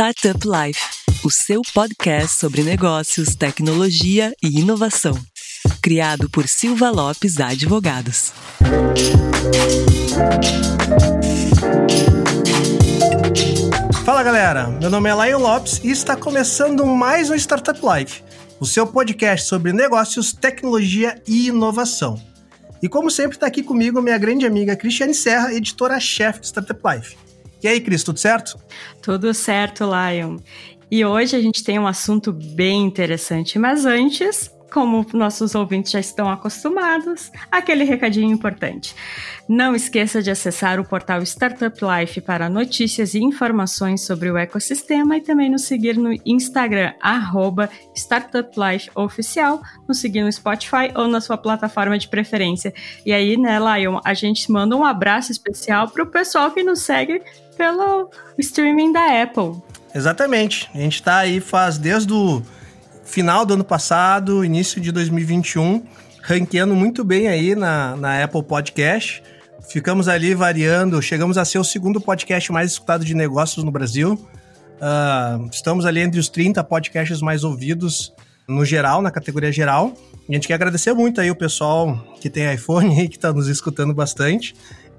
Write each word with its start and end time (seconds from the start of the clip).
Startup 0.00 0.38
Life, 0.46 0.80
o 1.24 1.28
seu 1.28 1.60
podcast 1.74 2.38
sobre 2.38 2.62
negócios, 2.62 3.34
tecnologia 3.34 4.32
e 4.40 4.60
inovação. 4.60 5.12
Criado 5.82 6.30
por 6.30 6.46
Silva 6.46 6.88
Lopes 6.88 7.40
Advogados. 7.40 8.32
Fala 14.04 14.22
galera, 14.22 14.68
meu 14.68 14.88
nome 14.88 15.10
é 15.10 15.26
Lion 15.26 15.40
Lopes 15.40 15.80
e 15.82 15.90
está 15.90 16.14
começando 16.14 16.86
mais 16.86 17.28
um 17.28 17.34
Startup 17.34 17.80
Life, 17.82 18.22
o 18.60 18.66
seu 18.66 18.86
podcast 18.86 19.48
sobre 19.48 19.72
negócios, 19.72 20.32
tecnologia 20.32 21.20
e 21.26 21.48
inovação. 21.48 22.22
E 22.80 22.88
como 22.88 23.10
sempre 23.10 23.36
está 23.36 23.48
aqui 23.48 23.64
comigo 23.64 24.00
minha 24.00 24.16
grande 24.16 24.46
amiga 24.46 24.76
Cristiane 24.76 25.12
Serra, 25.12 25.52
editora-chefe 25.52 26.38
do 26.38 26.46
Startup 26.46 26.80
Life. 26.84 27.27
E 27.62 27.68
aí, 27.68 27.80
Cris, 27.80 28.04
tudo 28.04 28.18
certo? 28.18 28.58
Tudo 29.02 29.32
certo, 29.34 29.84
Lion. 29.84 30.38
E 30.90 31.04
hoje 31.04 31.36
a 31.36 31.40
gente 31.40 31.62
tem 31.62 31.78
um 31.78 31.86
assunto 31.86 32.32
bem 32.32 32.84
interessante, 32.84 33.58
mas 33.58 33.84
antes, 33.84 34.50
como 34.72 35.06
nossos 35.12 35.54
ouvintes 35.54 35.92
já 35.92 36.00
estão 36.00 36.30
acostumados, 36.30 37.30
aquele 37.50 37.84
recadinho 37.84 38.30
importante. 38.30 38.94
Não 39.48 39.74
esqueça 39.74 40.22
de 40.22 40.30
acessar 40.30 40.78
o 40.78 40.84
portal 40.84 41.22
Startup 41.22 41.76
Life 41.82 42.20
para 42.20 42.50
notícias 42.50 43.14
e 43.14 43.18
informações 43.18 44.02
sobre 44.02 44.30
o 44.30 44.36
ecossistema 44.36 45.16
e 45.16 45.22
também 45.22 45.50
nos 45.50 45.62
seguir 45.62 45.96
no 45.96 46.12
Instagram, 46.26 46.92
arroba 47.00 47.70
StartupLifeOficial, 47.94 49.62
nos 49.88 50.00
seguir 50.00 50.22
no 50.22 50.30
Spotify 50.30 50.92
ou 50.94 51.08
na 51.08 51.20
sua 51.20 51.38
plataforma 51.38 51.98
de 51.98 52.08
preferência. 52.08 52.74
E 53.06 53.12
aí, 53.12 53.36
né, 53.36 53.58
Lion, 53.58 54.00
a 54.04 54.12
gente 54.12 54.52
manda 54.52 54.76
um 54.76 54.84
abraço 54.84 55.32
especial 55.32 55.88
para 55.88 56.02
o 56.02 56.06
pessoal 56.06 56.50
que 56.50 56.62
nos 56.62 56.80
segue 56.80 57.22
pelo 57.56 58.10
streaming 58.38 58.92
da 58.92 59.22
Apple. 59.22 59.60
Exatamente. 59.94 60.70
A 60.74 60.78
gente 60.78 60.94
está 60.94 61.16
aí 61.18 61.40
faz 61.40 61.78
desde 61.78 62.12
o 62.12 62.42
final 63.08 63.46
do 63.46 63.54
ano 63.54 63.64
passado, 63.64 64.44
início 64.44 64.80
de 64.80 64.92
2021, 64.92 65.82
ranqueando 66.22 66.74
muito 66.74 67.02
bem 67.02 67.26
aí 67.26 67.54
na, 67.54 67.96
na 67.96 68.22
Apple 68.22 68.42
Podcast. 68.42 69.22
Ficamos 69.66 70.08
ali 70.08 70.34
variando, 70.34 71.00
chegamos 71.00 71.38
a 71.38 71.44
ser 71.44 71.58
o 71.58 71.64
segundo 71.64 72.00
podcast 72.00 72.52
mais 72.52 72.72
escutado 72.72 73.04
de 73.04 73.14
negócios 73.14 73.64
no 73.64 73.70
Brasil. 73.70 74.12
Uh, 74.12 75.48
estamos 75.50 75.86
ali 75.86 76.00
entre 76.00 76.20
os 76.20 76.28
30 76.28 76.62
podcasts 76.64 77.22
mais 77.22 77.44
ouvidos 77.44 78.12
no 78.46 78.62
geral, 78.62 79.00
na 79.00 79.10
categoria 79.10 79.50
geral. 79.50 79.94
A 80.28 80.32
gente 80.32 80.46
quer 80.46 80.54
agradecer 80.54 80.92
muito 80.92 81.18
aí 81.18 81.30
o 81.30 81.36
pessoal 81.36 81.98
que 82.20 82.28
tem 82.28 82.52
iPhone 82.52 82.92
e 83.02 83.08
que 83.08 83.16
está 83.16 83.32
nos 83.32 83.48
escutando 83.48 83.94
bastante. 83.94 84.54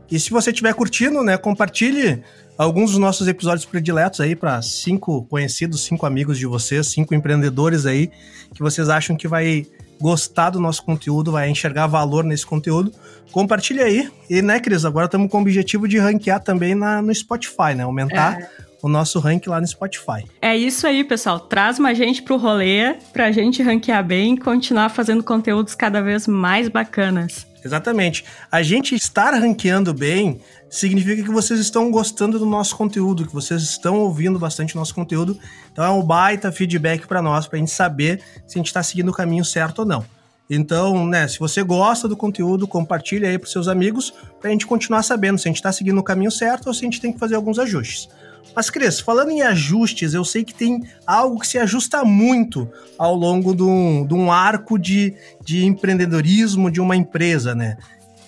E 0.10 0.20
se 0.20 0.32
você 0.32 0.50
estiver 0.50 0.74
curtindo, 0.74 1.24
né, 1.24 1.38
compartilhe 1.38 2.24
alguns 2.60 2.92
dos 2.92 3.00
nossos 3.00 3.26
episódios 3.28 3.64
prediletos 3.64 4.20
aí 4.20 4.36
para 4.36 4.62
cinco 4.62 5.24
conhecidos, 5.24 5.86
cinco 5.86 6.06
amigos 6.06 6.38
de 6.38 6.46
vocês, 6.46 6.88
cinco 6.88 7.16
empreendedores 7.16 7.86
aí 7.86 8.12
que 8.54 8.62
vocês 8.62 8.90
acham 8.90 9.16
que 9.16 9.30
vai 9.30 9.66
gostar 10.00 10.50
do 10.50 10.60
nosso 10.60 10.84
conteúdo, 10.84 11.32
vai 11.32 11.50
enxergar 11.50 11.88
valor 11.88 12.24
nesse 12.24 12.46
conteúdo. 12.46 12.92
Compartilhe 13.32 13.82
aí. 13.82 14.10
E, 14.30 14.42
né, 14.42 14.60
Cris, 14.60 14.84
agora 14.84 15.06
estamos 15.06 15.30
com 15.30 15.38
o 15.38 15.42
objetivo 15.42 15.88
de 15.88 15.98
ranquear 15.98 16.42
também 16.42 16.76
na, 16.76 17.02
no 17.02 17.14
Spotify, 17.14 17.76
né? 17.76 17.84
Aumentar 17.84 18.40
é. 18.40 18.50
o 18.82 18.90
nosso 18.90 19.20
rank 19.20 19.48
lá 19.48 19.62
no 19.62 19.68
Spotify. 19.68 20.26
É 20.42 20.56
isso 20.56 20.88
aí, 20.88 21.04
pessoal. 21.04 21.40
Traz 21.40 21.80
mais 21.80 21.98
gente 21.98 22.22
pro 22.22 22.38
rolê 22.38 22.96
pra 23.14 23.32
gente 23.32 23.62
ranquear 23.62 24.04
bem 24.04 24.36
e 24.36 24.38
continuar 24.38 24.90
fazendo 24.90 25.24
conteúdos 25.24 25.76
cada 25.76 26.02
vez 26.02 26.28
mais 26.28 26.68
bacanas. 26.70 27.49
Exatamente. 27.64 28.24
A 28.52 28.62
gente 28.62 28.96
estar 28.96 29.34
ranqueando 29.34 29.94
bem 29.94 30.40
significa 30.70 31.24
que 31.24 31.32
vocês 31.32 31.60
estão 31.60 31.92
gostando 31.92 32.40
do 32.40 32.46
nosso 32.46 32.76
conteúdo, 32.76 33.26
que 33.26 33.34
vocês 33.34 33.62
estão 33.64 34.00
ouvindo 34.00 34.40
bastante 34.40 34.76
o 34.76 34.78
nosso 34.78 34.96
conteúdo. 34.96 35.38
Então 35.72 35.84
é 35.84 35.90
um 35.90 36.04
baita 36.04 36.52
feedback 36.52 37.08
para 37.08 37.22
nós, 37.22 37.48
para 37.48 37.58
a 37.58 37.60
gente 37.60 37.72
saber 37.72 38.22
se 38.48 38.58
a 38.58 38.60
gente 38.60 38.68
está 38.68 38.82
seguindo 38.84 39.10
o 39.10 39.14
caminho 39.14 39.44
certo 39.44 39.80
ou 39.80 39.86
não. 39.86 40.06
Então, 40.50 41.06
né, 41.06 41.28
se 41.28 41.38
você 41.38 41.62
gosta 41.62 42.08
do 42.08 42.18
conteúdo, 42.18 42.68
compartilhe 42.68 43.26
aí 43.26 43.38
para 43.38 43.48
seus 43.48 43.68
amigos, 43.68 44.12
para 44.40 44.50
a 44.50 44.52
gente 44.52 44.66
continuar 44.66 45.04
sabendo 45.04 45.38
se 45.38 45.48
a 45.48 45.50
gente 45.50 45.58
está 45.58 45.72
seguindo 45.72 46.00
o 46.00 46.04
caminho 46.04 46.32
certo 46.32 46.68
ou 46.68 46.74
se 46.74 46.84
a 46.84 46.86
gente 46.86 47.00
tem 47.00 47.14
que 47.14 47.20
fazer 47.20 47.36
alguns 47.36 47.60
ajustes. 47.60 48.10
Mas, 48.56 48.70
Cris, 48.70 49.00
falando 49.00 49.32
em 49.32 49.42
ajustes, 49.42 50.14
eu 50.14 50.26
sei 50.26 50.44
que 50.44 50.54
tem 50.54 50.84
algo 51.06 51.40
que 51.40 51.48
se 51.48 51.58
ajusta 51.58 52.04
muito 52.04 52.70
ao 52.98 53.16
longo 53.16 53.56
de 53.56 53.64
um, 53.64 54.06
de 54.06 54.14
um 54.14 54.32
arco 54.32 54.78
de, 54.78 55.14
de 55.44 55.66
empreendedorismo 55.66 56.72
de 56.72 56.82
uma 56.82 56.96
empresa, 56.96 57.56
né? 57.56 57.78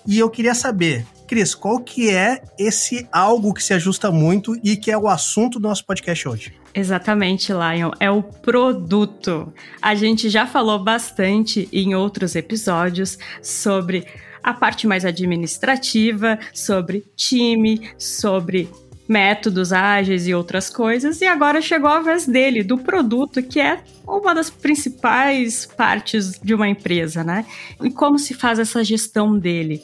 E 0.05 0.17
eu 0.17 0.29
queria 0.29 0.55
saber, 0.55 1.05
Cris, 1.27 1.53
qual 1.53 1.79
que 1.79 2.09
é 2.09 2.41
esse 2.57 3.07
algo 3.11 3.53
que 3.53 3.63
se 3.63 3.73
ajusta 3.73 4.11
muito 4.11 4.55
e 4.63 4.75
que 4.75 4.91
é 4.91 4.97
o 4.97 5.07
assunto 5.07 5.59
do 5.59 5.67
nosso 5.67 5.85
podcast 5.85 6.27
hoje? 6.27 6.53
Exatamente, 6.73 7.51
Lion. 7.51 7.91
É 7.99 8.09
o 8.09 8.23
produto. 8.23 9.53
A 9.81 9.93
gente 9.93 10.29
já 10.29 10.47
falou 10.47 10.79
bastante 10.79 11.67
em 11.71 11.93
outros 11.93 12.35
episódios 12.35 13.17
sobre 13.41 14.05
a 14.43 14.53
parte 14.53 14.87
mais 14.87 15.05
administrativa, 15.05 16.39
sobre 16.53 17.05
time, 17.15 17.89
sobre 17.97 18.69
métodos 19.11 19.73
ágeis 19.73 20.25
e 20.25 20.33
outras 20.33 20.69
coisas, 20.69 21.19
e 21.19 21.25
agora 21.25 21.61
chegou 21.61 21.89
a 21.89 21.99
vez 21.99 22.25
dele, 22.25 22.63
do 22.63 22.77
produto, 22.77 23.43
que 23.43 23.59
é 23.59 23.83
uma 24.07 24.33
das 24.33 24.49
principais 24.49 25.65
partes 25.65 26.39
de 26.41 26.53
uma 26.53 26.69
empresa, 26.69 27.21
né? 27.21 27.45
E 27.83 27.91
como 27.91 28.17
se 28.17 28.33
faz 28.33 28.57
essa 28.57 28.81
gestão 28.85 29.37
dele. 29.37 29.83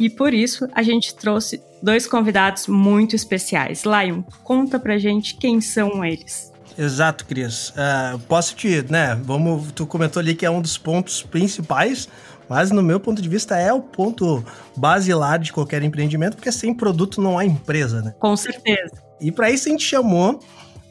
E 0.00 0.08
por 0.08 0.32
isso 0.32 0.66
a 0.72 0.82
gente 0.82 1.14
trouxe 1.14 1.60
dois 1.82 2.06
convidados 2.06 2.66
muito 2.66 3.14
especiais. 3.14 3.82
Lion, 3.84 4.22
conta 4.42 4.80
pra 4.80 4.96
gente 4.96 5.36
quem 5.36 5.60
são 5.60 6.02
eles. 6.02 6.50
Exato, 6.78 7.26
Cris. 7.26 7.68
Uh, 7.70 8.18
posso 8.20 8.56
te, 8.56 8.82
né? 8.88 9.20
Vamos, 9.22 9.70
tu 9.72 9.86
comentou 9.86 10.18
ali 10.18 10.34
que 10.34 10.46
é 10.46 10.50
um 10.50 10.62
dos 10.62 10.78
pontos 10.78 11.22
principais, 11.22 12.08
mas 12.48 12.70
no 12.70 12.82
meu 12.82 13.00
ponto 13.00 13.20
de 13.20 13.28
vista 13.28 13.56
é 13.56 13.72
o 13.72 13.80
ponto 13.80 14.44
basilar 14.76 15.38
de 15.38 15.52
qualquer 15.52 15.82
empreendimento, 15.82 16.36
porque 16.36 16.52
sem 16.52 16.74
produto 16.74 17.20
não 17.20 17.38
há 17.38 17.44
empresa, 17.44 18.02
né? 18.02 18.14
Com 18.18 18.36
certeza. 18.36 18.92
E 19.20 19.30
para 19.30 19.50
isso 19.50 19.68
a 19.68 19.72
gente 19.72 19.84
chamou 19.84 20.40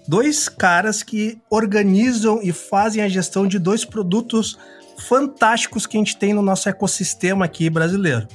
dois 0.07 0.49
caras 0.49 1.03
que 1.03 1.39
organizam 1.49 2.39
e 2.41 2.51
fazem 2.51 3.03
a 3.03 3.09
gestão 3.09 3.47
de 3.47 3.59
dois 3.59 3.85
produtos 3.85 4.57
fantásticos 5.07 5.85
que 5.85 5.97
a 5.97 5.99
gente 5.99 6.17
tem 6.17 6.33
no 6.33 6.41
nosso 6.41 6.69
ecossistema 6.69 7.45
aqui 7.45 7.69
brasileiro 7.69 8.27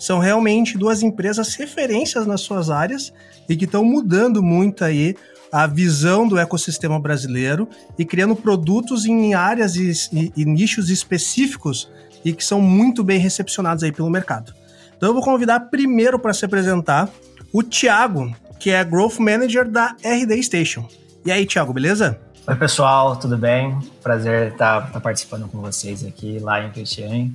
são 0.00 0.18
realmente 0.18 0.78
duas 0.78 1.02
empresas 1.02 1.54
referências 1.54 2.26
nas 2.26 2.40
suas 2.40 2.70
áreas 2.70 3.12
e 3.46 3.54
que 3.54 3.66
estão 3.66 3.84
mudando 3.84 4.42
muito 4.42 4.82
aí 4.82 5.14
a 5.52 5.66
visão 5.66 6.26
do 6.26 6.38
ecossistema 6.38 6.98
brasileiro 6.98 7.68
e 7.98 8.04
criando 8.04 8.34
produtos 8.34 9.04
em 9.04 9.34
áreas 9.34 9.76
e, 9.76 9.92
e, 10.10 10.32
e 10.34 10.44
nichos 10.46 10.88
específicos 10.88 11.90
e 12.24 12.32
que 12.32 12.44
são 12.44 12.60
muito 12.60 13.02
bem 13.02 13.18
recepcionados 13.18 13.82
aí 13.82 13.92
pelo 13.92 14.10
mercado. 14.10 14.52
Então 14.96 15.08
eu 15.08 15.14
vou 15.14 15.22
convidar 15.22 15.60
primeiro 15.60 16.18
para 16.18 16.32
se 16.32 16.44
apresentar 16.44 17.08
o 17.52 17.62
Thiago, 17.62 18.34
que 18.58 18.70
é 18.70 18.84
Growth 18.84 19.18
Manager 19.18 19.68
da 19.68 19.96
RD 20.04 20.42
Station. 20.42 20.86
E 21.24 21.32
aí, 21.32 21.46
Thiago, 21.46 21.72
beleza? 21.72 22.20
Oi, 22.46 22.56
pessoal, 22.56 23.16
tudo 23.16 23.36
bem? 23.36 23.78
Prazer 24.02 24.52
estar, 24.52 24.86
estar 24.86 25.00
participando 25.00 25.48
com 25.48 25.60
vocês 25.60 26.04
aqui, 26.04 26.38
lá 26.38 26.64
em 26.64 26.70
Cristiane. 26.70 27.34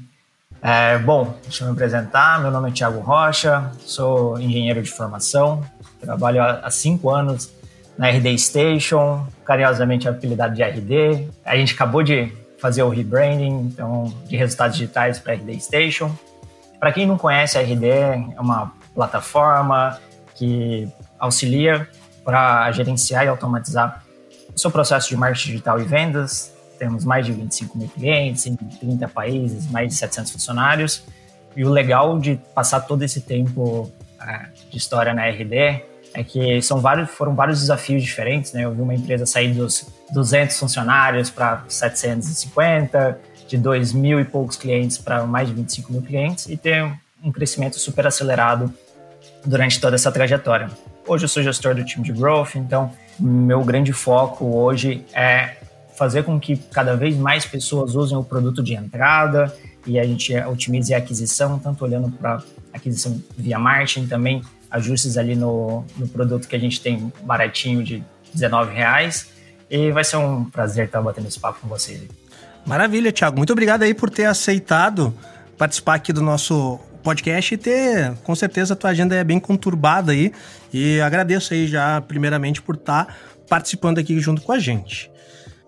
É, 0.62 0.98
bom, 0.98 1.38
deixa 1.44 1.64
eu 1.64 1.68
me 1.68 1.74
apresentar. 1.74 2.42
Meu 2.42 2.52
nome 2.52 2.70
é 2.70 2.72
Thiago 2.72 3.00
Rocha, 3.00 3.72
sou 3.80 4.40
engenheiro 4.40 4.82
de 4.82 4.90
formação, 4.90 5.64
trabalho 6.02 6.42
há 6.42 6.70
cinco 6.70 7.10
anos 7.10 7.52
na 7.98 8.10
RD 8.10 8.38
Station, 8.38 9.28
carinhosamente 9.46 10.08
apelidado 10.08 10.56
de 10.56 10.64
RD. 10.64 11.30
A 11.46 11.56
gente 11.56 11.74
acabou 11.74 12.04
de 12.04 12.32
fazer 12.66 12.82
o 12.82 12.90
rebranding 12.90 13.70
então, 13.72 14.12
de 14.26 14.36
resultados 14.36 14.76
digitais 14.76 15.20
para 15.20 15.34
a 15.34 15.36
RD 15.36 15.60
Station. 15.60 16.12
Para 16.80 16.92
quem 16.92 17.06
não 17.06 17.16
conhece, 17.16 17.60
a 17.60 17.62
RD 17.62 17.86
é 17.86 18.42
uma 18.42 18.74
plataforma 18.92 20.00
que 20.34 20.88
auxilia 21.20 21.88
para 22.24 22.72
gerenciar 22.72 23.24
e 23.24 23.28
automatizar 23.28 24.04
o 24.56 24.60
seu 24.60 24.72
processo 24.72 25.10
de 25.10 25.16
marketing 25.16 25.52
digital 25.52 25.80
e 25.80 25.84
vendas, 25.84 26.56
temos 26.80 27.06
mais 27.06 27.24
de 27.24 27.34
25 27.34 27.78
mil 27.78 27.88
clientes 27.88 28.48
em 28.48 28.56
30 28.56 29.08
países, 29.10 29.70
mais 29.70 29.90
de 29.90 29.94
700 29.94 30.32
funcionários. 30.32 31.04
E 31.56 31.64
o 31.64 31.70
legal 31.70 32.18
de 32.18 32.40
passar 32.56 32.80
todo 32.82 33.04
esse 33.04 33.22
tempo 33.22 33.92
uh, 34.20 34.72
de 34.72 34.78
história 34.78 35.14
na 35.14 35.28
RD 35.28 35.84
é 36.16 36.24
que 36.24 36.60
são 36.64 36.80
vários, 36.82 37.12
foram 37.12 37.36
vários 37.36 37.60
desafios 37.60 38.02
diferentes. 38.02 38.54
Né? 38.54 38.66
Eu 38.66 38.74
vi 38.74 38.82
uma 38.82 38.96
empresa 38.96 39.24
sair 39.28 39.54
dos 39.54 39.88
200 40.12 40.58
funcionários 40.58 41.30
para 41.30 41.64
750, 41.68 43.20
de 43.48 43.58
2 43.58 43.94
mil 43.94 44.20
e 44.20 44.26
poucos 44.26 44.56
clientes 44.56 44.98
para 44.98 45.26
mais 45.26 45.48
de 45.48 45.54
25 45.54 45.92
mil 45.92 46.02
clientes 46.02 46.48
e 46.48 46.58
ter 46.58 46.92
um 47.24 47.32
crescimento 47.32 47.78
super 47.80 48.06
acelerado 48.08 48.74
durante 49.46 49.80
toda 49.80 49.96
essa 49.96 50.12
trajetória. 50.12 50.70
Hoje 51.08 51.26
eu 51.26 51.30
sou 51.30 51.44
gestor 51.44 51.76
do 51.76 51.84
time 51.86 52.04
de 52.04 52.12
growth, 52.12 52.56
então 52.56 52.92
meu 53.20 53.64
grande 53.64 53.94
foco 53.94 54.46
hoje 54.46 55.06
é 55.14 55.56
fazer 55.96 56.24
com 56.24 56.40
que 56.40 56.58
cada 56.58 56.96
vez 56.96 57.16
mais 57.16 57.46
pessoas 57.46 57.96
usem 57.96 58.18
o 58.18 58.24
produto 58.24 58.62
de 58.62 58.74
entrada 58.74 59.56
e 59.86 60.00
a 60.00 60.04
gente 60.04 60.36
otimize 60.36 60.94
a 60.94 60.98
aquisição, 60.98 61.60
tanto 61.60 61.86
olhando 61.86 62.12
para 62.12 62.42
aquisição 62.74 63.22
via 63.38 63.58
marketing, 63.60 64.08
também 64.08 64.42
ajustes 64.70 65.18
ali 65.18 65.36
no, 65.36 65.86
no 65.96 66.08
produto 66.08 66.48
que 66.48 66.56
a 66.56 66.60
gente 66.60 66.82
tem 66.82 67.14
baratinho 67.24 67.84
de 67.84 67.98
R$19,00 68.34 69.35
e 69.70 69.92
vai 69.92 70.04
ser 70.04 70.18
um 70.18 70.46
prazer 70.46 70.86
estar 70.86 71.02
batendo 71.02 71.28
esse 71.28 71.40
papo 71.40 71.60
com 71.62 71.68
vocês. 71.68 72.04
Maravilha, 72.66 73.12
Thiago. 73.12 73.38
Muito 73.38 73.54
obrigado 73.54 73.84
aí 73.84 73.94
por 73.94 74.10
ter 74.10 74.26
aceitado 74.26 75.14
participar 75.58 75.96
aqui 75.96 76.12
do 76.12 76.22
nosso 76.22 76.80
podcast 77.04 77.54
e 77.54 77.58
ter, 77.58 78.14
com 78.24 78.34
certeza, 78.34 78.74
a 78.74 78.76
tua 78.76 78.90
agenda 78.90 79.16
é 79.16 79.24
bem 79.24 79.40
conturbada 79.40 80.12
aí. 80.12 80.32
E 80.74 81.00
agradeço 81.02 81.54
aí 81.54 81.68
já, 81.68 82.02
primeiramente, 82.02 82.62
por 82.62 82.76
estar 82.76 83.16
participando 83.48 84.00
aqui 84.00 84.20
junto 84.20 84.42
com 84.42 84.52
a 84.52 84.60
gente. 84.60 85.12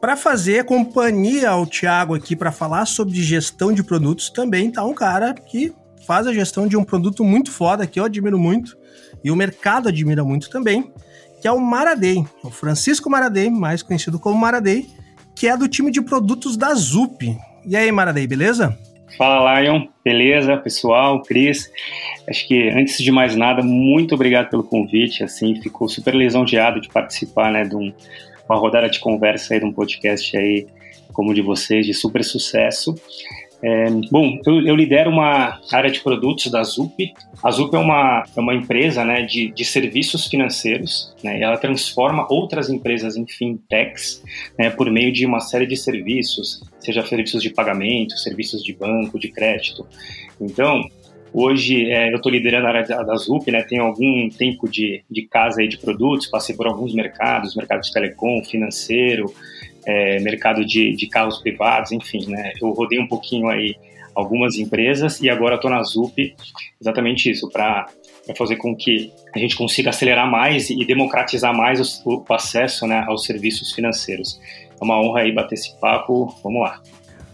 Para 0.02 0.16
fazer 0.16 0.66
companhia 0.66 1.50
ao 1.50 1.66
Thiago 1.66 2.16
aqui 2.16 2.36
para 2.36 2.52
falar 2.52 2.86
sobre 2.86 3.16
gestão 3.22 3.72
de 3.72 3.84
produtos, 3.84 4.30
também 4.30 4.72
tá 4.72 4.84
um 4.84 4.94
cara 4.94 5.34
que 5.34 5.74
faz 6.06 6.26
a 6.26 6.34
gestão 6.34 6.68
de 6.68 6.78
um 6.78 6.84
produto 6.84 7.24
muito 7.24 7.52
foda, 7.52 7.86
que 7.86 8.00
eu 8.00 8.06
admiro 8.06 8.40
muito, 8.40 8.78
e 9.24 9.30
o 9.30 9.36
mercado 9.36 9.90
admira 9.90 10.24
muito 10.24 10.50
também, 10.50 10.92
que 11.42 11.48
é 11.48 11.52
o 11.52 11.60
Maradei, 11.60 12.26
o 12.44 12.50
Francisco 12.50 13.10
Maradei, 13.10 13.50
mais 13.50 13.84
conhecido 13.84 14.20
como 14.20 14.40
Maradei, 14.40 14.88
que 15.36 15.48
é 15.48 15.56
do 15.56 15.68
time 15.68 15.92
de 15.92 16.02
produtos 16.02 16.58
da 16.58 16.74
ZUP. 16.74 17.38
E 17.66 17.76
aí, 17.76 17.92
Maradei, 17.92 18.26
beleza? 18.26 18.78
Fala, 19.18 19.60
Lion. 19.60 19.88
Beleza, 20.04 20.58
pessoal, 20.58 21.22
Cris. 21.22 21.72
Acho 22.30 22.48
que, 22.48 22.70
antes 22.70 22.98
de 22.98 23.12
mais 23.12 23.36
nada, 23.36 23.64
muito 23.64 24.16
obrigado 24.16 24.50
pelo 24.50 24.64
convite. 24.64 25.24
Assim, 25.24 25.60
ficou 25.62 25.88
super 25.88 26.14
lisonjeado 26.14 26.82
de 26.82 26.90
participar, 26.90 27.52
né, 27.52 27.64
de 27.64 27.76
um, 27.76 27.94
uma 28.50 28.58
rodada 28.58 28.90
de 28.90 29.00
conversa 29.00 29.54
aí, 29.54 29.60
de 29.60 29.66
um 29.66 29.72
podcast 29.72 30.36
aí, 30.38 30.68
como 31.14 31.32
o 31.32 31.34
de 31.34 31.42
vocês, 31.42 31.86
de 31.86 31.94
super 31.94 32.24
sucesso. 32.24 32.96
É, 33.62 33.90
bom, 34.12 34.40
eu, 34.46 34.68
eu, 34.68 34.76
lidero 34.76 35.10
uma 35.10 35.60
área 35.72 35.90
de 35.90 36.00
produtos 36.02 36.52
da 36.52 36.62
ZUP. 36.64 37.12
A 37.44 37.50
ZUP 37.50 37.76
é 37.76 37.80
uma, 37.80 38.24
é 38.36 38.40
uma 38.40 38.54
empresa 38.54 39.04
né, 39.04 39.24
de, 39.24 39.52
de 39.52 39.66
serviços 39.66 40.28
financeiros, 40.28 41.14
né, 41.24 41.42
ela 41.42 41.58
transforma 41.58 42.28
outras 42.30 42.70
empresas 42.70 43.18
em 43.18 43.26
fintechs 43.26 44.24
né, 44.60 44.70
por 44.70 44.92
meio 44.92 45.12
de 45.12 45.26
uma 45.26 45.40
série 45.40 45.66
de 45.66 45.76
serviços, 45.76 46.62
seja 46.80 47.06
serviços 47.06 47.42
de 47.42 47.50
pagamento, 47.50 48.18
serviços 48.18 48.64
de 48.64 48.74
banco, 48.74 49.20
de 49.20 49.30
crédito. 49.30 49.88
Então, 50.40 50.84
Hoje 51.34 51.92
é, 51.92 52.12
eu 52.12 52.16
estou 52.16 52.32
liderando 52.32 52.68
a 52.68 52.70
área 52.70 52.84
da, 52.84 53.04
da 53.04 53.16
ZUP, 53.16 53.52
né? 53.52 53.62
Tenho 53.62 53.84
algum 53.84 54.30
tempo 54.30 54.68
de, 54.68 55.04
de 55.08 55.24
casa 55.28 55.62
aí 55.62 55.68
de 55.68 55.78
produtos, 55.78 56.28
passei 56.28 56.56
por 56.56 56.66
alguns 56.66 56.94
mercados, 56.94 57.56
mercado 57.56 57.82
de 57.82 57.92
telecom, 57.92 58.44
financeiro, 58.44 59.32
é, 59.88 60.20
mercado 60.20 60.66
de, 60.66 60.94
de 60.94 61.08
carros 61.08 61.38
privados, 61.38 61.94
enfim, 61.94 62.28
né? 62.28 62.52
Eu 62.62 62.72
rodei 62.72 63.00
um 63.00 63.08
pouquinho 63.08 63.48
aí 63.48 63.74
algumas 64.14 64.58
empresas 64.58 65.22
e 65.22 65.30
agora 65.30 65.56
estou 65.56 65.72
na 65.72 65.82
ZUP 65.82 66.36
exatamente 66.82 67.32
isso, 67.32 67.50
para 67.50 67.88
fazer 68.36 68.58
com 68.58 68.76
que 68.76 69.14
a 69.34 69.40
gente 69.40 69.56
consiga 69.56 69.92
acelerar 69.92 70.30
mais 70.30 70.70
e 70.70 70.84
democratizar 70.84 71.56
mais 71.56 72.04
o, 72.04 72.26
o 72.28 72.34
acesso 72.34 72.86
né, 72.86 73.06
aos 73.08 73.24
serviços 73.24 73.72
financeiros. 73.72 74.40
É 74.80 74.84
uma 74.84 75.00
honra 75.00 75.22
aí 75.22 75.32
bater 75.32 75.56
esse 75.56 75.80
papo, 75.80 76.36
vamos 76.44 76.62
lá. 76.62 76.82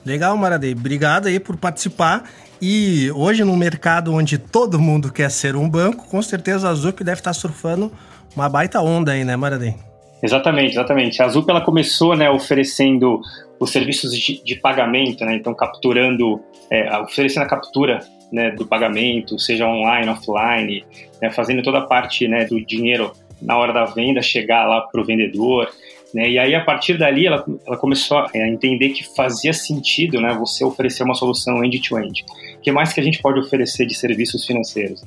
Legal, 0.06 0.38
Maradei. 0.38 0.74
Obrigado 0.74 1.28
aí 1.28 1.40
por 1.40 1.58
participar. 1.58 2.30
E 2.62 3.10
hoje, 3.12 3.44
no 3.44 3.58
mercado 3.58 4.14
onde 4.14 4.38
todo 4.38 4.80
mundo 4.80 5.12
quer 5.12 5.32
ser 5.32 5.56
um 5.56 5.68
banco, 5.68 6.08
com 6.08 6.22
certeza 6.22 6.70
a 6.70 6.74
ZUP 6.74 7.04
deve 7.04 7.20
estar 7.20 7.34
surfando 7.34 7.92
uma 8.36 8.48
baita 8.48 8.82
onda 8.82 9.14
aí, 9.14 9.24
né, 9.24 9.36
Maradei? 9.36 9.76
Exatamente, 10.24 10.72
exatamente. 10.72 11.22
A 11.22 11.28
Zup 11.28 11.50
ela 11.50 11.60
começou 11.60 12.16
né, 12.16 12.30
oferecendo 12.30 13.20
os 13.60 13.70
serviços 13.70 14.18
de, 14.18 14.42
de 14.42 14.56
pagamento, 14.56 15.26
né, 15.26 15.36
então 15.36 15.54
capturando, 15.54 16.42
é, 16.72 16.98
oferecendo 17.00 17.44
a 17.44 17.48
captura 17.48 18.00
né, 18.32 18.52
do 18.52 18.66
pagamento, 18.66 19.38
seja 19.38 19.68
online, 19.68 20.10
offline, 20.10 20.86
né, 21.22 21.30
fazendo 21.30 21.62
toda 21.62 21.80
a 21.80 21.82
parte 21.82 22.26
né, 22.26 22.46
do 22.46 22.66
dinheiro 22.66 23.12
na 23.42 23.58
hora 23.58 23.74
da 23.74 23.84
venda 23.84 24.22
chegar 24.22 24.66
lá 24.66 24.80
para 24.82 25.02
o 25.02 25.04
vendedor. 25.04 25.70
Né, 26.14 26.30
e 26.30 26.40
aí, 26.40 26.56
a 26.56 26.64
partir 26.64 26.98
dali, 26.98 27.28
ela, 27.28 27.44
ela 27.68 27.76
começou 27.76 28.20
a 28.20 28.30
entender 28.48 28.90
que 28.90 29.04
fazia 29.16 29.52
sentido 29.52 30.22
né, 30.22 30.34
você 30.34 30.64
oferecer 30.64 31.04
uma 31.04 31.16
solução 31.16 31.62
end-to-end. 31.66 32.24
O 32.58 32.62
que 32.62 32.72
mais 32.72 32.94
que 32.94 33.02
a 33.02 33.04
gente 33.04 33.22
pode 33.22 33.42
oferecer 33.42 33.86
de 33.86 33.94
serviços 33.94 34.46
financeiros? 34.46 35.04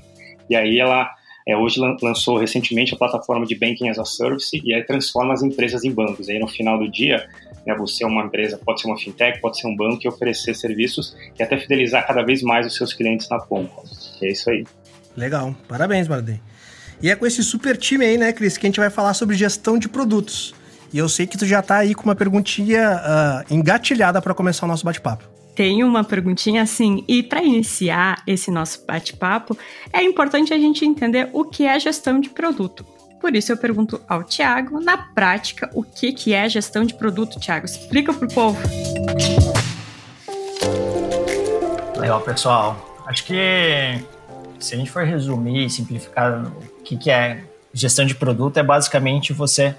E 0.51 0.55
aí 0.55 0.79
ela 0.79 1.11
é, 1.46 1.56
hoje 1.56 1.81
lançou 2.02 2.37
recentemente 2.37 2.93
a 2.93 2.96
plataforma 2.96 3.46
de 3.46 3.54
Banking 3.54 3.88
as 3.88 3.98
a 4.00 4.04
Service 4.04 4.60
e 4.64 4.75
aí 4.75 4.82
transforma 4.82 5.32
as 5.32 5.43
empresas 5.44 5.84
em 5.84 5.93
bancos. 5.93 6.28
Aí 6.28 6.40
no 6.40 6.48
final 6.48 6.76
do 6.76 6.90
dia, 6.90 7.28
né, 7.64 7.72
você 7.76 8.02
é 8.02 8.06
uma 8.06 8.25
empresa, 8.25 8.58
pode 8.58 8.81
ser 8.81 8.88
uma 8.88 8.98
fintech, 8.98 9.40
pode 9.40 9.60
ser 9.60 9.69
um 9.69 9.76
banco 9.76 10.00
e 10.04 10.08
oferecer 10.08 10.54
serviços 10.54 11.16
e 11.38 11.43
até 11.43 11.56
fidelizar 11.56 12.04
cada 12.04 12.22
vez 12.22 12.43
mais 12.43 12.66
os 12.66 12.75
seus 12.75 12.93
clientes 12.93 13.28
na 13.28 13.38
ponta. 13.38 13.72
É 14.20 14.32
isso 14.32 14.50
aí. 14.50 14.66
Legal, 15.16 15.54
parabéns, 15.69 16.08
Maradei. 16.08 16.40
E 17.00 17.08
é 17.08 17.14
com 17.14 17.25
esse 17.25 17.44
super 17.44 17.76
time 17.76 18.04
aí, 18.04 18.19
né, 18.19 18.32
Cris, 18.32 18.58
que 18.58 18.66
a 18.66 18.69
gente 18.69 18.81
vai 18.81 18.90
falar 18.90 19.14
sobre 19.14 19.37
gestão 19.37 19.78
de 19.78 19.88
produtos. 19.88 20.52
E 20.93 20.98
eu 20.98 21.08
sei 21.08 21.26
que 21.26 21.38
tu 21.38 21.46
já 21.46 21.62
tá 21.62 21.76
aí 21.76 21.94
com 21.94 22.04
uma 22.04 22.16
perguntinha 22.16 23.44
uh, 23.48 23.54
engatilhada 23.54 24.20
para 24.20 24.34
começar 24.34 24.66
o 24.66 24.69
nosso 24.69 24.84
bate-papo 24.84 25.36
tem 25.56 25.82
uma 25.82 26.05
perguntinha 26.05 26.62
assim, 26.62 27.03
e 27.08 27.23
para 27.23 27.43
iniciar 27.43 28.23
esse 28.26 28.50
nosso 28.50 28.85
bate-papo, 28.87 29.56
é 29.91 30.03
importante 30.03 30.53
a 30.53 30.58
gente 30.58 30.85
entender 30.85 31.31
o 31.32 31.44
que 31.44 31.64
é 31.64 31.81
gestão 31.81 32.20
de 32.20 32.29
produto. 32.29 32.85
Por 33.19 33.35
isso 33.35 33.50
eu 33.50 33.56
pergunto 33.56 33.99
ao 34.06 34.23
Tiago, 34.23 34.79
na 34.81 34.99
prática, 34.99 35.70
o 35.73 35.82
que, 35.82 36.12
que 36.12 36.35
é 36.35 36.47
gestão 36.47 36.85
de 36.85 36.93
produto, 36.93 37.41
Tiago? 37.41 37.64
Explica 37.64 38.12
pro 38.12 38.29
povo. 38.29 38.61
Legal, 41.97 42.20
pessoal. 42.20 43.00
Acho 43.06 43.25
que 43.25 44.05
se 44.61 44.75
a 44.75 44.76
gente 44.76 44.91
for 44.91 45.05
resumir 45.05 45.64
e 45.64 45.70
simplificar 45.70 46.44
o 46.44 46.82
que, 46.82 46.99
que 46.99 47.11
é 47.11 47.43
gestão 47.73 48.05
de 48.05 48.14
produto, 48.14 48.58
é 48.58 48.62
basicamente 48.62 49.32
você 49.32 49.75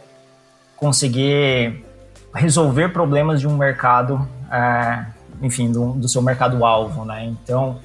conseguir 0.76 1.86
resolver 2.34 2.90
problemas 2.90 3.40
de 3.40 3.48
um 3.48 3.56
mercado 3.56 4.28
é, 4.52 5.17
enfim, 5.42 5.72
do, 5.72 5.94
do 5.94 6.08
seu 6.08 6.22
mercado-alvo, 6.22 7.06
né? 7.06 7.26
Então, 7.26 7.80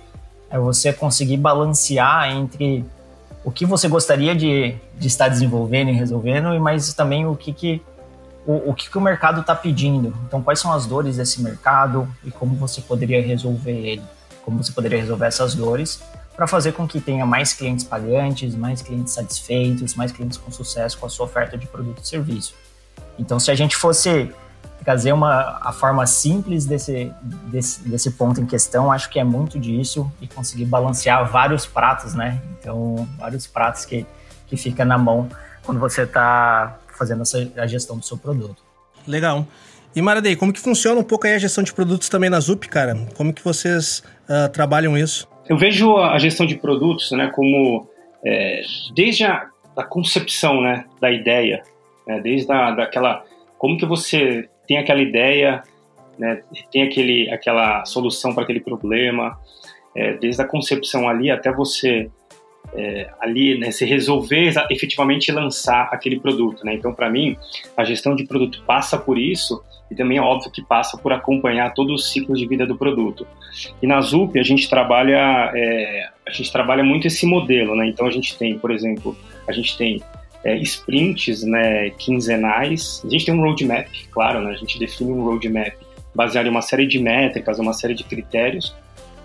é 0.51 0.59
você 0.59 0.93
conseguir 0.93 1.37
balancear 1.37 2.31
entre 2.31 2.85
o 3.45 3.51
que 3.51 3.67
você 3.67 3.89
gostaria 3.89 4.35
de, 4.35 4.77
de 4.99 5.09
estar 5.09 5.29
desenvolvendo 5.29 5.91
e 5.91 5.93
resolvendo, 5.93 6.59
mas 6.61 6.93
também 6.95 7.27
o 7.27 7.35
que, 7.35 7.53
que 7.53 7.83
o, 8.47 8.71
o 8.71 8.75
que, 8.75 8.91
que 8.91 8.99
o 8.99 9.01
mercado 9.01 9.41
está 9.41 9.55
pedindo. 9.55 10.15
Então, 10.27 10.43
quais 10.43 10.61
são 10.61 10.73
as 10.73 10.87
dores 10.87 11.17
desse 11.17 11.43
mercado 11.43 12.09
e 12.25 12.31
como 12.31 12.55
você 12.57 12.81
poderia 12.81 13.23
resolver 13.23 13.73
ele? 13.73 14.03
Como 14.45 14.63
você 14.63 14.73
poderia 14.73 14.99
resolver 15.01 15.27
essas 15.27 15.55
dores 15.55 16.03
para 16.35 16.47
fazer 16.47 16.73
com 16.73 16.87
que 16.89 17.01
tenha 17.01 17.27
mais 17.27 17.53
clientes 17.53 17.85
pagantes, 17.85 18.55
mais 18.55 18.81
clientes 18.81 19.13
satisfeitos, 19.13 19.95
mais 19.95 20.11
clientes 20.13 20.39
com 20.39 20.51
sucesso 20.51 20.99
com 20.99 21.07
a 21.07 21.09
sua 21.09 21.27
oferta 21.27 21.57
de 21.57 21.67
produto 21.67 22.03
e 22.03 22.09
serviço. 22.09 22.55
Então, 23.19 23.39
se 23.39 23.51
a 23.51 23.55
gente 23.55 23.77
fosse 23.77 24.31
trazer 24.85 25.13
uma, 25.13 25.59
a 25.63 25.73
forma 25.73 26.07
simples 26.07 26.67
desse, 26.67 27.11
desse, 27.51 27.89
desse 27.89 28.11
ponto 28.13 28.41
em 28.41 28.47
questão, 28.47 28.91
acho 28.91 29.09
que 29.11 29.19
é 29.19 29.25
muito 29.25 29.59
disso 29.59 30.11
e 30.21 30.27
conseguir 30.27 30.65
balancear 30.65 31.31
vários 31.31 31.67
pratos, 31.67 32.15
né? 32.15 32.41
Então, 32.59 33.09
vários 33.19 33.47
pratos 33.47 33.85
que, 33.85 34.07
que 34.47 34.57
fica 34.57 34.85
na 34.85 34.99
mão 34.99 35.29
quando 35.65 35.79
você 35.79 36.03
está 36.03 36.79
fazendo 36.97 37.23
essa, 37.23 37.51
a 37.57 37.67
gestão 37.67 37.97
do 37.97 38.05
seu 38.05 38.17
produto. 38.17 38.63
Legal. 39.07 39.47
E 39.95 40.01
Maradei, 40.01 40.37
como 40.37 40.53
que 40.53 40.61
funciona 40.61 41.01
um 41.01 41.05
pouco 41.05 41.27
aí 41.27 41.35
a 41.35 41.39
gestão 41.39 41.63
de 41.63 41.73
produtos 41.73 42.09
também 42.09 42.31
na 42.31 42.41
ZUP, 42.41 42.69
cara? 42.69 42.97
Como 43.15 43.33
que 43.33 43.45
vocês 43.45 44.03
uh, 44.25 44.49
trabalham 44.51 44.97
isso? 44.97 45.29
Eu 45.49 45.59
vejo 45.59 45.97
a 45.99 46.19
gestão 46.19 46.47
de 46.47 46.57
produtos, 46.57 47.11
né, 47.13 47.31
como 47.35 47.89
é, 48.25 48.63
desde 48.95 49.25
a 49.25 49.49
da 49.75 49.83
concepção, 49.83 50.61
né, 50.61 50.85
da 51.01 51.11
ideia, 51.11 51.63
né, 52.07 52.21
desde 52.21 52.51
a, 52.53 52.71
daquela 52.71 53.25
como 53.59 53.77
que 53.77 53.87
você 53.87 54.49
tem 54.67 54.79
aquela 54.79 55.01
ideia, 55.01 55.63
né, 56.19 56.43
tem 56.71 56.83
aquele, 56.83 57.31
aquela 57.31 57.85
solução 57.85 58.35
para 58.35 58.45
aquele 58.45 58.61
problema, 58.61 59.39
é, 59.95 60.15
desde 60.15 60.41
a 60.41 60.47
concepção 60.47 61.09
ali 61.09 61.31
até 61.31 61.53
você 61.53 62.11
é, 62.75 63.11
ali 63.21 63.59
né, 63.59 63.71
se 63.71 63.85
resolver 63.85 64.53
efetivamente 64.71 65.31
lançar 65.31 65.89
aquele 65.93 66.19
produto. 66.19 66.65
Né? 66.65 66.75
Então, 66.75 66.95
para 66.95 67.11
mim, 67.11 67.37
a 67.77 67.85
gestão 67.85 68.15
de 68.15 68.25
produto 68.25 68.63
passa 68.67 68.97
por 68.97 69.19
isso 69.19 69.63
e 69.91 69.95
também 69.95 70.19
é 70.19 70.23
óbvio 70.23 70.51
que 70.51 70.63
passa 70.63 70.97
por 70.97 71.13
acompanhar 71.13 71.75
todo 71.75 71.93
o 71.93 71.99
ciclo 71.99 72.35
de 72.35 72.47
vida 72.47 72.67
do 72.67 72.77
produto. 72.77 73.27
E 73.83 73.87
na 73.87 74.01
ZUP 74.01 74.39
a 74.39 74.43
gente 74.43 74.69
trabalha 74.69 75.53
é, 75.55 76.09
a 76.27 76.31
gente 76.31 76.51
trabalha 76.51 76.83
muito 76.83 77.07
esse 77.07 77.27
modelo, 77.27 77.75
né? 77.77 77.87
Então 77.87 78.07
a 78.07 78.11
gente 78.11 78.39
tem, 78.39 78.59
por 78.59 78.71
exemplo, 78.71 79.15
a 79.47 79.53
gente 79.53 79.77
tem 79.77 80.01
é, 80.45 80.57
sprints 80.59 81.43
né, 81.43 81.91
quinzenais. 81.91 83.03
A 83.05 83.09
gente 83.09 83.27
tem 83.27 83.35
um 83.35 83.41
roadmap, 83.41 83.89
claro, 84.11 84.41
né, 84.41 84.53
a 84.53 84.57
gente 84.57 84.79
define 84.79 85.13
um 85.13 85.25
roadmap 85.25 85.75
baseado 86.15 86.47
em 86.47 86.51
uma 86.51 86.63
série 86.63 86.87
de 86.87 86.99
métricas, 86.99 87.59
uma 87.59 87.73
série 87.73 87.95
de 87.95 88.05
critérios, 88.05 88.75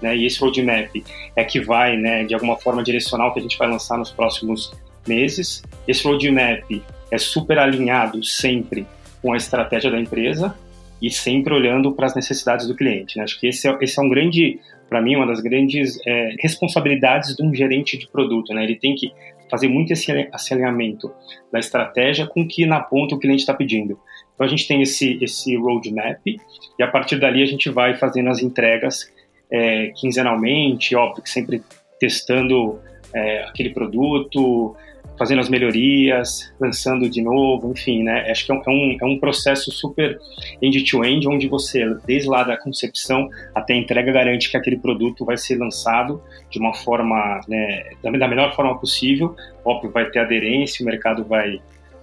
né, 0.02 0.16
e 0.16 0.26
esse 0.26 0.40
roadmap 0.40 0.90
é 1.36 1.44
que 1.44 1.60
vai, 1.60 1.98
né, 1.98 2.24
de 2.24 2.34
alguma 2.34 2.58
forma, 2.58 2.84
direcionar 2.84 3.28
o 3.28 3.34
que 3.34 3.40
a 3.40 3.42
gente 3.42 3.58
vai 3.58 3.68
lançar 3.68 3.98
nos 3.98 4.12
próximos 4.12 4.74
meses. 5.08 5.64
Esse 5.88 6.04
roadmap 6.04 6.64
é 7.12 7.18
super 7.18 7.58
alinhado 7.58 8.24
sempre 8.24 8.86
com 9.22 9.34
a 9.34 9.38
estratégia 9.38 9.90
da 9.90 10.00
empresa 10.00 10.56
e 11.02 11.10
sempre 11.10 11.54
olhando 11.54 11.92
para 11.92 12.08
as 12.08 12.16
necessidades 12.16 12.68
do 12.68 12.76
cliente. 12.76 13.18
Né? 13.18 13.24
Acho 13.24 13.40
que 13.40 13.48
esse 13.48 13.68
é, 13.68 13.78
esse 13.82 14.00
é 14.00 14.04
um 14.04 14.10
grande 14.10 14.60
para 14.90 15.02
mim, 15.02 15.16
uma 15.16 15.28
das 15.28 15.42
grandes 15.42 16.00
é, 16.06 16.36
responsabilidades 16.40 17.36
de 17.36 17.44
um 17.44 17.54
gerente 17.54 17.98
de 17.98 18.08
produto, 18.08 18.54
né? 18.54 18.64
Ele 18.64 18.76
tem 18.76 18.96
que 18.96 19.12
fazer 19.50 19.68
muito 19.68 19.92
esse, 19.92 20.12
alinhamento 20.52 21.12
da 21.52 21.60
estratégia 21.60 22.28
com 22.28 22.42
o 22.42 22.48
que 22.48 22.66
na 22.66 22.80
ponta 22.80 23.16
o 23.16 23.20
cliente 23.20 23.42
está 23.42 23.54
pedindo. 23.54 24.00
Então 24.34 24.46
a 24.46 24.50
gente 24.50 24.68
tem 24.68 24.82
esse, 24.82 25.18
esse 25.22 25.56
roadmap 25.56 26.22
e 26.26 26.84
a 26.84 26.88
partir 26.88 27.20
dali 27.20 27.42
a 27.42 27.46
gente 27.46 27.70
vai 27.70 27.96
fazendo 27.96 28.30
as 28.30 28.42
entregas 28.42 29.12
é, 29.52 29.92
quinzenalmente, 29.96 30.96
óbvio 30.96 31.24
que 31.24 31.30
sempre 31.30 31.62
testando 32.00 32.80
é, 33.14 33.44
aquele 33.44 33.70
produto, 33.70 34.76
fazendo 35.18 35.40
as 35.40 35.50
melhorias, 35.50 36.54
lançando 36.60 37.10
de 37.10 37.22
novo, 37.22 37.72
enfim, 37.72 38.04
né? 38.04 38.30
Acho 38.30 38.46
que 38.46 38.52
é 38.52 38.56
um, 38.56 38.98
é 39.02 39.06
um 39.06 39.16
é 39.16 39.20
processo 39.20 39.72
super 39.72 40.20
end-to-end, 40.62 41.28
onde 41.28 41.48
você, 41.48 41.86
desde 42.06 42.30
lá 42.30 42.44
da 42.44 42.58
concepção 42.58 43.30
até 43.54 43.74
a 43.74 43.78
entrega, 43.78 44.12
garante 44.12 44.50
que 44.50 44.58
aquele 44.58 44.78
produto 44.78 45.26
vai 45.26 45.38
ser 45.38 45.58
lançado 45.58 46.22
de 46.50 46.60
uma 46.60 46.74
forma, 46.74 47.42
né, 47.48 47.92
da, 48.04 48.12
da 48.12 48.28
melhor 48.28 48.56
forma 48.56 48.78
possível. 48.80 49.36
Óbvio, 49.66 49.92
vai 49.92 50.10
ter 50.10 50.20
aderência, 50.20 50.84
o 50.84 50.86
mercado 50.86 51.24
vai 51.26 51.60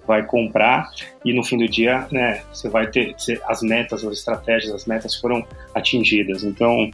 vai 0.06 0.22
comprar 0.22 0.90
e 1.24 1.32
no 1.32 1.42
fim 1.42 1.56
do 1.56 1.66
dia, 1.66 2.06
né, 2.12 2.42
você 2.52 2.68
vai 2.68 2.86
ter 2.88 3.14
as 3.46 3.62
metas, 3.62 4.04
as 4.04 4.18
estratégias, 4.18 4.74
as 4.74 4.84
metas 4.84 5.14
foram 5.14 5.42
atingidas. 5.74 6.44
Então, 6.44 6.90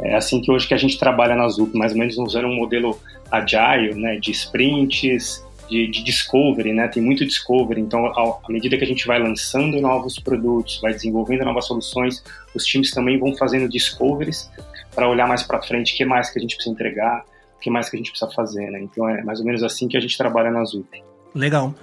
é 0.00 0.14
assim 0.14 0.40
que 0.40 0.50
hoje 0.50 0.66
que 0.66 0.74
a 0.74 0.76
gente 0.76 0.98
trabalha 0.98 1.34
na 1.34 1.48
ZUP, 1.48 1.76
mais 1.76 1.92
ou 1.92 1.98
menos 1.98 2.16
usando 2.18 2.46
um 2.46 2.54
modelo 2.54 2.98
agile, 3.30 3.94
né, 3.94 4.16
de 4.16 4.30
sprints, 4.30 5.44
de, 5.72 5.88
de, 5.88 6.04
discovery, 6.04 6.74
né? 6.74 6.86
Tem 6.86 7.02
muito 7.02 7.24
discovery. 7.24 7.80
Então, 7.80 8.06
à 8.06 8.52
medida 8.52 8.76
que 8.76 8.84
a 8.84 8.86
gente 8.86 9.06
vai 9.06 9.18
lançando 9.18 9.80
novos 9.80 10.18
produtos, 10.18 10.78
vai 10.82 10.92
desenvolvendo 10.92 11.44
novas 11.44 11.66
soluções, 11.66 12.22
os 12.54 12.64
times 12.64 12.90
também 12.90 13.18
vão 13.18 13.34
fazendo 13.34 13.68
discoveries 13.68 14.50
para 14.94 15.08
olhar 15.08 15.26
mais 15.26 15.42
para 15.42 15.62
frente, 15.62 15.94
o 15.94 15.96
que 15.96 16.04
mais 16.04 16.30
que 16.30 16.38
a 16.38 16.42
gente 16.42 16.54
precisa 16.54 16.74
entregar, 16.74 17.24
o 17.56 17.60
que 17.60 17.70
mais 17.70 17.88
que 17.88 17.96
a 17.96 17.98
gente 17.98 18.10
precisa 18.10 18.30
fazer, 18.32 18.70
né? 18.70 18.80
Então, 18.82 19.08
é 19.08 19.22
mais 19.22 19.40
ou 19.40 19.46
menos 19.46 19.62
assim 19.62 19.88
que 19.88 19.96
a 19.96 20.00
gente 20.00 20.16
trabalha 20.18 20.50
na 20.50 20.62
ZUP. 20.64 21.02
Legal. 21.34 21.74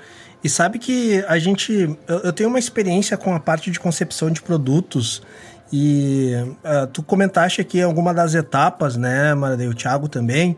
E 0.43 0.47
sabe 0.47 0.77
que 0.77 1.23
a 1.27 1.39
gente. 1.39 1.97
Eu 2.07 2.31
tenho 2.31 2.47
uma 2.47 2.59
experiência 2.59 3.17
com 3.17 3.33
a 3.33 3.39
parte 3.39 3.71
de 3.71 3.79
concepção 3.79 4.29
de 4.29 4.41
produtos. 4.41 5.21
E 5.71 6.33
uh, 6.63 6.87
tu 6.87 7.03
comentaste 7.03 7.61
aqui 7.61 7.79
alguma 7.79 8.11
das 8.11 8.33
etapas, 8.33 8.97
né, 8.97 9.35
Maradei, 9.35 9.67
o 9.67 9.73
Thiago 9.73 10.07
também. 10.07 10.57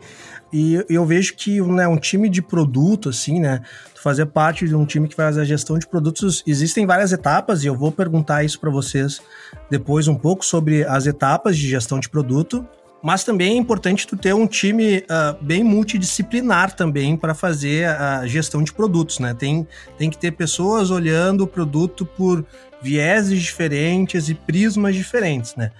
E 0.52 0.84
eu 0.88 1.06
vejo 1.06 1.34
que 1.34 1.60
né, 1.62 1.88
um 1.88 1.96
time 1.96 2.28
de 2.28 2.42
produto, 2.42 3.08
assim, 3.08 3.40
né? 3.40 3.62
Fazer 3.94 4.26
parte 4.26 4.66
de 4.66 4.74
um 4.74 4.84
time 4.84 5.08
que 5.08 5.14
faz 5.14 5.38
a 5.38 5.44
gestão 5.44 5.78
de 5.78 5.86
produtos, 5.86 6.42
existem 6.46 6.84
várias 6.84 7.12
etapas, 7.12 7.62
e 7.62 7.68
eu 7.68 7.74
vou 7.74 7.90
perguntar 7.90 8.44
isso 8.44 8.60
para 8.60 8.68
vocês 8.68 9.22
depois 9.70 10.08
um 10.08 10.14
pouco 10.14 10.44
sobre 10.44 10.84
as 10.84 11.06
etapas 11.06 11.56
de 11.56 11.68
gestão 11.68 11.98
de 11.98 12.08
produto. 12.08 12.66
Mas 13.02 13.24
também 13.24 13.54
é 13.54 13.56
importante 13.56 14.06
tu 14.06 14.16
ter 14.16 14.32
um 14.32 14.46
time 14.46 14.98
uh, 14.98 15.44
bem 15.44 15.64
multidisciplinar 15.64 16.76
também 16.76 17.16
para 17.16 17.34
fazer 17.34 17.88
a 17.88 18.24
gestão 18.26 18.62
de 18.62 18.72
produtos, 18.72 19.18
né? 19.18 19.34
Tem, 19.34 19.66
tem 19.98 20.08
que 20.08 20.18
ter 20.18 20.32
pessoas 20.32 20.90
olhando 20.90 21.42
o 21.42 21.46
produto 21.46 22.06
por 22.06 22.44
vieses 22.80 23.40
diferentes 23.40 24.28
e 24.28 24.34
prismas 24.34 24.94
diferentes, 24.94 25.56
né? 25.56 25.72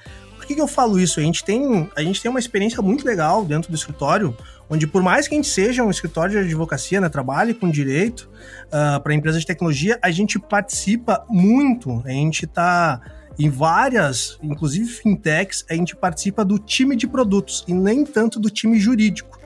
Que, 0.52 0.56
que 0.56 0.60
eu 0.60 0.68
falo 0.68 1.00
isso? 1.00 1.18
A 1.18 1.22
gente, 1.22 1.42
tem, 1.42 1.88
a 1.96 2.02
gente 2.02 2.20
tem 2.20 2.30
uma 2.30 2.38
experiência 2.38 2.82
muito 2.82 3.06
legal 3.06 3.42
dentro 3.42 3.70
do 3.70 3.74
escritório, 3.74 4.36
onde 4.68 4.86
por 4.86 5.02
mais 5.02 5.26
que 5.26 5.34
a 5.34 5.36
gente 5.36 5.48
seja 5.48 5.82
um 5.82 5.90
escritório 5.90 6.32
de 6.32 6.38
advocacia, 6.38 7.00
né, 7.00 7.08
trabalhe 7.08 7.54
com 7.54 7.70
direito 7.70 8.28
uh, 8.66 8.96
ah, 8.96 9.00
para 9.00 9.14
empresas 9.14 9.40
de 9.40 9.46
tecnologia, 9.46 9.98
a 10.02 10.10
gente 10.10 10.38
participa 10.38 11.24
muito, 11.28 12.02
a 12.04 12.10
gente 12.10 12.44
está 12.44 13.00
em 13.38 13.48
várias, 13.48 14.38
inclusive 14.42 14.86
fintechs, 14.90 15.64
a 15.70 15.74
gente 15.74 15.96
participa 15.96 16.44
do 16.44 16.58
time 16.58 16.94
de 16.96 17.06
produtos 17.06 17.64
e 17.66 17.72
nem 17.72 18.04
tanto 18.04 18.38
do 18.38 18.50
time 18.50 18.78
jurídico. 18.78 19.38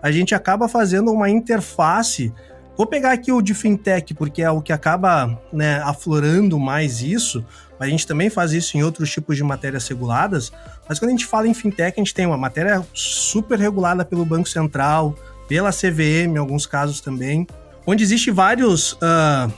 A 0.00 0.12
gente 0.12 0.32
acaba 0.32 0.68
fazendo 0.68 1.10
uma 1.10 1.28
interface. 1.28 2.32
Vou 2.76 2.86
pegar 2.86 3.10
aqui 3.10 3.32
o 3.32 3.42
de 3.42 3.52
fintech, 3.52 4.14
porque 4.14 4.42
é 4.42 4.50
o 4.50 4.62
que 4.62 4.72
acaba 4.72 5.40
né, 5.52 5.80
aflorando 5.82 6.56
mais 6.58 7.02
isso. 7.02 7.44
A 7.82 7.88
gente 7.88 8.06
também 8.06 8.30
faz 8.30 8.52
isso 8.52 8.76
em 8.76 8.82
outros 8.82 9.10
tipos 9.10 9.36
de 9.36 9.42
matérias 9.42 9.88
reguladas. 9.88 10.52
Mas 10.88 10.98
quando 10.98 11.08
a 11.08 11.12
gente 11.12 11.26
fala 11.26 11.48
em 11.48 11.54
fintech, 11.54 11.94
a 11.96 12.00
gente 12.00 12.14
tem 12.14 12.26
uma 12.26 12.36
matéria 12.36 12.86
super 12.94 13.58
regulada 13.58 14.04
pelo 14.04 14.24
Banco 14.24 14.48
Central, 14.48 15.16
pela 15.48 15.70
CVM, 15.70 16.34
em 16.34 16.38
alguns 16.38 16.64
casos 16.64 17.00
também, 17.00 17.46
onde 17.86 18.04
existe 18.04 18.30
vários. 18.30 18.92
Uh, 18.92 19.52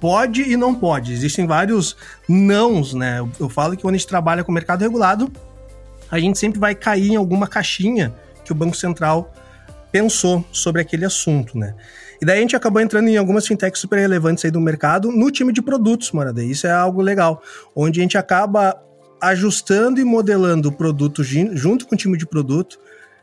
pode 0.00 0.42
e 0.42 0.56
não 0.56 0.74
pode. 0.74 1.12
Existem 1.12 1.46
vários 1.46 1.94
nãos, 2.28 2.94
né? 2.94 3.18
Eu 3.38 3.48
falo 3.48 3.76
que 3.76 3.82
quando 3.82 3.94
a 3.94 3.98
gente 3.98 4.06
trabalha 4.06 4.42
com 4.42 4.50
o 4.50 4.54
mercado 4.54 4.80
regulado, 4.80 5.30
a 6.10 6.18
gente 6.18 6.38
sempre 6.38 6.58
vai 6.58 6.74
cair 6.74 7.10
em 7.10 7.16
alguma 7.16 7.46
caixinha 7.46 8.14
que 8.44 8.52
o 8.52 8.54
Banco 8.54 8.76
Central 8.76 9.30
pensou 9.92 10.44
sobre 10.52 10.80
aquele 10.80 11.04
assunto, 11.04 11.58
né? 11.58 11.74
E 12.20 12.24
daí 12.24 12.38
a 12.38 12.40
gente 12.40 12.56
acabou 12.56 12.82
entrando 12.82 13.08
em 13.08 13.16
algumas 13.16 13.46
fintechs 13.46 13.80
super 13.80 13.98
relevantes 13.98 14.44
aí 14.44 14.50
do 14.50 14.60
mercado 14.60 15.12
no 15.12 15.30
time 15.30 15.52
de 15.52 15.62
produtos, 15.62 16.10
Morada. 16.10 16.42
Isso 16.42 16.66
é 16.66 16.72
algo 16.72 17.00
legal, 17.00 17.42
onde 17.74 18.00
a 18.00 18.02
gente 18.02 18.18
acaba 18.18 18.76
ajustando 19.20 20.00
e 20.00 20.04
modelando 20.04 20.68
o 20.68 20.72
produto 20.72 21.22
junto 21.22 21.86
com 21.86 21.94
o 21.94 21.98
time 21.98 22.16
de 22.16 22.26
produto, 22.26 22.78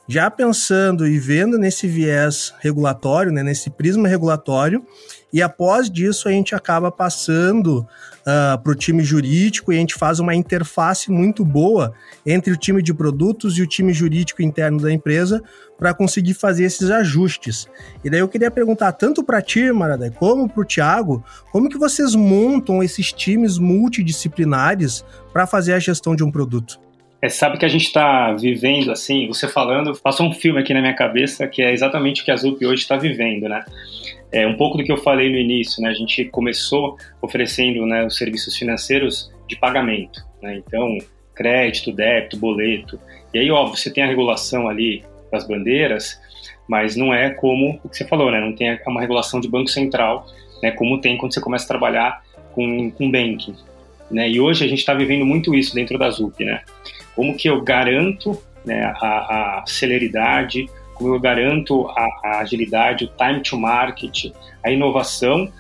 já 0.07 0.29
pensando 0.29 1.07
e 1.07 1.17
vendo 1.17 1.57
nesse 1.57 1.87
viés 1.87 2.53
regulatório, 2.59 3.31
né, 3.31 3.41
nesse 3.41 3.69
prisma 3.69 4.07
regulatório, 4.07 4.85
e 5.31 5.41
após 5.41 5.89
disso 5.89 6.27
a 6.27 6.31
gente 6.31 6.55
acaba 6.55 6.91
passando 6.91 7.79
uh, 7.79 7.87
ah, 8.25 8.59
para 8.61 8.71
o 8.71 8.75
time 8.75 9.03
jurídico 9.03 9.71
e 9.71 9.75
a 9.75 9.79
gente 9.79 9.95
faz 9.95 10.19
uma 10.19 10.33
interface 10.33 11.11
muito 11.11 11.43
boa 11.43 11.93
entre 12.25 12.53
o 12.53 12.57
time 12.57 12.81
de 12.81 12.93
produtos 12.93 13.57
e 13.57 13.61
o 13.61 13.67
time 13.67 13.93
jurídico 13.93 14.41
interno 14.41 14.79
da 14.79 14.91
empresa 14.91 15.43
para 15.77 15.93
conseguir 15.93 16.33
fazer 16.33 16.63
esses 16.63 16.89
ajustes. 16.89 17.67
E 18.03 18.09
daí 18.09 18.21
eu 18.21 18.29
queria 18.29 18.49
perguntar 18.49 18.93
tanto 18.93 19.23
para 19.23 19.41
ti, 19.41 19.71
Maradé, 19.71 20.09
como 20.09 20.47
para 20.47 20.61
o 20.61 20.65
Thiago, 20.65 21.23
como 21.51 21.69
que 21.69 21.77
vocês 21.77 22.15
montam 22.15 22.81
esses 22.81 23.11
times 23.11 23.57
multidisciplinares 23.57 25.03
para 25.33 25.45
fazer 25.45 25.73
a 25.73 25.79
gestão 25.79 26.15
de 26.15 26.23
um 26.23 26.31
produto? 26.31 26.79
É, 27.21 27.29
sabe 27.29 27.57
que 27.57 27.65
a 27.65 27.69
gente 27.69 27.85
está 27.85 28.33
vivendo, 28.33 28.91
assim, 28.91 29.27
você 29.27 29.47
falando, 29.47 29.99
passou 29.99 30.27
um 30.27 30.31
filme 30.31 30.59
aqui 30.59 30.73
na 30.73 30.81
minha 30.81 30.93
cabeça 30.93 31.47
que 31.47 31.61
é 31.61 31.73
exatamente 31.73 32.21
o 32.21 32.25
que 32.25 32.31
a 32.31 32.35
Zup 32.37 32.63
hoje 32.63 32.83
está 32.83 32.97
vivendo, 32.97 33.49
né? 33.49 33.65
É 34.31 34.45
um 34.45 34.55
pouco 34.55 34.77
do 34.77 34.83
que 34.83 34.91
eu 34.91 34.97
falei 34.97 35.29
no 35.29 35.37
início, 35.37 35.81
né? 35.81 35.89
A 35.89 35.93
gente 35.93 36.25
começou 36.25 36.97
oferecendo 37.21 37.85
né, 37.85 38.05
os 38.05 38.17
serviços 38.17 38.55
financeiros 38.57 39.31
de 39.47 39.55
pagamento, 39.55 40.25
né? 40.41 40.61
Então, 40.65 40.97
crédito, 41.33 41.91
débito, 41.91 42.37
boleto. 42.37 42.99
E 43.33 43.39
aí, 43.39 43.51
óbvio, 43.51 43.77
você 43.77 43.91
tem 43.91 44.03
a 44.03 44.07
regulação 44.07 44.67
ali 44.67 45.03
das 45.31 45.47
bandeiras, 45.47 46.19
mas 46.67 46.95
não 46.95 47.13
é 47.13 47.29
como 47.29 47.79
o 47.83 47.89
que 47.89 47.97
você 47.97 48.05
falou, 48.05 48.31
né? 48.31 48.39
Não 48.39 48.53
tem 48.53 48.79
uma 48.87 49.01
regulação 49.01 49.39
de 49.39 49.47
banco 49.47 49.69
central, 49.69 50.25
né? 50.61 50.71
Como 50.71 50.99
tem 50.99 51.17
quando 51.17 51.33
você 51.33 51.41
começa 51.41 51.65
a 51.65 51.67
trabalhar 51.67 52.23
com, 52.53 52.89
com 52.91 53.11
banking. 53.11 53.55
Né? 54.09 54.29
E 54.29 54.39
hoje 54.39 54.63
a 54.63 54.67
gente 54.67 54.79
está 54.79 54.93
vivendo 54.93 55.25
muito 55.25 55.53
isso 55.53 55.73
dentro 55.75 55.97
da 55.97 56.09
ZUP, 56.09 56.43
né? 56.43 56.61
Como 57.15 57.35
que 57.35 57.49
eu 57.49 57.61
garanto 57.61 58.39
né, 58.65 58.83
a, 59.01 59.59
a 59.59 59.63
celeridade, 59.67 60.67
como 60.95 61.13
eu 61.13 61.19
garanto 61.19 61.87
a, 61.89 62.07
a, 62.23 62.39
agilidade, 62.39 63.05
o 63.05 63.07
time 63.07 63.41
to 63.41 63.57
market, 63.57 64.31
a 64.63 64.71
inovação, 64.71 65.51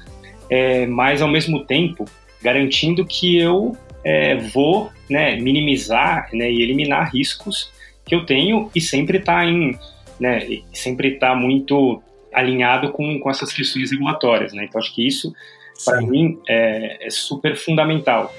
é, 0.49 0.85
mas 0.85 1.21
ao 1.21 1.27
mesmo 1.27 1.63
tempo 1.63 2.05
garantindo 2.41 3.05
que 3.05 3.37
eu 3.37 3.77
é, 4.03 4.35
vou 4.35 4.91
né, 5.09 5.35
minimizar 5.35 6.29
né, 6.33 6.51
e 6.51 6.61
eliminar 6.61 7.11
riscos 7.11 7.71
que 8.05 8.13
eu 8.13 8.25
tenho 8.25 8.69
e 8.73 8.81
sempre 8.81 9.17
está 9.17 9.45
em 9.45 9.77
né, 10.19 10.61
sempre 10.71 11.15
está 11.15 11.35
muito 11.35 12.01
alinhado 12.33 12.91
com, 12.91 13.19
com 13.19 13.29
essas 13.29 13.51
questões 13.51 13.91
regulatórias, 13.91 14.53
né? 14.53 14.65
Então 14.65 14.79
acho 14.79 14.93
que 14.95 15.05
isso 15.05 15.33
para 15.83 16.01
mim 16.01 16.39
é, 16.47 17.07
é 17.07 17.09
super 17.09 17.57
fundamental 17.57 18.31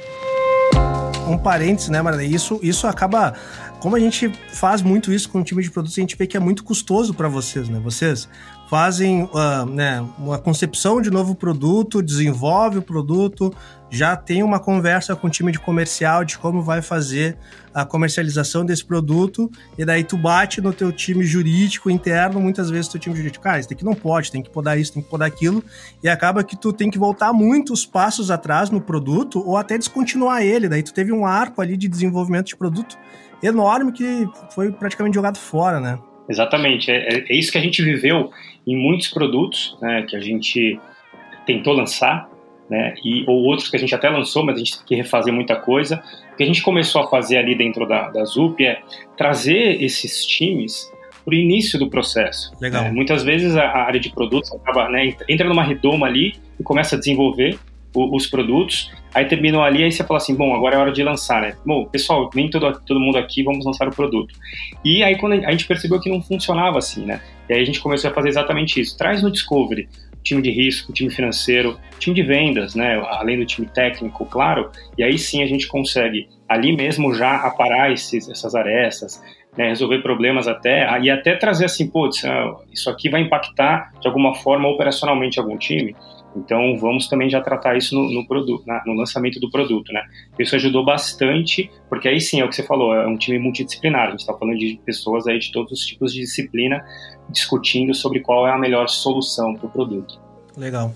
um 1.26 1.36
parênteses, 1.36 1.88
né, 1.88 2.00
Marlene? 2.00 2.32
Isso, 2.32 2.60
isso 2.62 2.86
acaba. 2.86 3.34
Como 3.80 3.94
a 3.94 4.00
gente 4.00 4.28
faz 4.48 4.82
muito 4.82 5.12
isso 5.12 5.28
com 5.28 5.40
o 5.40 5.44
time 5.44 5.62
de 5.62 5.70
produtos, 5.70 5.98
a 5.98 6.00
gente 6.00 6.16
vê 6.16 6.26
que 6.26 6.36
é 6.36 6.40
muito 6.40 6.64
custoso 6.64 7.14
para 7.14 7.28
vocês, 7.28 7.68
né? 7.68 7.78
Vocês 7.78 8.28
fazem 8.68 9.22
uh, 9.24 9.64
né, 9.66 10.04
uma 10.18 10.38
concepção 10.38 11.00
de 11.00 11.10
novo 11.10 11.34
produto, 11.34 12.02
desenvolve 12.02 12.78
o 12.78 12.82
produto, 12.82 13.54
já 13.88 14.16
tem 14.16 14.42
uma 14.42 14.58
conversa 14.58 15.14
com 15.14 15.28
o 15.28 15.30
time 15.30 15.52
de 15.52 15.60
comercial 15.60 16.24
de 16.24 16.36
como 16.36 16.60
vai 16.60 16.82
fazer 16.82 17.38
a 17.72 17.84
comercialização 17.84 18.64
desse 18.64 18.84
produto, 18.84 19.50
e 19.78 19.84
daí 19.84 20.02
tu 20.02 20.16
bate 20.16 20.60
no 20.60 20.72
teu 20.72 20.90
time 20.90 21.24
jurídico 21.24 21.90
interno, 21.90 22.40
muitas 22.40 22.68
vezes 22.68 22.88
teu 22.88 22.98
time 22.98 23.14
jurídico, 23.14 23.44
cara, 23.44 23.60
isso 23.60 23.68
daqui 23.68 23.84
não 23.84 23.94
pode, 23.94 24.32
tem 24.32 24.42
que 24.42 24.50
podar 24.50 24.78
isso, 24.78 24.92
tem 24.94 25.02
que 25.02 25.08
podar 25.08 25.28
aquilo, 25.28 25.62
e 26.02 26.08
acaba 26.08 26.42
que 26.42 26.56
tu 26.56 26.72
tem 26.72 26.90
que 26.90 26.98
voltar 26.98 27.32
muitos 27.32 27.86
passos 27.86 28.30
atrás 28.30 28.70
no 28.70 28.80
produto, 28.80 29.42
ou 29.46 29.56
até 29.56 29.78
descontinuar 29.78 30.42
ele, 30.42 30.68
daí 30.68 30.82
tu 30.82 30.92
teve 30.92 31.12
um 31.12 31.24
arco 31.24 31.60
ali 31.60 31.76
de 31.76 31.86
desenvolvimento 31.86 32.46
de 32.46 32.56
produto 32.56 32.98
enorme 33.42 33.92
que 33.92 34.26
foi 34.50 34.72
praticamente 34.72 35.14
jogado 35.14 35.38
fora, 35.38 35.78
né? 35.78 35.98
Exatamente, 36.28 36.90
é, 36.90 37.24
é 37.28 37.34
isso 37.34 37.52
que 37.52 37.58
a 37.58 37.60
gente 37.60 37.82
viveu 37.82 38.30
em 38.66 38.76
muitos 38.76 39.08
produtos 39.08 39.76
né, 39.80 40.02
que 40.02 40.16
a 40.16 40.20
gente 40.20 40.78
tentou 41.46 41.72
lançar, 41.72 42.28
né? 42.68 42.94
E, 43.04 43.24
ou 43.28 43.44
outros 43.44 43.70
que 43.70 43.76
a 43.76 43.78
gente 43.78 43.94
até 43.94 44.08
lançou, 44.08 44.44
mas 44.44 44.56
a 44.56 44.58
gente 44.58 44.76
tem 44.78 44.86
que 44.86 44.94
refazer 44.96 45.32
muita 45.32 45.54
coisa. 45.54 46.02
O 46.32 46.36
que 46.36 46.42
a 46.42 46.46
gente 46.46 46.62
começou 46.62 47.00
a 47.00 47.08
fazer 47.08 47.38
ali 47.38 47.54
dentro 47.54 47.86
da, 47.86 48.10
da 48.10 48.24
ZUP 48.24 48.64
é 48.64 48.80
trazer 49.16 49.80
esses 49.80 50.24
times 50.24 50.90
para 51.24 51.32
o 51.32 51.34
início 51.34 51.78
do 51.78 51.88
processo. 51.88 52.52
Legal. 52.60 52.84
É, 52.84 52.90
muitas 52.90 53.22
vezes 53.22 53.56
a, 53.56 53.62
a, 53.62 53.84
área 53.84 54.00
de 54.00 54.10
produtos 54.10 54.52
acaba, 54.52 54.88
né, 54.88 55.14
entra 55.28 55.48
numa 55.48 55.62
redoma 55.62 56.06
ali 56.06 56.34
e 56.58 56.62
começa 56.62 56.96
a 56.96 56.98
desenvolver 56.98 57.58
os 57.96 58.26
produtos, 58.26 58.92
aí 59.14 59.24
terminou 59.24 59.62
ali, 59.62 59.82
aí 59.82 59.92
você 59.92 60.04
fala 60.04 60.18
assim, 60.18 60.34
bom, 60.34 60.54
agora 60.54 60.76
é 60.76 60.78
hora 60.78 60.92
de 60.92 61.02
lançar, 61.02 61.40
né? 61.40 61.56
Bom, 61.64 61.84
pessoal, 61.86 62.30
nem 62.34 62.50
todo, 62.50 62.80
todo 62.86 63.00
mundo 63.00 63.18
aqui, 63.18 63.42
vamos 63.42 63.64
lançar 63.64 63.88
o 63.88 63.94
produto. 63.94 64.34
E 64.84 65.02
aí 65.02 65.16
quando 65.16 65.32
a 65.44 65.50
gente 65.50 65.66
percebeu 65.66 66.00
que 66.00 66.10
não 66.10 66.20
funcionava 66.20 66.78
assim, 66.78 67.04
né? 67.04 67.20
E 67.48 67.54
aí 67.54 67.62
a 67.62 67.64
gente 67.64 67.80
começou 67.80 68.10
a 68.10 68.14
fazer 68.14 68.28
exatamente 68.28 68.80
isso. 68.80 68.96
Traz 68.96 69.22
no 69.22 69.30
Discovery 69.30 69.88
time 70.26 70.42
de 70.42 70.50
risco, 70.50 70.92
time 70.92 71.08
financeiro, 71.08 71.78
time 72.00 72.14
de 72.14 72.22
vendas, 72.22 72.74
né? 72.74 73.00
Além 73.10 73.38
do 73.38 73.46
time 73.46 73.66
técnico, 73.68 74.26
claro. 74.26 74.70
E 74.98 75.04
aí 75.04 75.16
sim 75.16 75.40
a 75.42 75.46
gente 75.46 75.68
consegue 75.68 76.28
ali 76.48 76.76
mesmo 76.76 77.14
já 77.14 77.36
aparar 77.36 77.92
esses, 77.92 78.28
essas 78.28 78.54
arestas, 78.54 79.22
né, 79.56 79.68
resolver 79.68 80.02
problemas 80.02 80.46
até, 80.46 80.86
e 81.00 81.10
até 81.10 81.34
trazer 81.34 81.64
assim, 81.64 81.88
putz, 81.88 82.24
ah, 82.24 82.56
isso 82.72 82.90
aqui 82.90 83.08
vai 83.08 83.22
impactar 83.22 83.92
de 84.00 84.06
alguma 84.06 84.34
forma 84.34 84.68
operacionalmente 84.68 85.38
algum 85.38 85.56
time. 85.56 85.96
Então 86.36 86.76
vamos 86.78 87.08
também 87.08 87.30
já 87.30 87.40
tratar 87.40 87.76
isso 87.76 87.94
no, 87.94 88.12
no 88.12 88.26
produto, 88.26 88.64
no 88.86 88.92
lançamento 88.94 89.40
do 89.40 89.50
produto, 89.50 89.92
né? 89.92 90.02
Isso 90.38 90.54
ajudou 90.56 90.84
bastante, 90.84 91.70
porque 91.88 92.08
aí 92.08 92.20
sim 92.20 92.40
é 92.40 92.44
o 92.44 92.48
que 92.48 92.56
você 92.56 92.62
falou, 92.62 92.94
é 92.94 93.06
um 93.06 93.16
time 93.16 93.38
multidisciplinar. 93.38 94.08
A 94.08 94.10
gente 94.10 94.20
está 94.20 94.34
falando 94.34 94.58
de 94.58 94.78
pessoas 94.84 95.26
aí 95.26 95.38
de 95.38 95.50
todos 95.50 95.72
os 95.72 95.86
tipos 95.86 96.12
de 96.12 96.20
disciplina 96.20 96.84
discutindo 97.28 97.94
sobre 97.94 98.20
qual 98.20 98.46
é 98.46 98.52
a 98.52 98.58
melhor 98.58 98.88
solução 98.88 99.54
para 99.54 99.66
o 99.66 99.70
produto. 99.70 100.20
Legal. 100.56 100.94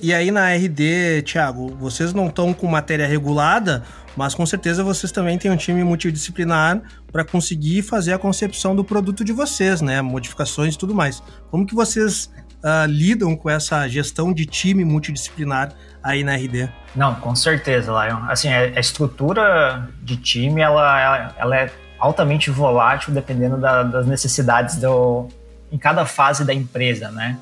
E 0.00 0.12
aí 0.12 0.30
na 0.30 0.52
RD, 0.52 1.22
Thiago, 1.22 1.68
vocês 1.76 2.12
não 2.12 2.26
estão 2.26 2.52
com 2.52 2.66
matéria 2.66 3.06
regulada, 3.06 3.84
mas 4.16 4.34
com 4.34 4.44
certeza 4.44 4.82
vocês 4.82 5.12
também 5.12 5.38
têm 5.38 5.50
um 5.50 5.56
time 5.56 5.82
multidisciplinar 5.84 6.82
para 7.10 7.24
conseguir 7.24 7.82
fazer 7.82 8.12
a 8.12 8.18
concepção 8.18 8.74
do 8.74 8.82
produto 8.82 9.24
de 9.24 9.32
vocês, 9.32 9.80
né? 9.80 10.02
Modificações 10.02 10.74
e 10.74 10.78
tudo 10.78 10.94
mais. 10.94 11.22
Como 11.50 11.64
que 11.64 11.74
vocês 11.74 12.30
uh, 12.62 12.86
lidam 12.86 13.36
com 13.36 13.50
essa 13.50 13.86
gestão 13.88 14.32
de 14.32 14.46
time 14.46 14.84
multidisciplinar 14.84 15.72
aí 16.02 16.24
na 16.24 16.34
RD? 16.34 16.68
Não, 16.94 17.14
com 17.14 17.34
certeza, 17.34 17.92
Lion. 17.92 18.18
Assim, 18.28 18.48
a 18.48 18.78
estrutura 18.78 19.88
de 20.02 20.16
time, 20.16 20.60
ela, 20.60 21.34
ela 21.38 21.56
é 21.56 21.70
altamente 21.98 22.50
volátil 22.50 23.12
dependendo 23.12 23.56
da, 23.56 23.82
das 23.82 24.06
necessidades 24.06 24.76
do, 24.76 25.28
em 25.70 25.78
cada 25.78 26.04
fase 26.04 26.44
da 26.44 26.52
empresa, 26.52 27.10
né? 27.10 27.38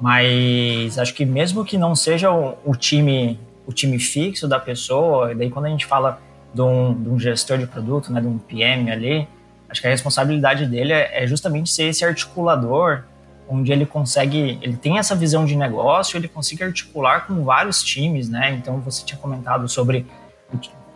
Mas 0.00 0.98
acho 0.98 1.14
que 1.14 1.24
mesmo 1.24 1.64
que 1.64 1.78
não 1.78 1.94
seja 1.94 2.30
o, 2.30 2.58
o 2.64 2.74
time 2.74 3.38
o 3.66 3.72
time 3.72 3.98
fixo 3.98 4.48
da 4.48 4.58
pessoa, 4.58 5.32
e 5.32 5.34
daí 5.34 5.50
quando 5.50 5.66
a 5.66 5.68
gente 5.68 5.86
fala 5.86 6.20
de 6.52 6.60
um, 6.60 7.02
de 7.02 7.08
um, 7.08 7.18
gestor 7.18 7.58
de 7.58 7.66
produto, 7.66 8.12
né, 8.12 8.20
de 8.20 8.26
um 8.26 8.38
PM 8.38 8.90
ali, 8.90 9.28
acho 9.68 9.80
que 9.80 9.86
a 9.86 9.90
responsabilidade 9.90 10.66
dele 10.66 10.92
é, 10.92 11.22
é 11.22 11.26
justamente 11.26 11.70
ser 11.70 11.84
esse 11.84 12.04
articulador 12.04 13.04
onde 13.48 13.72
ele 13.72 13.84
consegue, 13.84 14.58
ele 14.62 14.76
tem 14.76 14.98
essa 14.98 15.14
visão 15.14 15.44
de 15.44 15.56
negócio, 15.56 16.16
ele 16.16 16.28
consegue 16.28 16.64
articular 16.64 17.26
com 17.26 17.44
vários 17.44 17.82
times, 17.82 18.28
né? 18.28 18.52
Então 18.52 18.80
você 18.80 19.04
tinha 19.04 19.18
comentado 19.18 19.68
sobre 19.68 20.06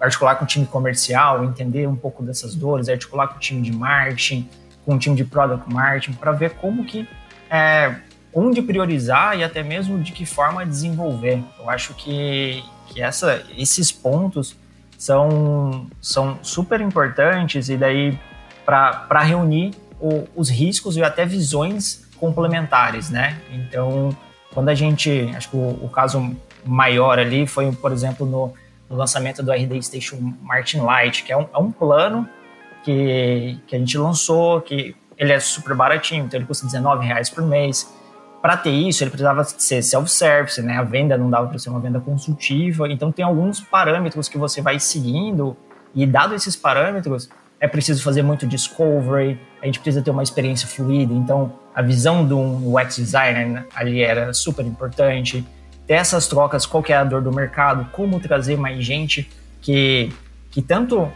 articular 0.01 0.37
com 0.37 0.45
o 0.45 0.47
time 0.47 0.67
comercial, 0.67 1.45
entender 1.45 1.87
um 1.87 1.97
pouco 1.97 2.23
dessas 2.23 2.55
dores, 2.55 2.89
articular 2.89 3.29
com 3.29 3.37
o 3.37 3.41
time 3.41 3.63
de 3.63 3.73
marketing, 3.73 4.49
com 4.85 4.95
o 4.95 4.99
time 4.99 5.17
de 5.17 5.25
product 5.25 5.73
marketing, 5.73 6.13
para 6.13 6.33
ver 6.33 6.51
como 6.55 6.85
que 6.85 7.09
é, 7.51 7.97
onde 8.33 8.61
priorizar 8.63 9.39
e 9.39 9.43
até 9.43 9.63
mesmo 9.63 9.99
de 9.99 10.13
que 10.13 10.27
forma 10.27 10.65
desenvolver. 10.65 11.43
Eu 11.59 11.71
acho 11.71 11.95
que, 11.95 12.63
que 12.89 13.01
essa, 13.01 13.45
esses 13.57 13.91
pontos 13.91 14.57
são, 14.99 15.87
são 16.01 16.39
super 16.43 16.81
importantes 16.81 17.69
e 17.69 17.77
daí 17.77 18.19
para 18.65 19.21
reunir 19.23 19.73
o, 20.01 20.27
os 20.35 20.51
riscos 20.51 20.97
e 20.97 21.03
até 21.03 21.25
visões 21.25 22.06
complementares, 22.17 23.11
né? 23.11 23.41
Então, 23.53 24.17
quando 24.53 24.69
a 24.69 24.75
gente, 24.75 25.31
acho 25.37 25.51
que 25.51 25.57
o, 25.57 25.79
o 25.83 25.89
caso 25.89 26.35
maior 26.65 27.19
ali 27.19 27.47
foi, 27.47 27.71
por 27.73 27.93
exemplo, 27.93 28.27
no, 28.27 28.53
no, 28.89 28.97
lançamento 28.97 29.43
do 29.43 29.53
RD 29.53 29.83
Station 29.83 30.17
Martin 30.43 30.79
Light, 30.79 31.23
que 31.23 31.33
é 31.33 31.37
um, 31.37 31.47
é 31.55 31.59
um 31.59 31.71
plano 31.71 32.29
que, 32.83 33.59
que 33.67 33.77
a 33.77 33.79
gente 33.79 33.97
lançou, 33.99 34.61
que 34.61 34.97
ele 35.19 35.33
é 35.33 35.41
super 35.41 35.75
baratinho, 35.75 36.25
então 36.25 36.39
ele 36.39 36.47
custa 36.47 36.67
19 36.67 37.07
reais 37.07 37.31
por 37.31 37.45
mês. 37.45 37.93
Para 38.43 38.57
ter 38.57 38.71
isso, 38.71 39.03
ele 39.03 39.11
precisava 39.11 39.43
ser 39.45 39.83
self-service, 39.83 40.63
né? 40.63 40.79
A 40.79 40.83
venda 40.83 41.17
não 41.17 41.29
dava 41.29 41.49
para 41.49 41.59
ser 41.59 41.71
uma 41.71 41.81
venda 41.81 41.99
consultiva. 41.99 42.89
Então, 42.89 43.11
tem 43.11 43.25
alguns 43.25 43.61
parâmetros 43.61 44.29
que 44.29 44.39
você 44.39 44.61
vai 44.61 44.79
seguindo, 44.79 45.57
e 45.95 46.07
dado 46.07 46.35
esses 46.35 46.55
parâmetros, 46.55 47.29
é 47.59 47.67
preciso 47.67 48.03
fazer 48.03 48.23
muito 48.23 48.47
discovery, 48.47 49.41
a 49.63 49.67
gente 49.67 49.81
precisa 49.81 50.03
ter 50.03 50.11
uma 50.11 50.23
experiência 50.23 50.69
fluida. 50.69 51.13
Então, 51.13 51.53
a 51.77 51.83
visão 51.83 52.27
de 52.27 52.33
um 52.33 52.75
UX 52.75 52.97
designer 52.97 53.67
ali 53.75 54.01
era 54.01 54.33
super 54.33 54.65
importante. 54.65 55.45
Ter 55.87 55.93
essas 55.93 56.27
trocas, 56.27 56.65
qual 56.65 56.83
que 56.83 56.91
é 56.91 56.97
a 56.97 57.05
dor 57.05 57.21
do 57.21 57.31
mercado, 57.31 57.87
como 57.93 58.19
trazer 58.19 58.57
mais 58.57 58.83
gente 58.83 59.31
que, 59.61 60.11
que 60.51 60.63
tanto 60.63 61.13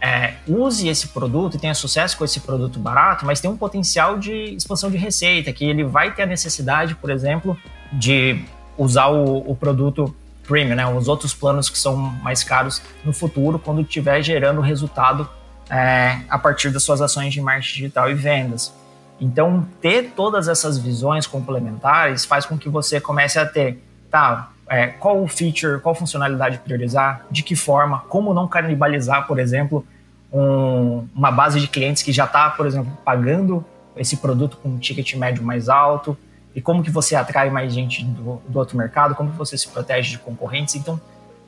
é, 0.00 0.34
use 0.48 0.88
esse 0.88 1.08
produto 1.08 1.56
e 1.56 1.60
tenha 1.60 1.74
sucesso 1.74 2.18
com 2.18 2.24
esse 2.24 2.40
produto 2.40 2.80
barato, 2.80 3.24
mas 3.24 3.40
tem 3.40 3.48
um 3.48 3.56
potencial 3.56 4.18
de 4.18 4.32
expansão 4.56 4.90
de 4.90 4.96
receita, 4.96 5.52
que 5.52 5.64
ele 5.64 5.84
vai 5.84 6.12
ter 6.12 6.22
a 6.22 6.26
necessidade, 6.26 6.96
por 6.96 7.08
exemplo, 7.08 7.56
de 7.92 8.42
usar 8.76 9.06
o, 9.10 9.48
o 9.48 9.54
produto 9.54 10.12
premium, 10.42 10.74
né, 10.74 10.84
os 10.88 11.06
outros 11.06 11.32
planos 11.32 11.70
que 11.70 11.78
são 11.78 11.96
mais 11.96 12.42
caros 12.42 12.82
no 13.04 13.12
futuro, 13.12 13.60
quando 13.60 13.82
estiver 13.82 14.20
gerando 14.22 14.60
resultado 14.60 15.28
é, 15.70 16.18
a 16.28 16.36
partir 16.36 16.70
das 16.70 16.82
suas 16.82 17.00
ações 17.00 17.32
de 17.32 17.40
marketing 17.40 17.82
digital 17.82 18.10
e 18.10 18.14
vendas. 18.14 18.79
Então, 19.20 19.66
ter 19.80 20.12
todas 20.16 20.48
essas 20.48 20.78
visões 20.78 21.26
complementares 21.26 22.24
faz 22.24 22.46
com 22.46 22.56
que 22.56 22.68
você 22.68 23.00
comece 23.00 23.38
a 23.38 23.44
ter, 23.44 23.82
tá, 24.10 24.50
é, 24.68 24.86
qual 24.86 25.26
feature, 25.28 25.80
qual 25.80 25.94
funcionalidade 25.94 26.58
priorizar, 26.58 27.26
de 27.30 27.42
que 27.42 27.54
forma, 27.54 27.98
como 28.08 28.32
não 28.32 28.48
canibalizar, 28.48 29.26
por 29.26 29.38
exemplo, 29.38 29.84
um, 30.32 31.06
uma 31.14 31.30
base 31.30 31.60
de 31.60 31.68
clientes 31.68 32.02
que 32.02 32.12
já 32.12 32.24
está, 32.24 32.48
por 32.50 32.66
exemplo, 32.66 32.90
pagando 33.04 33.64
esse 33.96 34.16
produto 34.16 34.56
com 34.56 34.70
um 34.70 34.78
ticket 34.78 35.14
médio 35.16 35.42
mais 35.42 35.68
alto, 35.68 36.16
e 36.54 36.60
como 36.60 36.82
que 36.82 36.90
você 36.90 37.14
atrai 37.14 37.50
mais 37.50 37.72
gente 37.72 38.04
do, 38.04 38.40
do 38.48 38.58
outro 38.58 38.76
mercado, 38.76 39.14
como 39.14 39.30
que 39.30 39.36
você 39.36 39.56
se 39.56 39.68
protege 39.68 40.10
de 40.10 40.18
concorrentes. 40.18 40.74
Então, 40.74 41.00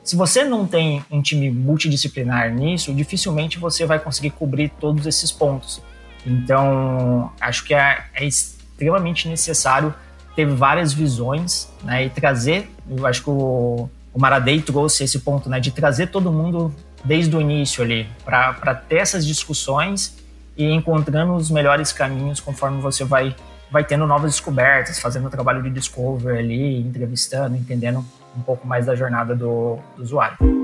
se 0.03 0.15
você 0.15 0.43
não 0.43 0.67
tem 0.67 1.03
um 1.09 1.21
time 1.21 1.49
multidisciplinar 1.49 2.53
nisso, 2.53 2.93
dificilmente 2.93 3.57
você 3.57 3.85
vai 3.85 3.99
conseguir 3.99 4.31
cobrir 4.31 4.69
todos 4.79 5.05
esses 5.05 5.31
pontos. 5.31 5.81
Então, 6.25 7.31
acho 7.39 7.63
que 7.65 7.73
é, 7.73 8.03
é 8.13 8.25
extremamente 8.25 9.27
necessário 9.27 9.93
ter 10.35 10.45
várias 10.45 10.93
visões 10.93 11.69
né, 11.83 12.05
e 12.05 12.09
trazer. 12.09 12.69
Eu 12.89 13.05
acho 13.05 13.23
que 13.23 13.29
o, 13.29 13.89
o 14.13 14.19
Maradei 14.19 14.61
trouxe 14.61 15.03
esse 15.03 15.19
ponto 15.19 15.49
né, 15.49 15.59
de 15.59 15.71
trazer 15.71 16.07
todo 16.07 16.31
mundo 16.31 16.73
desde 17.03 17.35
o 17.35 17.41
início 17.41 17.83
ali, 17.83 18.07
para 18.23 18.73
ter 18.75 18.97
essas 18.97 19.25
discussões 19.25 20.15
e 20.55 20.71
encontrando 20.71 21.33
os 21.33 21.51
melhores 21.51 21.91
caminhos 21.91 22.39
conforme 22.39 22.81
você 22.81 23.03
vai, 23.03 23.35
vai 23.69 23.83
tendo 23.83 24.07
novas 24.07 24.31
descobertas, 24.31 24.99
fazendo 24.99 25.27
o 25.27 25.29
trabalho 25.29 25.61
de 25.61 25.69
discovery 25.69 26.37
ali, 26.37 26.79
entrevistando, 26.79 27.57
entendendo 27.57 28.05
um 28.37 28.41
pouco 28.41 28.65
mais 28.65 28.85
da 28.85 28.95
jornada 28.95 29.35
do, 29.35 29.77
do 29.97 30.03
usuário. 30.03 30.62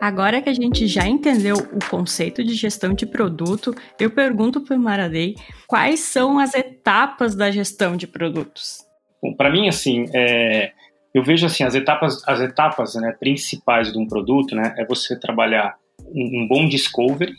Agora 0.00 0.42
que 0.42 0.48
a 0.48 0.54
gente 0.54 0.86
já 0.86 1.06
entendeu 1.06 1.56
o 1.56 1.90
conceito 1.90 2.44
de 2.44 2.54
gestão 2.54 2.92
de 2.92 3.06
produto, 3.06 3.74
eu 3.98 4.10
pergunto 4.10 4.60
para 4.60 4.76
o 4.76 4.78
Maradei 4.78 5.34
quais 5.66 6.00
são 6.00 6.38
as 6.38 6.54
etapas 6.54 7.34
da 7.34 7.50
gestão 7.50 7.96
de 7.96 8.06
produtos. 8.06 8.84
Para 9.36 9.50
mim, 9.50 9.68
assim, 9.68 10.04
é, 10.14 10.72
eu 11.14 11.22
vejo 11.22 11.46
assim 11.46 11.64
as 11.64 11.74
etapas, 11.74 12.22
as 12.28 12.40
etapas 12.40 12.94
né, 12.94 13.16
principais 13.18 13.90
de 13.90 13.98
um 13.98 14.06
produto, 14.06 14.54
né, 14.54 14.74
é 14.76 14.84
você 14.84 15.18
trabalhar 15.18 15.76
um, 16.04 16.42
um 16.42 16.48
bom 16.48 16.68
discovery, 16.68 17.32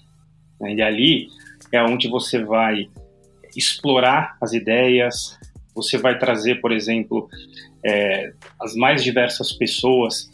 né, 0.60 0.74
e 0.74 0.82
ali 0.82 1.28
é 1.72 1.82
onde 1.84 2.10
você 2.10 2.44
vai 2.44 2.90
explorar 3.56 4.36
as 4.42 4.54
ideias, 4.54 5.38
você 5.76 5.98
vai 5.98 6.18
trazer, 6.18 6.60
por 6.60 6.72
exemplo, 6.72 7.30
é, 7.86 8.34
as 8.60 8.76
mais 8.76 9.04
diversas 9.04 9.54
pessoas, 9.54 10.30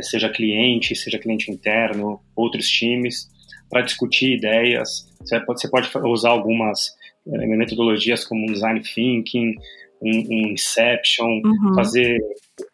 seja 0.00 0.28
cliente, 0.28 0.94
seja 0.94 1.18
cliente 1.18 1.50
interno, 1.50 2.20
outros 2.36 2.68
times, 2.68 3.28
para 3.68 3.82
discutir 3.82 4.36
ideias. 4.36 5.10
Você 5.20 5.40
pode, 5.40 5.60
você 5.60 5.68
pode 5.68 5.90
usar 6.06 6.30
algumas 6.30 6.90
é, 7.26 7.46
metodologias 7.46 8.24
como 8.24 8.46
design 8.46 8.80
thinking, 8.80 9.56
um, 10.00 10.26
um 10.30 10.52
inception, 10.52 11.40
uhum. 11.44 11.74
fazer 11.74 12.20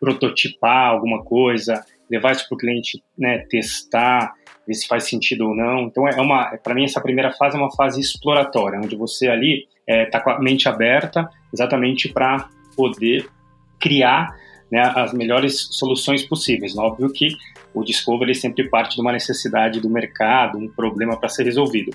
prototipar 0.01 0.89
alguma 0.91 1.23
coisa, 1.23 1.85
levar 2.11 2.33
isso 2.33 2.49
para 2.49 2.57
o 2.57 2.59
cliente 2.59 3.03
né, 3.17 3.39
testar, 3.51 4.33
ver 4.67 4.75
se 4.75 4.87
faz 4.87 5.05
sentido 5.05 5.49
ou 5.49 5.55
não. 5.55 5.83
Então 5.83 6.07
é 6.09 6.21
uma, 6.21 6.57
para 6.59 6.75
mim 6.75 6.85
essa 6.85 7.01
primeira 7.01 7.33
fase 7.33 7.57
é 7.57 7.61
uma 7.61 7.75
fase 7.75 8.01
exploratória, 8.01 8.79
onde 8.79 8.97
você 8.97 9.29
ali 9.29 9.67
está 9.87 10.19
é, 10.19 10.21
com 10.21 10.31
a 10.31 10.41
mente 10.41 10.69
aberta, 10.69 11.29
exatamente 11.53 12.09
para 12.09 12.49
poder 12.77 13.29
criar 13.81 14.35
né, 14.71 14.81
as 14.95 15.13
melhores 15.13 15.69
soluções 15.73 16.23
possíveis. 16.23 16.77
Óbvio 16.77 17.11
que 17.13 17.29
o 17.73 17.85
discovery 17.85 18.35
sempre 18.35 18.69
parte 18.69 18.97
de 18.97 19.01
uma 19.01 19.13
necessidade 19.13 19.81
do 19.81 19.91
mercado, 19.91 20.59
um 20.59 20.69
problema 20.69 21.17
para 21.17 21.29
ser 21.29 21.45
resolvido. 21.45 21.91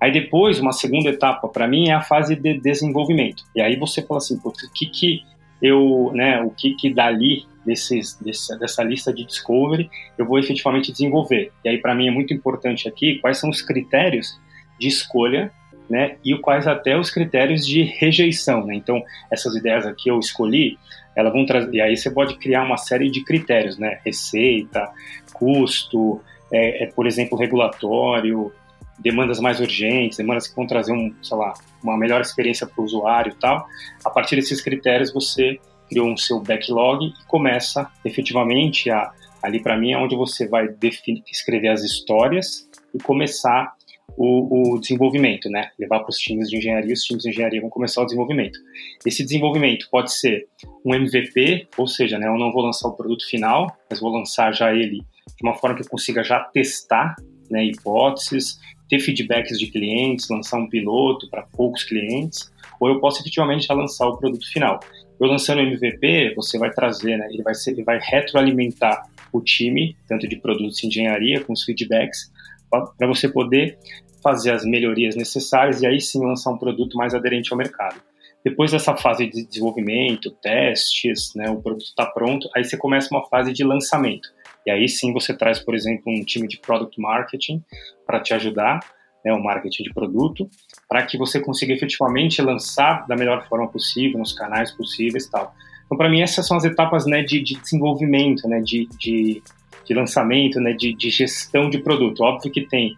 Aí 0.00 0.10
depois, 0.10 0.58
uma 0.58 0.72
segunda 0.72 1.10
etapa 1.10 1.46
para 1.48 1.68
mim 1.68 1.88
é 1.88 1.94
a 1.94 2.02
fase 2.02 2.34
de 2.34 2.58
desenvolvimento. 2.58 3.44
E 3.54 3.60
aí 3.60 3.76
você 3.76 4.02
fala 4.02 4.18
assim, 4.18 4.38
o 4.42 4.52
que 4.74 4.86
que 4.86 5.22
eu, 5.62 6.10
né, 6.12 6.42
o 6.42 6.50
que 6.50 6.74
que 6.74 6.92
dali 6.92 7.46
desses, 7.64 8.18
dessa, 8.20 8.58
dessa 8.58 8.82
lista 8.82 9.12
de 9.12 9.24
discovery 9.24 9.88
eu 10.18 10.26
vou 10.26 10.38
efetivamente 10.38 10.90
desenvolver. 10.90 11.52
E 11.64 11.68
aí 11.68 11.78
para 11.78 11.94
mim 11.94 12.08
é 12.08 12.10
muito 12.10 12.34
importante 12.34 12.88
aqui 12.88 13.20
quais 13.20 13.38
são 13.38 13.48
os 13.48 13.62
critérios 13.62 14.40
de 14.78 14.88
escolha 14.88 15.52
né, 15.88 16.16
e 16.24 16.36
quais 16.38 16.66
até 16.66 16.98
os 16.98 17.10
critérios 17.10 17.66
de 17.66 17.82
rejeição. 17.82 18.64
Né? 18.66 18.74
Então, 18.74 19.02
essas 19.30 19.54
ideias 19.54 19.86
aqui 19.86 20.08
eu 20.08 20.18
escolhi, 20.18 20.78
elas 21.14 21.32
vão 21.32 21.44
trazer, 21.44 21.72
e 21.72 21.80
aí 21.80 21.96
você 21.96 22.10
pode 22.10 22.36
criar 22.38 22.64
uma 22.64 22.76
série 22.76 23.10
de 23.10 23.22
critérios, 23.24 23.78
né? 23.78 24.00
Receita, 24.04 24.90
custo, 25.32 26.20
é, 26.50 26.84
é, 26.84 26.86
por 26.86 27.06
exemplo, 27.06 27.38
regulatório, 27.38 28.52
demandas 28.98 29.40
mais 29.40 29.60
urgentes, 29.60 30.18
demandas 30.18 30.46
que 30.46 30.54
vão 30.54 30.66
trazer 30.66 30.92
um, 30.92 31.12
sei 31.22 31.36
lá, 31.36 31.54
uma 31.82 31.96
melhor 31.96 32.20
experiência 32.20 32.66
para 32.66 32.80
o 32.80 32.84
usuário 32.84 33.32
e 33.32 33.36
tal. 33.36 33.66
A 34.04 34.10
partir 34.10 34.36
desses 34.36 34.60
critérios, 34.60 35.12
você 35.12 35.58
criou 35.88 36.08
um 36.08 36.16
seu 36.16 36.40
backlog 36.40 37.06
e 37.06 37.26
começa 37.26 37.90
efetivamente 38.04 38.90
a 38.90 39.12
ali 39.42 39.60
para 39.60 39.76
mim 39.76 39.92
é 39.92 39.98
onde 39.98 40.14
você 40.14 40.46
vai 40.46 40.68
definir, 40.68 41.24
escrever 41.28 41.68
as 41.68 41.82
histórias 41.82 42.68
e 42.94 42.98
começar 42.98 43.74
o, 44.16 44.74
o 44.74 44.80
desenvolvimento, 44.80 45.48
né? 45.48 45.70
Levar 45.78 46.00
para 46.00 46.10
os 46.10 46.16
times 46.16 46.48
de 46.48 46.56
engenharia, 46.56 46.92
os 46.92 47.02
times 47.02 47.22
de 47.22 47.30
engenharia 47.30 47.60
vão 47.60 47.70
começar 47.70 48.02
o 48.02 48.04
desenvolvimento. 48.04 48.58
Esse 49.06 49.24
desenvolvimento 49.24 49.88
pode 49.90 50.12
ser 50.12 50.46
um 50.84 50.94
MVP, 50.94 51.68
ou 51.76 51.86
seja, 51.86 52.18
né, 52.18 52.28
eu 52.28 52.38
não 52.38 52.52
vou 52.52 52.62
lançar 52.62 52.88
o 52.88 52.96
produto 52.96 53.26
final, 53.28 53.74
mas 53.88 54.00
vou 54.00 54.10
lançar 54.10 54.52
já 54.52 54.74
ele 54.74 55.00
de 55.26 55.42
uma 55.42 55.54
forma 55.54 55.76
que 55.76 55.82
eu 55.82 55.88
consiga 55.88 56.22
já 56.22 56.40
testar 56.40 57.14
né, 57.50 57.64
hipóteses, 57.64 58.58
ter 58.88 58.98
feedbacks 58.98 59.58
de 59.58 59.68
clientes, 59.68 60.28
lançar 60.28 60.58
um 60.58 60.68
piloto 60.68 61.28
para 61.30 61.42
poucos 61.42 61.84
clientes, 61.84 62.50
ou 62.80 62.88
eu 62.88 63.00
posso 63.00 63.20
efetivamente 63.20 63.66
já 63.66 63.74
lançar 63.74 64.08
o 64.08 64.16
produto 64.16 64.46
final. 64.50 64.80
Eu 65.20 65.28
lançando 65.28 65.58
o 65.58 65.62
MVP, 65.62 66.34
você 66.34 66.58
vai 66.58 66.70
trazer, 66.70 67.16
né, 67.16 67.28
ele 67.30 67.42
vai, 67.42 67.54
ser, 67.54 67.72
ele 67.72 67.84
vai 67.84 67.98
retroalimentar 68.02 69.08
o 69.32 69.40
time, 69.40 69.96
tanto 70.08 70.26
de 70.26 70.36
produtos 70.36 70.78
de 70.78 70.86
engenharia, 70.88 71.42
com 71.42 71.52
os 71.52 71.62
feedbacks, 71.62 72.31
para 72.80 73.06
você 73.06 73.28
poder 73.28 73.78
fazer 74.22 74.52
as 74.52 74.64
melhorias 74.64 75.16
necessárias 75.16 75.82
e 75.82 75.86
aí 75.86 76.00
sim 76.00 76.24
lançar 76.24 76.50
um 76.50 76.58
produto 76.58 76.96
mais 76.96 77.14
aderente 77.14 77.52
ao 77.52 77.58
mercado. 77.58 78.00
Depois 78.44 78.72
dessa 78.72 78.96
fase 78.96 79.26
de 79.26 79.46
desenvolvimento, 79.46 80.30
testes, 80.42 81.32
né, 81.34 81.48
o 81.50 81.60
produto 81.60 81.86
está 81.86 82.06
pronto, 82.06 82.48
aí 82.56 82.64
você 82.64 82.76
começa 82.76 83.14
uma 83.14 83.24
fase 83.28 83.52
de 83.52 83.62
lançamento. 83.62 84.28
E 84.66 84.70
aí 84.70 84.88
sim 84.88 85.12
você 85.12 85.36
traz, 85.36 85.58
por 85.58 85.74
exemplo, 85.74 86.04
um 86.06 86.24
time 86.24 86.48
de 86.48 86.58
product 86.58 87.00
marketing 87.00 87.62
para 88.06 88.20
te 88.20 88.34
ajudar, 88.34 88.80
né, 89.24 89.32
o 89.32 89.42
marketing 89.42 89.84
de 89.84 89.94
produto, 89.94 90.48
para 90.88 91.04
que 91.04 91.16
você 91.16 91.40
consiga 91.40 91.72
efetivamente 91.72 92.42
lançar 92.42 93.06
da 93.06 93.16
melhor 93.16 93.46
forma 93.48 93.68
possível, 93.68 94.18
nos 94.18 94.32
canais 94.32 94.72
possíveis 94.72 95.26
e 95.26 95.30
tal. 95.30 95.54
Então, 95.86 95.96
para 95.96 96.08
mim, 96.08 96.22
essas 96.22 96.46
são 96.46 96.56
as 96.56 96.64
etapas 96.64 97.06
né, 97.06 97.22
de, 97.22 97.40
de 97.40 97.54
desenvolvimento, 97.60 98.48
né, 98.48 98.60
de, 98.60 98.88
de 98.98 99.42
de 99.84 99.94
lançamento, 99.94 100.60
né, 100.60 100.72
de, 100.72 100.94
de 100.94 101.10
gestão 101.10 101.68
de 101.68 101.78
produto. 101.78 102.22
Óbvio 102.22 102.50
que 102.50 102.62
tem, 102.62 102.96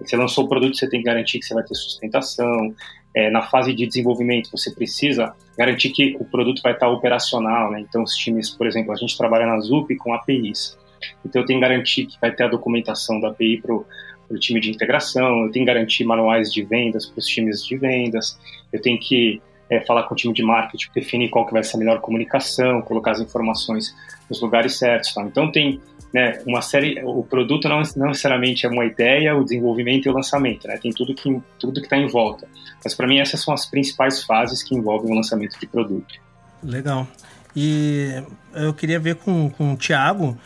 você 0.00 0.16
lançou 0.16 0.44
o 0.44 0.48
produto, 0.48 0.76
você 0.76 0.88
tem 0.88 1.00
que 1.00 1.06
garantir 1.06 1.38
que 1.38 1.46
você 1.46 1.54
vai 1.54 1.64
ter 1.64 1.74
sustentação. 1.74 2.74
É, 3.14 3.30
na 3.30 3.42
fase 3.42 3.72
de 3.72 3.86
desenvolvimento, 3.86 4.50
você 4.50 4.70
precisa 4.70 5.34
garantir 5.56 5.90
que 5.90 6.16
o 6.20 6.24
produto 6.24 6.60
vai 6.62 6.72
estar 6.72 6.88
operacional. 6.88 7.70
Né? 7.70 7.80
Então, 7.80 8.02
os 8.02 8.14
times, 8.14 8.50
por 8.50 8.66
exemplo, 8.66 8.92
a 8.92 8.96
gente 8.96 9.16
trabalha 9.16 9.46
na 9.46 9.58
ZUP 9.60 9.96
com 9.96 10.12
APIs. 10.12 10.76
Então, 11.24 11.42
eu 11.42 11.46
tenho 11.46 11.58
que 11.58 11.66
garantir 11.66 12.06
que 12.06 12.20
vai 12.20 12.30
ter 12.34 12.44
a 12.44 12.48
documentação 12.48 13.20
da 13.20 13.28
API 13.28 13.60
para 13.60 13.74
o 13.74 14.38
time 14.38 14.60
de 14.60 14.70
integração, 14.70 15.44
eu 15.44 15.50
tenho 15.50 15.64
que 15.64 15.72
garantir 15.72 16.04
manuais 16.04 16.52
de 16.52 16.62
vendas 16.62 17.06
para 17.06 17.18
os 17.18 17.26
times 17.26 17.64
de 17.64 17.76
vendas, 17.76 18.38
eu 18.72 18.80
tenho 18.80 18.98
que 18.98 19.40
é, 19.70 19.80
falar 19.80 20.04
com 20.04 20.14
o 20.14 20.16
time 20.16 20.32
de 20.32 20.42
marketing, 20.42 20.88
definir 20.94 21.28
qual 21.28 21.46
que 21.46 21.52
vai 21.52 21.62
ser 21.62 21.76
a 21.76 21.78
melhor 21.78 22.00
comunicação, 22.00 22.82
colocar 22.82 23.12
as 23.12 23.20
informações 23.20 23.94
nos 24.28 24.40
lugares 24.40 24.78
certos. 24.78 25.12
Tá? 25.14 25.22
Então, 25.22 25.50
tem 25.50 25.80
né, 26.16 26.40
uma 26.46 26.62
série, 26.62 26.98
o 27.04 27.22
produto 27.22 27.68
não, 27.68 27.82
não 27.94 28.08
necessariamente 28.08 28.64
é 28.64 28.70
uma 28.70 28.86
ideia, 28.86 29.36
o 29.36 29.44
desenvolvimento 29.44 30.06
e 30.06 30.08
o 30.08 30.14
lançamento, 30.14 30.66
né, 30.66 30.78
tem 30.78 30.90
tudo 30.90 31.14
que 31.14 31.38
tudo 31.58 31.74
que 31.74 31.86
está 31.86 31.98
em 31.98 32.08
volta. 32.08 32.48
Mas 32.82 32.94
para 32.94 33.06
mim 33.06 33.18
essas 33.18 33.42
são 33.42 33.52
as 33.52 33.66
principais 33.66 34.22
fases 34.22 34.62
que 34.62 34.74
envolvem 34.74 35.12
o 35.12 35.14
lançamento 35.14 35.60
de 35.60 35.66
produto. 35.66 36.14
Legal. 36.62 37.06
E 37.54 38.22
eu 38.54 38.72
queria 38.72 38.98
ver 38.98 39.16
com, 39.16 39.50
com 39.50 39.74
o 39.74 39.76
Thiago, 39.76 40.38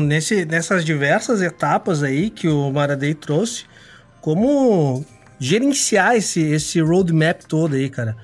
nesse, 0.00 0.46
nessas 0.46 0.86
diversas 0.86 1.42
etapas 1.42 2.02
aí 2.02 2.30
que 2.30 2.48
o 2.48 2.70
Maradei 2.70 3.12
trouxe, 3.12 3.66
como 4.22 5.04
gerenciar 5.38 6.16
esse, 6.16 6.40
esse 6.40 6.80
roadmap 6.80 7.42
todo 7.46 7.74
aí, 7.74 7.90
cara? 7.90 8.16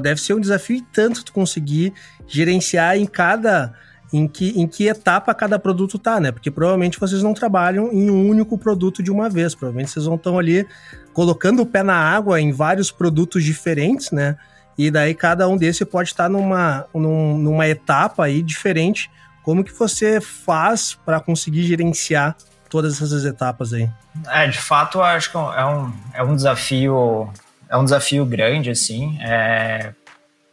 Deve 0.00 0.20
ser 0.20 0.34
um 0.34 0.40
desafio 0.40 0.84
tanto 0.92 1.24
tu 1.24 1.32
conseguir 1.32 1.92
gerenciar 2.28 2.96
em 2.96 3.06
cada 3.06 3.74
em 4.12 4.28
que, 4.28 4.58
em 4.60 4.66
que 4.66 4.86
etapa 4.86 5.34
cada 5.34 5.58
produto 5.58 5.98
tá, 5.98 6.20
né? 6.20 6.30
Porque 6.30 6.50
provavelmente 6.50 6.98
vocês 6.98 7.22
não 7.22 7.34
trabalham 7.34 7.92
em 7.92 8.10
um 8.10 8.28
único 8.28 8.56
produto 8.56 9.02
de 9.02 9.10
uma 9.10 9.28
vez. 9.28 9.54
Provavelmente 9.54 9.90
vocês 9.90 10.04
vão 10.04 10.16
estar 10.16 10.30
ali 10.30 10.66
colocando 11.12 11.62
o 11.62 11.66
pé 11.66 11.82
na 11.82 11.96
água 11.96 12.40
em 12.40 12.52
vários 12.52 12.90
produtos 12.90 13.42
diferentes, 13.42 14.10
né? 14.10 14.36
E 14.78 14.90
daí 14.90 15.14
cada 15.14 15.48
um 15.48 15.56
desses 15.56 15.86
pode 15.88 16.10
estar 16.10 16.28
numa, 16.28 16.86
num, 16.94 17.38
numa 17.38 17.66
etapa 17.66 18.24
aí 18.24 18.42
diferente. 18.42 19.10
Como 19.42 19.64
que 19.64 19.72
você 19.72 20.20
faz 20.20 20.94
para 21.04 21.20
conseguir 21.20 21.62
gerenciar 21.64 22.36
todas 22.68 23.00
essas 23.00 23.24
etapas 23.24 23.72
aí? 23.72 23.88
É, 24.28 24.46
de 24.46 24.58
fato, 24.58 25.00
acho 25.00 25.30
que 25.30 25.36
é 25.36 25.64
um, 25.64 25.92
é 26.12 26.22
um 26.22 26.36
desafio 26.36 27.30
é 27.68 27.76
um 27.76 27.84
desafio 27.84 28.24
grande, 28.24 28.70
assim. 28.70 29.18
É, 29.20 29.92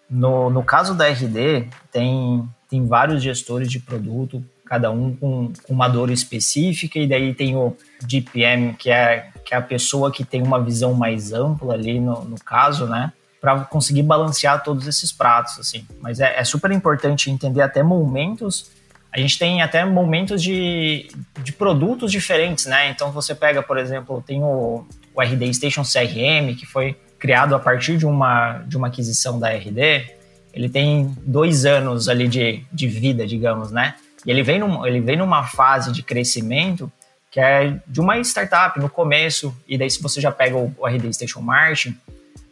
no, 0.09 0.49
no 0.49 0.63
caso 0.63 0.93
da 0.93 1.07
RD, 1.07 1.69
tem 1.91 2.47
tem 2.73 2.87
vários 2.87 3.21
gestores 3.21 3.69
de 3.69 3.79
produto, 3.79 4.43
cada 4.65 4.89
um 4.89 5.15
com, 5.15 5.53
uma 5.69 5.87
dor 5.87 6.09
específica, 6.09 6.97
e 6.97 7.07
daí 7.07 7.31
tem 7.31 7.55
o 7.55 7.77
DPM, 8.01 8.73
que 8.73 8.89
é, 8.89 9.29
que 9.45 9.53
é 9.53 9.57
a 9.57 9.61
pessoa 9.61 10.11
que 10.11 10.25
tem 10.25 10.41
uma 10.41 10.59
visão 10.59 10.91
mais 10.95 11.31
ampla 11.31 11.75
ali 11.75 11.99
no, 11.99 12.25
no 12.25 12.35
caso, 12.43 12.87
né? 12.87 13.13
Para 13.39 13.59
conseguir 13.59 14.01
balancear 14.01 14.63
todos 14.63 14.87
esses 14.87 15.11
pratos, 15.11 15.59
assim. 15.59 15.85
Mas 16.01 16.19
é, 16.19 16.39
é 16.39 16.43
super 16.43 16.71
importante 16.71 17.29
entender 17.29 17.61
até 17.61 17.83
momentos 17.83 18.71
a 19.15 19.19
gente 19.19 19.37
tem 19.37 19.61
até 19.61 19.85
momentos 19.85 20.41
de, 20.41 21.07
de 21.43 21.53
produtos 21.53 22.11
diferentes, 22.11 22.65
né? 22.65 22.89
Então 22.89 23.11
você 23.11 23.35
pega, 23.35 23.61
por 23.61 23.77
exemplo, 23.77 24.23
tem 24.25 24.41
o, 24.41 24.87
o 25.13 25.21
RD 25.21 25.53
Station 25.53 25.83
CRM, 25.83 26.55
que 26.57 26.65
foi 26.65 26.97
criado 27.19 27.53
a 27.53 27.59
partir 27.59 27.95
de 27.95 28.07
uma, 28.07 28.63
de 28.65 28.75
uma 28.75 28.87
aquisição 28.87 29.39
da 29.39 29.49
RD, 29.49 30.12
ele 30.53 30.69
tem 30.69 31.15
dois 31.25 31.65
anos 31.65 32.07
ali 32.07 32.27
de, 32.27 32.63
de 32.71 32.87
vida, 32.87 33.25
digamos, 33.25 33.71
né? 33.71 33.95
E 34.25 34.31
ele 34.31 34.43
vem, 34.43 34.59
num, 34.59 34.85
ele 34.85 35.01
vem 35.01 35.17
numa 35.17 35.43
fase 35.43 35.91
de 35.91 36.03
crescimento 36.03 36.91
que 37.33 37.39
é 37.39 37.79
de 37.87 37.99
uma 37.99 38.19
startup 38.19 38.79
no 38.79 38.87
começo, 38.87 39.55
e 39.67 39.75
daí 39.75 39.89
se 39.89 39.99
você 39.99 40.21
já 40.21 40.31
pega 40.31 40.55
o, 40.55 40.71
o 40.77 40.85
RD 40.85 41.11
Station 41.13 41.41
Martin, 41.41 41.97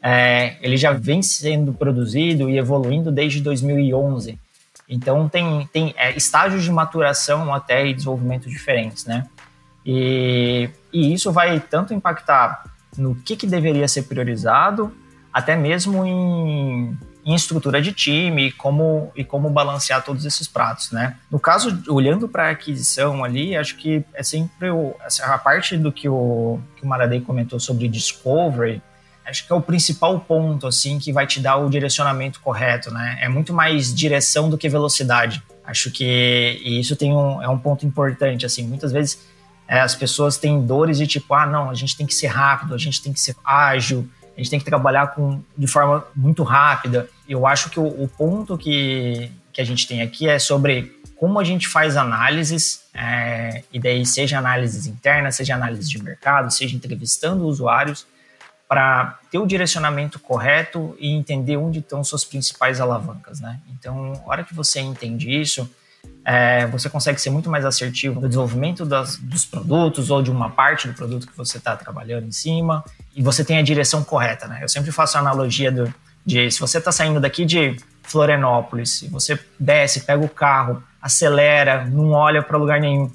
é, 0.01 0.55
ele 0.59 0.75
já 0.75 0.91
vem 0.91 1.21
sendo 1.21 1.71
produzido 1.71 2.49
e 2.49 2.57
evoluindo 2.57 3.11
desde 3.11 3.41
2011. 3.41 4.39
Então 4.89 5.29
tem, 5.29 5.69
tem 5.71 5.93
é, 5.95 6.17
estágios 6.17 6.63
de 6.63 6.71
maturação 6.71 7.53
até 7.53 7.85
e 7.85 7.93
desenvolvimento 7.93 8.49
diferentes, 8.49 9.05
né? 9.05 9.27
E, 9.85 10.67
e 10.91 11.13
isso 11.13 11.31
vai 11.31 11.59
tanto 11.59 11.93
impactar 11.93 12.63
no 12.97 13.13
que, 13.13 13.35
que 13.35 13.45
deveria 13.45 13.87
ser 13.87 14.03
priorizado, 14.03 14.91
até 15.31 15.55
mesmo 15.55 16.03
em 16.03 16.97
em 17.25 17.35
estrutura 17.35 17.81
de 17.81 17.91
time 17.91 18.47
e 18.47 18.51
como, 18.51 19.11
e 19.15 19.23
como 19.23 19.49
balancear 19.49 20.03
todos 20.03 20.25
esses 20.25 20.47
pratos, 20.47 20.91
né? 20.91 21.17
No 21.29 21.39
caso, 21.39 21.81
olhando 21.87 22.27
para 22.27 22.47
a 22.47 22.51
aquisição 22.51 23.23
ali, 23.23 23.55
acho 23.55 23.77
que 23.77 24.03
é 24.13 24.23
sempre 24.23 24.69
o, 24.69 24.95
a 25.21 25.37
parte 25.37 25.77
do 25.77 25.91
que 25.91 26.09
o, 26.09 26.59
que 26.75 26.83
o 26.83 26.87
Maradei 26.87 27.21
comentou 27.21 27.59
sobre 27.59 27.87
discovery, 27.87 28.81
acho 29.25 29.45
que 29.45 29.53
é 29.53 29.55
o 29.55 29.61
principal 29.61 30.19
ponto, 30.19 30.67
assim, 30.67 30.99
que 30.99 31.13
vai 31.13 31.27
te 31.27 31.39
dar 31.39 31.57
o 31.57 31.69
direcionamento 31.69 32.39
correto, 32.39 32.91
né? 32.91 33.19
É 33.21 33.29
muito 33.29 33.53
mais 33.53 33.93
direção 33.93 34.49
do 34.49 34.57
que 34.57 34.67
velocidade. 34.67 35.41
Acho 35.63 35.91
que 35.91 36.59
isso 36.63 36.95
tem 36.95 37.13
um, 37.13 37.41
é 37.41 37.47
um 37.47 37.57
ponto 37.57 37.85
importante, 37.85 38.45
assim, 38.45 38.67
muitas 38.67 38.91
vezes 38.91 39.19
é, 39.67 39.79
as 39.79 39.95
pessoas 39.95 40.37
têm 40.37 40.65
dores 40.65 40.97
de 40.97 41.07
tipo, 41.07 41.33
ah, 41.33 41.45
não, 41.45 41.69
a 41.69 41.73
gente 41.73 41.95
tem 41.95 42.05
que 42.05 42.13
ser 42.13 42.27
rápido, 42.27 42.75
a 42.75 42.77
gente 42.77 43.01
tem 43.01 43.13
que 43.13 43.19
ser 43.19 43.35
ágil, 43.43 44.09
a 44.41 44.43
gente 44.43 44.49
tem 44.49 44.59
que 44.59 44.65
trabalhar 44.65 45.13
com, 45.13 45.39
de 45.55 45.67
forma 45.67 46.03
muito 46.15 46.41
rápida. 46.41 47.07
Eu 47.29 47.45
acho 47.45 47.69
que 47.69 47.79
o, 47.79 47.85
o 47.85 48.07
ponto 48.07 48.57
que, 48.57 49.31
que 49.53 49.61
a 49.61 49.63
gente 49.63 49.87
tem 49.87 50.01
aqui 50.01 50.27
é 50.27 50.39
sobre 50.39 50.99
como 51.15 51.39
a 51.39 51.43
gente 51.43 51.67
faz 51.67 51.95
análises, 51.95 52.85
é, 52.91 53.63
e 53.71 53.79
daí 53.79 54.03
seja 54.03 54.39
análises 54.39 54.87
internas, 54.87 55.35
seja 55.35 55.53
análise 55.53 55.87
de 55.87 56.01
mercado, 56.03 56.51
seja 56.51 56.75
entrevistando 56.75 57.45
usuários, 57.45 58.07
para 58.67 59.19
ter 59.29 59.37
o 59.37 59.45
direcionamento 59.45 60.19
correto 60.19 60.95
e 60.99 61.11
entender 61.11 61.57
onde 61.57 61.77
estão 61.77 62.03
suas 62.03 62.25
principais 62.25 62.81
alavancas, 62.81 63.39
né? 63.39 63.59
Então, 63.69 64.13
a 64.25 64.29
hora 64.29 64.43
que 64.43 64.55
você 64.55 64.79
entende 64.79 65.29
isso, 65.29 65.69
é, 66.23 66.67
você 66.67 66.89
consegue 66.89 67.19
ser 67.19 67.29
muito 67.29 67.49
mais 67.49 67.65
assertivo 67.65 68.21
no 68.21 68.27
desenvolvimento 68.27 68.85
das, 68.85 69.17
dos 69.17 69.45
produtos 69.45 70.11
ou 70.11 70.21
de 70.21 70.29
uma 70.29 70.49
parte 70.49 70.87
do 70.87 70.93
produto 70.93 71.27
que 71.27 71.35
você 71.35 71.57
está 71.57 71.75
trabalhando 71.75 72.27
em 72.27 72.31
cima 72.31 72.83
e 73.15 73.23
você 73.23 73.43
tem 73.43 73.57
a 73.57 73.61
direção 73.61 74.03
correta, 74.03 74.47
né? 74.47 74.59
Eu 74.61 74.69
sempre 74.69 74.91
faço 74.91 75.17
a 75.17 75.19
analogia 75.19 75.71
do, 75.71 75.91
de 76.25 76.51
se 76.51 76.59
você 76.59 76.77
está 76.77 76.91
saindo 76.91 77.19
daqui 77.19 77.43
de 77.43 77.75
Florianópolis, 78.03 79.05
você 79.09 79.39
desce, 79.59 80.01
pega 80.01 80.23
o 80.23 80.29
carro, 80.29 80.83
acelera, 81.01 81.85
não 81.85 82.11
olha 82.11 82.43
para 82.43 82.57
lugar 82.57 82.79
nenhum, 82.79 83.11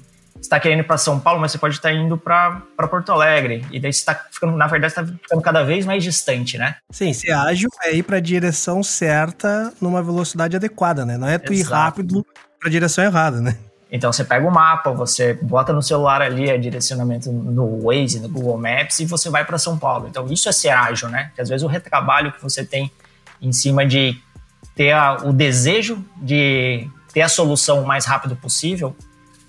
está 0.47 0.59
querendo 0.59 0.79
ir 0.79 0.83
para 0.83 0.97
São 0.97 1.19
Paulo, 1.19 1.39
mas 1.39 1.51
você 1.51 1.57
pode 1.57 1.75
estar 1.75 1.89
tá 1.89 1.95
indo 1.95 2.17
para 2.17 2.61
Porto 2.89 3.11
Alegre. 3.11 3.65
E 3.71 3.79
daí 3.79 3.93
você 3.93 3.99
está 3.99 4.15
ficando, 4.31 4.57
na 4.57 4.67
verdade, 4.67 4.91
está 4.93 5.05
ficando 5.05 5.41
cada 5.41 5.63
vez 5.63 5.85
mais 5.85 6.03
distante, 6.03 6.57
né? 6.57 6.75
Sim, 6.89 7.13
ser 7.13 7.31
ágil 7.31 7.69
é 7.83 7.93
ir 7.93 8.03
para 8.03 8.17
a 8.17 8.21
direção 8.21 8.81
certa 8.81 9.71
numa 9.79 10.01
velocidade 10.01 10.55
adequada, 10.55 11.05
né? 11.05 11.17
Não 11.17 11.27
é 11.27 11.37
tu 11.37 11.53
Exato. 11.53 11.69
ir 11.69 11.73
rápido 11.73 12.25
para 12.59 12.69
a 12.69 12.71
direção 12.71 13.03
errada, 13.03 13.39
né? 13.39 13.57
Então 13.89 14.11
você 14.11 14.23
pega 14.23 14.45
o 14.45 14.51
mapa, 14.51 14.91
você 14.91 15.33
bota 15.33 15.71
no 15.71 15.81
celular 15.81 16.21
ali 16.21 16.51
a 16.51 16.57
direcionamento 16.57 17.31
no 17.31 17.83
Waze, 17.83 18.19
no 18.19 18.27
Google 18.27 18.57
Maps 18.57 18.99
e 18.99 19.05
você 19.05 19.29
vai 19.29 19.45
para 19.45 19.57
São 19.57 19.77
Paulo. 19.77 20.07
Então 20.09 20.25
isso 20.29 20.49
é 20.49 20.51
ser 20.51 20.69
ágil, 20.69 21.07
né? 21.07 21.25
Porque 21.27 21.41
às 21.41 21.49
vezes 21.49 21.63
o 21.63 21.67
retrabalho 21.67 22.33
que 22.33 22.41
você 22.41 22.65
tem 22.65 22.91
em 23.41 23.53
cima 23.53 23.85
de 23.85 24.19
ter 24.75 24.91
a, 24.91 25.13
o 25.23 25.31
desejo 25.31 26.03
de 26.17 26.87
ter 27.13 27.21
a 27.21 27.29
solução 27.29 27.81
o 27.81 27.87
mais 27.87 28.05
rápido 28.05 28.35
possível 28.35 28.93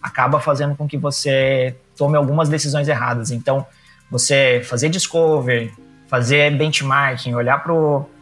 acaba 0.02 0.40
fazendo 0.40 0.76
com 0.76 0.86
que 0.86 0.96
você 0.96 1.76
tome 1.96 2.16
algumas 2.16 2.48
decisões 2.48 2.88
erradas. 2.88 3.30
Então 3.30 3.66
você 4.10 4.62
fazer 4.64 4.88
discovery, 4.88 5.72
fazer 6.08 6.56
benchmarking, 6.56 7.34
olhar 7.34 7.62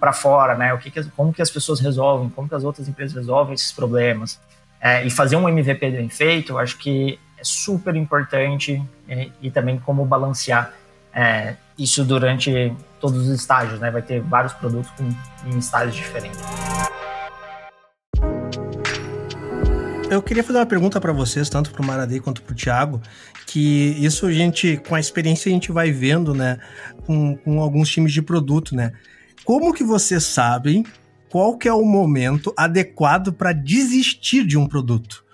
para 0.00 0.12
fora, 0.12 0.56
né? 0.56 0.74
O 0.74 0.78
que, 0.78 0.90
que, 0.90 1.04
como 1.10 1.32
que 1.32 1.40
as 1.40 1.50
pessoas 1.50 1.80
resolvem, 1.80 2.28
como 2.28 2.48
que 2.48 2.54
as 2.54 2.64
outras 2.64 2.88
empresas 2.88 3.14
resolvem 3.14 3.54
esses 3.54 3.72
problemas 3.72 4.40
é, 4.80 5.04
e 5.06 5.10
fazer 5.10 5.36
um 5.36 5.48
MVP 5.48 5.90
bem 5.90 6.08
feito, 6.08 6.58
acho 6.58 6.76
que 6.78 7.18
é 7.38 7.44
super 7.44 7.94
importante 7.94 8.82
e, 9.08 9.32
e 9.42 9.50
também 9.50 9.78
como 9.78 10.04
balancear 10.04 10.72
é, 11.14 11.54
isso 11.78 12.04
durante 12.04 12.74
todos 13.00 13.28
os 13.28 13.28
estágios, 13.28 13.78
né? 13.78 13.90
Vai 13.90 14.02
ter 14.02 14.20
vários 14.20 14.52
produtos 14.52 14.90
com, 14.92 15.04
em 15.48 15.58
estágios 15.58 15.94
diferentes. 15.94 16.40
Eu 20.08 20.22
queria 20.22 20.44
fazer 20.44 20.60
uma 20.60 20.66
pergunta 20.66 21.00
para 21.00 21.12
vocês, 21.12 21.48
tanto 21.48 21.72
para 21.72 21.82
o 21.82 21.84
Maradei 21.84 22.20
quanto 22.20 22.40
para 22.40 22.52
o 22.52 22.56
Thiago, 22.56 23.02
que 23.44 23.96
isso 23.98 24.26
a 24.26 24.32
gente, 24.32 24.76
com 24.88 24.94
a 24.94 25.00
experiência, 25.00 25.50
a 25.50 25.52
gente 25.52 25.72
vai 25.72 25.90
vendo, 25.90 26.32
né, 26.32 26.58
com, 27.04 27.36
com 27.36 27.60
alguns 27.60 27.88
times 27.88 28.12
de 28.12 28.22
produto, 28.22 28.74
né? 28.74 28.92
Como 29.44 29.74
que 29.74 29.82
vocês 29.82 30.22
sabem 30.22 30.84
qual 31.28 31.58
que 31.58 31.66
é 31.66 31.72
o 31.72 31.84
momento 31.84 32.54
adequado 32.56 33.32
para 33.32 33.52
desistir 33.52 34.46
de 34.46 34.56
um 34.56 34.68
produto. 34.68 35.24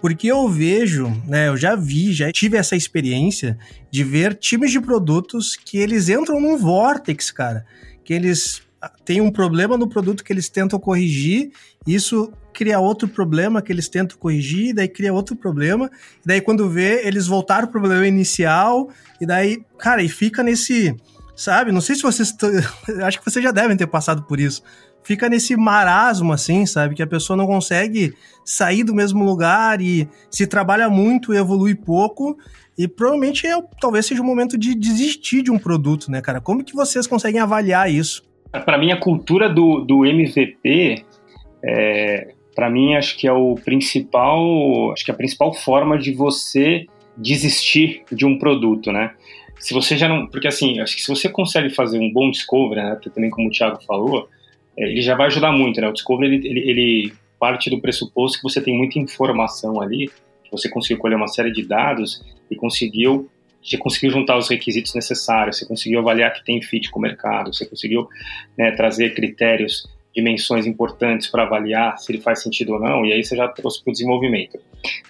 Porque 0.00 0.26
eu 0.26 0.48
vejo, 0.48 1.08
né, 1.26 1.48
eu 1.48 1.56
já 1.56 1.76
vi, 1.76 2.12
já 2.12 2.30
tive 2.32 2.56
essa 2.56 2.74
experiência 2.74 3.56
de 3.90 4.02
ver 4.02 4.34
times 4.34 4.72
de 4.72 4.80
produtos 4.80 5.54
que 5.56 5.78
eles 5.78 6.08
entram 6.08 6.40
num 6.40 6.58
vortex, 6.58 7.30
cara, 7.30 7.64
que 8.04 8.12
eles 8.12 8.65
têm 9.04 9.20
um 9.20 9.30
problema 9.30 9.76
no 9.76 9.88
produto 9.88 10.24
que 10.24 10.32
eles 10.32 10.48
tentam 10.48 10.78
corrigir, 10.78 11.50
isso 11.86 12.32
cria 12.52 12.78
outro 12.80 13.08
problema 13.08 13.60
que 13.60 13.72
eles 13.72 13.88
tentam 13.88 14.18
corrigir, 14.18 14.74
daí 14.74 14.88
cria 14.88 15.12
outro 15.12 15.36
problema, 15.36 15.90
daí 16.24 16.40
quando 16.40 16.68
vê, 16.68 17.06
eles 17.06 17.26
voltaram 17.26 17.68
pro 17.68 17.80
problema 17.80 18.06
inicial, 18.06 18.88
e 19.20 19.26
daí, 19.26 19.62
cara, 19.78 20.02
e 20.02 20.08
fica 20.08 20.42
nesse, 20.42 20.94
sabe? 21.34 21.72
Não 21.72 21.80
sei 21.80 21.96
se 21.96 22.02
vocês, 22.02 22.34
acho 23.02 23.18
que 23.18 23.30
vocês 23.30 23.42
já 23.44 23.50
devem 23.50 23.76
ter 23.76 23.86
passado 23.86 24.22
por 24.22 24.40
isso 24.40 24.62
fica 25.06 25.28
nesse 25.28 25.56
marasmo, 25.56 26.32
assim, 26.32 26.66
sabe? 26.66 26.96
Que 26.96 27.02
a 27.02 27.06
pessoa 27.06 27.36
não 27.36 27.46
consegue 27.46 28.12
sair 28.44 28.82
do 28.82 28.92
mesmo 28.92 29.24
lugar 29.24 29.80
e 29.80 30.08
se 30.28 30.48
trabalha 30.48 30.90
muito 30.90 31.32
evolui 31.32 31.76
pouco. 31.76 32.36
E 32.76 32.88
provavelmente 32.88 33.46
é, 33.46 33.56
talvez 33.80 34.04
seja 34.04 34.20
o 34.20 34.24
momento 34.24 34.58
de 34.58 34.74
desistir 34.74 35.42
de 35.42 35.50
um 35.52 35.58
produto, 35.58 36.10
né, 36.10 36.20
cara? 36.20 36.40
Como 36.40 36.64
que 36.64 36.74
vocês 36.74 37.06
conseguem 37.06 37.40
avaliar 37.40 37.88
isso? 37.88 38.25
Para 38.50 38.78
mim, 38.78 38.92
a 38.92 38.96
cultura 38.96 39.48
do, 39.48 39.80
do 39.80 40.04
MVP, 40.04 41.04
é, 41.62 42.34
para 42.54 42.70
mim, 42.70 42.94
acho 42.94 43.16
que 43.16 43.26
é 43.26 43.32
o 43.32 43.54
principal, 43.54 44.92
acho 44.92 45.04
que 45.04 45.10
é 45.10 45.14
a 45.14 45.16
principal 45.16 45.52
forma 45.52 45.98
de 45.98 46.12
você 46.12 46.86
desistir 47.16 48.02
de 48.10 48.24
um 48.24 48.38
produto, 48.38 48.92
né? 48.92 49.12
Se 49.58 49.72
você 49.72 49.96
já 49.96 50.08
não, 50.08 50.26
porque 50.26 50.46
assim, 50.46 50.80
acho 50.80 50.94
que 50.94 51.02
se 51.02 51.08
você 51.08 51.28
consegue 51.28 51.70
fazer 51.70 51.98
um 51.98 52.12
bom 52.12 52.30
discovery, 52.30 52.82
né, 52.82 52.98
também 53.14 53.30
como 53.30 53.48
o 53.48 53.50
Thiago 53.50 53.82
falou, 53.84 54.28
é, 54.76 54.90
ele 54.90 55.00
já 55.00 55.16
vai 55.16 55.26
ajudar 55.26 55.50
muito, 55.52 55.80
né? 55.80 55.88
O 55.88 55.92
Discovery, 55.92 56.34
ele, 56.34 56.48
ele, 56.48 56.70
ele, 56.70 57.12
parte 57.38 57.68
do 57.68 57.80
pressuposto 57.80 58.38
que 58.38 58.44
você 58.44 58.62
tem 58.62 58.76
muita 58.76 58.98
informação 58.98 59.80
ali, 59.80 60.08
que 60.44 60.50
você 60.50 60.68
conseguiu 60.68 60.98
colher 60.98 61.16
uma 61.16 61.28
série 61.28 61.52
de 61.52 61.62
dados 61.62 62.24
e 62.50 62.56
conseguiu 62.56 63.28
você 63.70 63.76
conseguiu 63.78 64.10
juntar 64.10 64.36
os 64.36 64.48
requisitos 64.48 64.94
necessários, 64.94 65.58
você 65.58 65.66
conseguiu 65.66 66.00
avaliar 66.00 66.32
que 66.32 66.44
tem 66.44 66.62
fit 66.62 66.90
com 66.90 66.98
o 66.98 67.02
mercado, 67.02 67.52
você 67.52 67.66
conseguiu 67.66 68.08
né, 68.56 68.70
trazer 68.72 69.14
critérios, 69.14 69.88
dimensões 70.14 70.66
importantes 70.66 71.26
para 71.26 71.42
avaliar 71.42 71.98
se 71.98 72.12
ele 72.12 72.22
faz 72.22 72.42
sentido 72.42 72.74
ou 72.74 72.80
não, 72.80 73.04
e 73.04 73.12
aí 73.12 73.22
você 73.22 73.36
já 73.36 73.48
trouxe 73.48 73.82
para 73.82 73.90
o 73.90 73.92
desenvolvimento. 73.92 74.58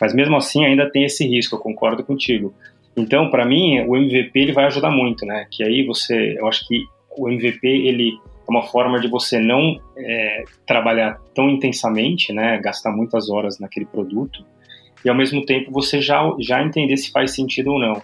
Mas 0.00 0.14
mesmo 0.14 0.36
assim 0.36 0.64
ainda 0.64 0.90
tem 0.90 1.04
esse 1.04 1.26
risco, 1.26 1.54
eu 1.54 1.60
concordo 1.60 2.02
contigo. 2.02 2.54
Então, 2.96 3.30
para 3.30 3.44
mim, 3.44 3.80
o 3.82 3.96
MVP 3.96 4.38
ele 4.38 4.52
vai 4.52 4.64
ajudar 4.64 4.90
muito, 4.90 5.26
né? 5.26 5.46
Que 5.50 5.62
aí 5.62 5.84
você, 5.84 6.36
eu 6.38 6.48
acho 6.48 6.66
que 6.66 6.82
o 7.16 7.28
MVP 7.28 7.66
ele 7.68 8.18
é 8.46 8.50
uma 8.50 8.62
forma 8.62 9.00
de 9.00 9.08
você 9.08 9.38
não 9.38 9.80
é, 9.96 10.44
trabalhar 10.66 11.20
tão 11.34 11.50
intensamente, 11.50 12.32
né, 12.32 12.58
gastar 12.62 12.92
muitas 12.92 13.28
horas 13.28 13.58
naquele 13.58 13.86
produto, 13.86 14.44
e 15.04 15.08
ao 15.08 15.14
mesmo 15.14 15.44
tempo 15.44 15.70
você 15.72 16.00
já, 16.00 16.22
já 16.38 16.62
entender 16.62 16.96
se 16.96 17.10
faz 17.10 17.34
sentido 17.34 17.72
ou 17.72 17.78
não. 17.78 18.00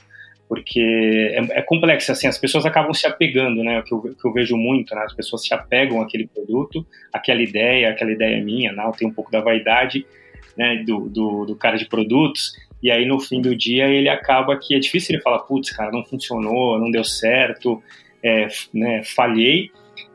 Porque 0.53 1.33
é, 1.33 1.61
é 1.61 1.63
complexo, 1.63 2.13
assim, 2.13 2.27
as 2.27 2.37
pessoas 2.37 2.67
acabam 2.67 2.93
se 2.93 3.07
apegando, 3.07 3.65
né, 3.65 3.79
o 3.79 3.83
que 3.83 3.95
eu, 3.95 4.03
que 4.03 4.27
eu 4.27 4.33
vejo 4.35 4.55
muito, 4.55 4.95
né, 4.95 5.01
as 5.03 5.15
pessoas 5.15 5.47
se 5.47 5.55
apegam 5.55 6.03
àquele 6.03 6.27
produto, 6.27 6.87
àquela 7.11 7.41
ideia, 7.41 7.89
aquela 7.89 8.13
ideia 8.13 8.37
é 8.37 8.41
minha, 8.43 8.71
né, 8.71 8.93
tem 8.99 9.09
um 9.09 9.15
pouco 9.15 9.33
da 9.33 9.41
vaidade, 9.41 10.05
né, 10.55 10.85
do, 10.87 11.09
do, 11.09 11.47
do 11.47 11.57
cara 11.57 11.79
de 11.79 11.89
produtos, 11.89 12.53
e 12.83 12.91
aí 12.91 13.07
no 13.07 13.19
fim 13.19 13.41
do 13.41 13.57
dia 13.57 13.89
ele 13.89 14.11
acaba 14.11 14.55
que 14.59 14.75
é 14.75 14.79
difícil 14.79 15.15
ele 15.15 15.23
falar, 15.23 15.39
putz, 15.39 15.71
cara, 15.75 15.91
não 15.91 16.05
funcionou, 16.05 16.79
não 16.79 16.91
deu 16.91 17.03
certo, 17.03 17.83
é, 18.23 18.47
né, 18.75 19.03
falhei, 19.05 19.71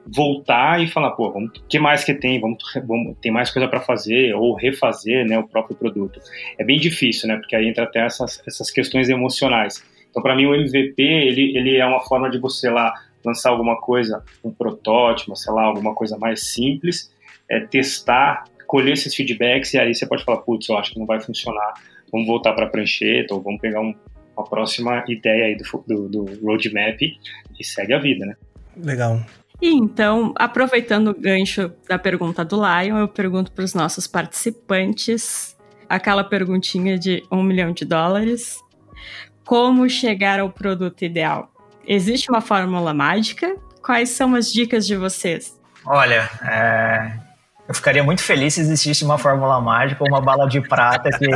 voltar 0.06 0.84
e 0.84 0.88
falar, 0.88 1.14
pô, 1.14 1.30
o 1.30 1.50
que 1.68 1.80
mais 1.80 2.04
que 2.04 2.14
tem? 2.14 2.40
Vamos, 2.40 2.60
vamos 2.86 3.18
tem 3.20 3.32
mais 3.32 3.50
coisa 3.50 3.68
para 3.68 3.82
fazer 3.82 4.36
ou 4.36 4.54
refazer, 4.54 5.26
né, 5.28 5.40
o 5.40 5.48
próprio 5.48 5.76
produto. 5.76 6.20
É 6.60 6.64
bem 6.64 6.78
difícil, 6.78 7.28
né, 7.28 7.38
porque 7.38 7.56
aí 7.56 7.68
entra 7.68 7.86
até 7.86 8.06
essas, 8.06 8.40
essas 8.48 8.70
questões 8.70 9.10
emocionais. 9.10 9.84
Então, 10.18 10.24
para 10.24 10.36
mim, 10.36 10.48
o 10.48 10.56
MVP 10.56 11.00
ele, 11.00 11.56
ele 11.56 11.78
é 11.78 11.86
uma 11.86 12.00
forma 12.00 12.28
de 12.28 12.40
você 12.40 12.72
lá 12.72 12.92
lançar 13.24 13.52
alguma 13.52 13.80
coisa, 13.80 14.24
um 14.44 14.52
protótipo, 14.52 15.36
sei 15.36 15.54
lá, 15.54 15.62
alguma 15.62 15.94
coisa 15.94 16.18
mais 16.18 16.48
simples, 16.54 17.14
é, 17.48 17.60
testar, 17.60 18.46
colher 18.66 18.94
esses 18.94 19.14
feedbacks 19.14 19.76
e 19.76 19.78
aí 19.78 19.94
você 19.94 20.08
pode 20.08 20.24
falar, 20.24 20.40
putz, 20.40 20.68
eu 20.70 20.78
acho 20.78 20.94
que 20.94 21.00
não 21.00 21.06
vai 21.06 21.22
funcionar, 21.22 21.76
vamos 22.12 22.26
voltar 22.26 22.54
para 22.54 22.66
a 22.66 22.70
prancheta 22.70 23.36
ou 23.36 23.44
vamos 23.44 23.62
pegar 23.62 23.80
um, 23.80 23.94
uma 24.36 24.44
próxima 24.44 25.04
ideia 25.08 25.46
aí 25.46 25.56
do, 25.56 25.84
do, 25.86 26.10
do 26.10 26.26
roadmap 26.44 27.00
e 27.00 27.64
segue 27.64 27.94
a 27.94 28.00
vida, 28.00 28.26
né? 28.26 28.36
Legal. 28.76 29.22
E 29.62 29.70
então, 29.70 30.34
aproveitando 30.36 31.10
o 31.10 31.20
gancho 31.20 31.72
da 31.88 32.00
pergunta 32.00 32.44
do 32.44 32.56
Lion, 32.56 32.98
eu 32.98 33.08
pergunto 33.08 33.52
para 33.52 33.64
os 33.64 33.76
nossos 33.76 34.08
participantes 34.08 35.56
aquela 35.88 36.24
perguntinha 36.24 36.98
de 36.98 37.24
um 37.32 37.44
milhão 37.44 37.72
de 37.72 37.86
dólares: 37.86 38.64
como 39.48 39.90
chegar 39.90 40.42
ao 40.42 40.50
produto 40.50 41.04
ideal? 41.04 41.50
Existe 41.88 42.30
uma 42.30 42.42
fórmula 42.42 42.94
mágica? 42.94 43.56
Quais 43.82 44.10
são 44.10 44.36
as 44.36 44.52
dicas 44.52 44.86
de 44.86 44.98
vocês? 44.98 45.58
Olha, 45.86 46.30
é, 46.44 47.14
eu 47.66 47.74
ficaria 47.74 48.04
muito 48.04 48.22
feliz 48.22 48.56
se 48.56 48.60
existisse 48.60 49.06
uma 49.06 49.18
fórmula 49.18 49.62
mágica 49.62 50.04
ou 50.04 50.10
uma 50.10 50.20
bala 50.20 50.50
de 50.50 50.60
prata 50.60 51.10
que, 51.18 51.28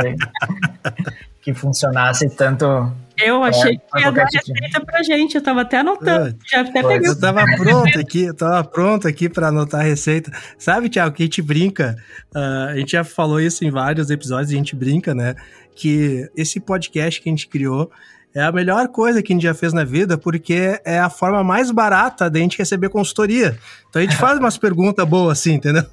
que 1.40 1.54
funcionasse 1.54 2.28
tanto 2.28 2.92
eu 3.20 3.42
achei 3.42 3.74
é, 3.74 3.76
que 3.76 4.04
ia 4.04 4.10
dar 4.10 4.24
receita 4.24 4.80
pra 4.84 5.02
gente, 5.02 5.34
eu 5.34 5.42
tava 5.42 5.60
até 5.62 5.78
anotando. 5.78 6.28
É. 6.28 6.34
Já 6.50 6.60
até 6.62 6.82
peguei. 6.82 7.08
Eu 7.08 7.18
tava 7.18 7.44
pronto 7.56 7.98
aqui, 7.98 8.22
eu 8.24 8.34
tava 8.34 8.64
pronto 8.64 9.08
aqui 9.08 9.28
pra 9.28 9.48
anotar 9.48 9.80
a 9.80 9.84
receita. 9.84 10.32
Sabe, 10.58 10.88
Tiago, 10.88 11.14
que 11.14 11.22
a 11.22 11.26
gente 11.26 11.42
brinca, 11.42 11.96
uh, 12.34 12.70
a 12.70 12.76
gente 12.76 12.92
já 12.92 13.04
falou 13.04 13.40
isso 13.40 13.64
em 13.64 13.70
vários 13.70 14.10
episódios, 14.10 14.50
a 14.50 14.54
gente 14.54 14.74
brinca, 14.74 15.14
né? 15.14 15.34
Que 15.74 16.30
esse 16.36 16.60
podcast 16.60 17.20
que 17.20 17.28
a 17.28 17.32
gente 17.32 17.48
criou 17.48 17.90
é 18.34 18.42
a 18.42 18.52
melhor 18.52 18.88
coisa 18.88 19.22
que 19.22 19.32
a 19.32 19.36
gente 19.36 19.42
já 19.42 19.54
fez 19.54 19.72
na 19.72 19.84
vida, 19.84 20.16
porque 20.16 20.80
é 20.84 20.98
a 20.98 21.10
forma 21.10 21.44
mais 21.44 21.70
barata 21.70 22.30
da 22.30 22.38
gente 22.38 22.58
receber 22.58 22.88
consultoria. 22.88 23.58
Então 23.88 24.00
a 24.00 24.04
gente 24.04 24.16
faz 24.16 24.38
umas 24.38 24.56
perguntas 24.56 25.06
boas 25.06 25.38
assim, 25.38 25.54
entendeu? 25.54 25.84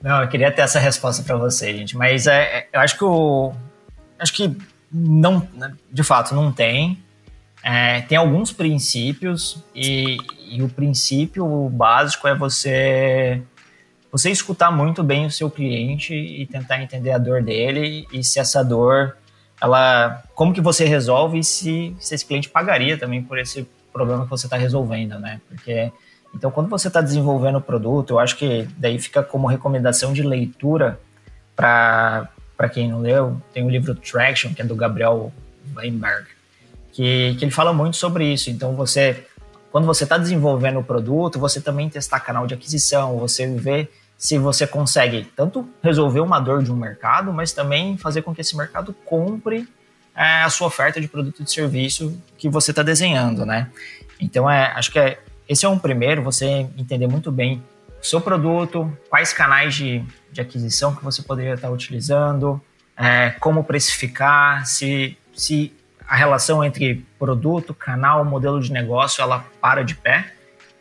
Não, 0.00 0.22
eu 0.22 0.28
queria 0.28 0.50
ter 0.52 0.62
essa 0.62 0.78
resposta 0.78 1.22
para 1.22 1.36
você, 1.36 1.76
gente. 1.76 1.96
Mas 1.96 2.26
é, 2.26 2.42
é, 2.42 2.68
eu 2.72 2.80
acho 2.80 2.96
que 2.96 3.04
o. 3.04 3.52
Acho 4.18 4.32
que 4.32 4.56
não, 4.90 5.46
de 5.90 6.02
fato, 6.02 6.34
não 6.34 6.52
tem. 6.52 7.02
É, 7.62 8.00
tem 8.02 8.16
alguns 8.16 8.52
princípios 8.52 9.62
e, 9.74 10.16
e, 10.48 10.62
o 10.62 10.68
princípio 10.68 11.68
básico 11.68 12.26
é 12.26 12.34
você 12.34 13.42
você 14.10 14.30
escutar 14.30 14.70
muito 14.70 15.02
bem 15.02 15.26
o 15.26 15.30
seu 15.30 15.50
cliente 15.50 16.14
e 16.14 16.46
tentar 16.46 16.82
entender 16.82 17.12
a 17.12 17.18
dor 17.18 17.42
dele 17.42 18.06
e 18.12 18.24
se 18.24 18.38
essa 18.38 18.62
dor, 18.64 19.16
ela, 19.60 20.22
como 20.34 20.52
que 20.52 20.60
você 20.60 20.84
resolve 20.84 21.38
e 21.38 21.44
se, 21.44 21.94
se 22.00 22.14
esse 22.14 22.24
cliente 22.24 22.48
pagaria 22.48 22.96
também 22.96 23.22
por 23.22 23.38
esse 23.38 23.68
problema 23.92 24.24
que 24.24 24.30
você 24.30 24.46
está 24.46 24.56
resolvendo, 24.56 25.18
né? 25.18 25.40
Porque 25.48 25.92
então 26.34 26.50
quando 26.50 26.68
você 26.68 26.88
está 26.88 27.00
desenvolvendo 27.00 27.56
o 27.56 27.60
produto, 27.60 28.14
eu 28.14 28.18
acho 28.18 28.36
que 28.36 28.68
daí 28.76 28.98
fica 28.98 29.22
como 29.22 29.46
recomendação 29.46 30.12
de 30.12 30.22
leitura 30.22 30.98
para 31.54 32.28
para 32.56 32.68
quem 32.68 32.88
não 32.88 33.00
leu, 33.00 33.40
tem 33.54 33.64
o 33.64 33.70
livro 33.70 33.94
Traction 33.94 34.52
que 34.52 34.60
é 34.60 34.64
do 34.64 34.74
Gabriel 34.74 35.32
Weinberg, 35.76 36.26
que, 36.92 37.36
que 37.38 37.44
ele 37.44 37.52
fala 37.52 37.72
muito 37.72 37.96
sobre 37.96 38.32
isso. 38.32 38.50
Então 38.50 38.74
você 38.74 39.27
quando 39.70 39.86
você 39.86 40.04
está 40.04 40.16
desenvolvendo 40.16 40.78
o 40.78 40.84
produto, 40.84 41.38
você 41.38 41.60
também 41.60 41.88
testar 41.88 42.20
canal 42.20 42.46
de 42.46 42.54
aquisição, 42.54 43.18
você 43.18 43.46
ver 43.54 43.90
se 44.16 44.36
você 44.36 44.66
consegue 44.66 45.24
tanto 45.36 45.68
resolver 45.82 46.20
uma 46.20 46.40
dor 46.40 46.62
de 46.62 46.72
um 46.72 46.76
mercado, 46.76 47.32
mas 47.32 47.52
também 47.52 47.96
fazer 47.96 48.22
com 48.22 48.34
que 48.34 48.40
esse 48.40 48.56
mercado 48.56 48.92
compre 49.04 49.68
é, 50.16 50.42
a 50.42 50.50
sua 50.50 50.66
oferta 50.66 51.00
de 51.00 51.06
produto 51.06 51.42
e 51.42 51.48
serviço 51.48 52.20
que 52.36 52.48
você 52.48 52.72
está 52.72 52.82
desenhando, 52.82 53.46
né? 53.46 53.70
Então, 54.18 54.50
é, 54.50 54.72
acho 54.72 54.90
que 54.90 54.98
é, 54.98 55.20
esse 55.48 55.64
é 55.64 55.68
um 55.68 55.78
primeiro, 55.78 56.22
você 56.22 56.46
entender 56.76 57.06
muito 57.06 57.30
bem 57.30 57.62
o 58.02 58.04
seu 58.04 58.20
produto, 58.20 58.92
quais 59.08 59.32
canais 59.32 59.76
de, 59.76 60.04
de 60.32 60.40
aquisição 60.40 60.94
que 60.94 61.04
você 61.04 61.22
poderia 61.22 61.54
estar 61.54 61.70
utilizando, 61.70 62.60
é, 62.96 63.30
como 63.38 63.62
precificar, 63.62 64.66
se, 64.66 65.16
se 65.32 65.72
a 66.08 66.16
relação 66.16 66.64
entre 66.64 67.04
produto, 67.18 67.74
canal, 67.74 68.24
modelo 68.24 68.60
de 68.60 68.72
negócio, 68.72 69.20
ela 69.20 69.44
para 69.60 69.84
de 69.84 69.94
pé 69.94 70.32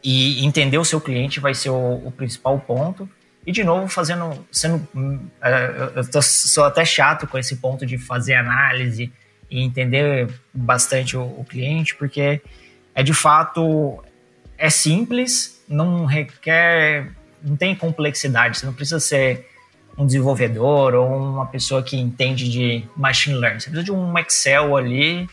e 0.02 0.46
entender 0.46 0.78
o 0.78 0.86
seu 0.86 1.02
cliente 1.02 1.42
vai 1.42 1.54
ser 1.54 1.70
o, 1.70 2.02
o 2.06 2.12
principal 2.12 2.58
ponto. 2.60 3.10
E 3.46 3.52
de 3.52 3.62
novo, 3.64 3.90
fazendo, 3.90 4.46
sendo, 4.50 4.88
é, 5.42 5.92
eu 5.96 6.10
tô, 6.10 6.22
sou 6.22 6.64
até 6.64 6.86
chato 6.86 7.28
com 7.28 7.38
esse 7.38 7.58
ponto 7.58 7.86
de 7.86 7.98
fazer 7.98 8.36
análise 8.36 9.12
e 9.52 9.62
entender 9.62 10.30
bastante 10.54 11.18
o, 11.18 11.24
o 11.24 11.46
cliente, 11.48 11.96
porque 11.96 12.42
é 12.96 13.04
de 13.04 13.14
fato 13.14 14.02
é 14.58 14.70
simples, 14.70 15.62
não 15.68 16.06
requer, 16.06 17.12
não 17.44 17.58
tem 17.58 17.76
complexidade. 17.76 18.58
Você 18.58 18.66
não 18.66 18.74
precisa 18.74 19.00
ser 19.00 19.46
um 19.98 20.06
desenvolvedor 20.06 20.94
ou 20.94 21.08
uma 21.08 21.48
pessoa 21.48 21.82
que 21.82 21.98
entende 21.98 22.50
de 22.50 22.86
machine 22.96 23.36
learning. 23.36 23.60
Você 23.60 23.70
precisa 23.70 23.84
de 23.84 23.92
um 23.92 24.18
Excel 24.18 24.78
ali, 24.78 25.28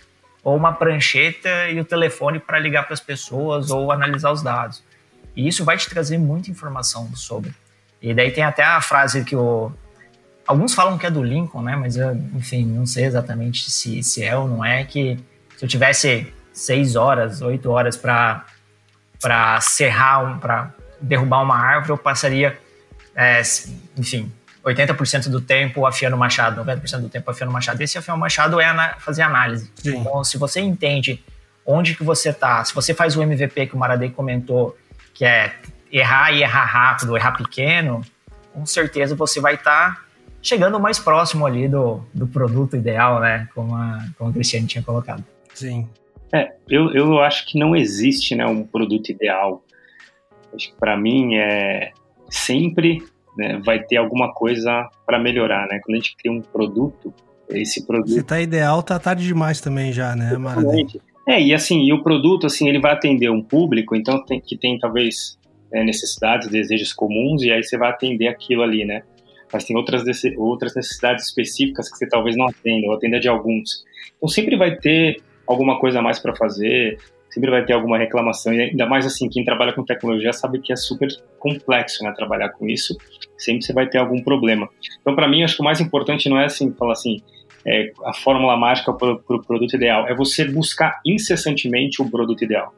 ou 0.44 0.54
uma 0.56 0.72
prancheta 0.72 1.70
e 1.70 1.80
o 1.80 1.84
telefone 1.84 2.38
para 2.38 2.58
ligar 2.58 2.84
para 2.84 2.92
as 2.92 3.00
pessoas 3.00 3.70
ou 3.70 3.90
analisar 3.90 4.30
os 4.30 4.42
dados. 4.42 4.82
E 5.34 5.48
isso 5.48 5.64
vai 5.64 5.76
te 5.76 5.88
trazer 5.88 6.18
muita 6.18 6.50
informação 6.50 7.10
sobre. 7.16 7.52
E 8.00 8.12
daí 8.12 8.30
tem 8.30 8.44
até 8.44 8.62
a 8.62 8.80
frase 8.80 9.24
que 9.24 9.34
o. 9.34 9.72
Alguns 10.46 10.74
falam 10.74 10.98
que 10.98 11.06
é 11.06 11.10
do 11.10 11.22
Lincoln, 11.22 11.62
né? 11.62 11.74
Mas 11.74 11.96
eu, 11.96 12.14
enfim, 12.34 12.66
não 12.66 12.84
sei 12.84 13.06
exatamente 13.06 13.70
se, 13.70 14.02
se 14.02 14.22
é 14.22 14.36
ou 14.36 14.46
não 14.46 14.62
é. 14.62 14.84
Que 14.84 15.18
se 15.56 15.64
eu 15.64 15.68
tivesse 15.68 16.32
seis 16.52 16.94
horas, 16.94 17.40
oito 17.40 17.70
horas 17.70 17.96
para 17.96 18.44
serrar, 19.62 20.24
um, 20.24 20.38
para 20.38 20.74
derrubar 21.00 21.42
uma 21.42 21.56
árvore, 21.56 21.90
eu 21.90 21.98
passaria, 21.98 22.58
é, 23.16 23.40
enfim, 23.96 24.30
80% 24.64 25.28
do 25.28 25.40
tempo 25.40 25.86
afiando 25.86 26.16
o 26.16 26.18
machado, 26.18 26.64
90% 26.64 27.00
do 27.00 27.08
tempo 27.08 27.30
afiando 27.30 27.50
o 27.50 27.52
machado. 27.52 27.80
Esse 27.82 27.98
afiar 27.98 28.16
o 28.16 28.18
machado 28.18 28.60
é 28.60 28.94
fazer 28.98 29.22
análise. 29.22 29.70
Sim. 29.76 29.98
Então, 29.98 30.24
se 30.24 30.38
você 30.38 30.60
entende 30.60 31.22
onde 31.66 31.94
que 31.94 32.02
você 32.02 32.30
está, 32.30 32.64
se 32.64 32.74
você 32.74 32.94
faz 32.94 33.16
o 33.16 33.22
MVP 33.22 33.66
que 33.66 33.74
o 33.74 33.78
Maradei 33.78 34.10
comentou, 34.10 34.76
que 35.12 35.24
é 35.24 35.54
errar 35.92 36.32
e 36.32 36.42
errar 36.42 36.64
rápido, 36.64 37.16
errar 37.16 37.32
pequeno, 37.32 38.00
com 38.52 38.64
certeza 38.64 39.14
você 39.14 39.40
vai 39.40 39.54
estar 39.54 39.94
tá 39.94 40.04
chegando 40.42 40.80
mais 40.80 40.98
próximo 40.98 41.46
ali 41.46 41.68
do, 41.68 42.02
do 42.12 42.26
produto 42.26 42.76
ideal, 42.76 43.20
né? 43.20 43.48
Como, 43.54 43.74
a, 43.74 44.04
como 44.18 44.30
o 44.30 44.32
Cristiano 44.32 44.66
tinha 44.66 44.82
colocado. 44.82 45.24
Sim. 45.54 45.88
É, 46.32 46.52
eu, 46.68 46.92
eu 46.92 47.20
acho 47.20 47.46
que 47.46 47.58
não 47.58 47.76
existe 47.76 48.34
né, 48.34 48.46
um 48.46 48.66
produto 48.66 49.10
ideal. 49.10 49.62
Acho 50.54 50.70
que 50.70 50.76
para 50.78 50.96
mim 50.96 51.36
é 51.36 51.92
sempre 52.28 53.02
né, 53.36 53.60
vai 53.64 53.82
ter 53.82 53.96
alguma 53.96 54.32
coisa 54.32 54.88
para 55.06 55.18
melhorar, 55.18 55.66
né? 55.68 55.80
Quando 55.84 55.94
a 55.94 56.00
gente 56.00 56.16
cria 56.16 56.32
um 56.32 56.40
produto, 56.40 57.12
esse 57.48 57.86
produto... 57.86 58.10
Se 58.10 58.22
tá 58.22 58.40
ideal, 58.40 58.82
tá 58.82 58.98
tarde 58.98 59.26
demais 59.26 59.60
também 59.60 59.92
já, 59.92 60.14
né, 60.14 60.36
Maravilha? 60.36 61.00
É, 61.26 61.40
e 61.40 61.54
assim, 61.54 61.82
e 61.84 61.92
o 61.92 62.02
produto, 62.02 62.46
assim, 62.46 62.68
ele 62.68 62.78
vai 62.78 62.92
atender 62.92 63.30
um 63.30 63.42
público, 63.42 63.96
então 63.96 64.22
tem 64.24 64.40
que 64.40 64.58
tem 64.58 64.78
talvez 64.78 65.38
né, 65.72 65.82
necessidades, 65.82 66.48
desejos 66.48 66.92
comuns, 66.92 67.42
e 67.42 67.50
aí 67.50 67.62
você 67.62 67.78
vai 67.78 67.90
atender 67.90 68.28
aquilo 68.28 68.62
ali, 68.62 68.84
né? 68.84 69.02
Mas 69.52 69.64
tem 69.64 69.76
outras, 69.76 70.02
outras 70.36 70.74
necessidades 70.74 71.26
específicas 71.26 71.90
que 71.90 71.96
você 71.96 72.06
talvez 72.06 72.36
não 72.36 72.46
atenda, 72.46 72.88
ou 72.88 72.94
atenda 72.94 73.18
de 73.18 73.28
alguns. 73.28 73.84
Então 74.16 74.28
sempre 74.28 74.56
vai 74.56 74.76
ter 74.76 75.22
alguma 75.46 75.78
coisa 75.78 76.00
a 76.00 76.02
mais 76.02 76.18
para 76.18 76.34
fazer, 76.34 76.98
sempre 77.34 77.50
vai 77.50 77.64
ter 77.64 77.72
alguma 77.72 77.98
reclamação, 77.98 78.54
e 78.54 78.60
ainda 78.60 78.86
mais 78.86 79.04
assim, 79.04 79.28
quem 79.28 79.44
trabalha 79.44 79.72
com 79.72 79.84
tecnologia 79.84 80.32
sabe 80.32 80.60
que 80.60 80.72
é 80.72 80.76
super 80.76 81.08
complexo, 81.40 82.04
né, 82.04 82.12
trabalhar 82.16 82.50
com 82.50 82.68
isso, 82.68 82.96
sempre 83.36 83.64
você 83.64 83.72
vai 83.72 83.88
ter 83.88 83.98
algum 83.98 84.22
problema. 84.22 84.68
Então, 85.00 85.16
para 85.16 85.26
mim, 85.26 85.42
acho 85.42 85.56
que 85.56 85.60
o 85.60 85.64
mais 85.64 85.80
importante 85.80 86.28
não 86.28 86.38
é 86.38 86.44
assim, 86.44 86.72
falar 86.72 86.92
assim, 86.92 87.20
é, 87.66 87.90
a 88.04 88.14
fórmula 88.14 88.56
mágica 88.56 88.92
para 88.92 89.12
o 89.14 89.18
pro 89.18 89.42
produto 89.42 89.74
ideal, 89.74 90.06
é 90.06 90.14
você 90.14 90.44
buscar 90.44 91.00
incessantemente 91.04 92.00
o 92.00 92.08
produto 92.08 92.44
ideal. 92.44 92.72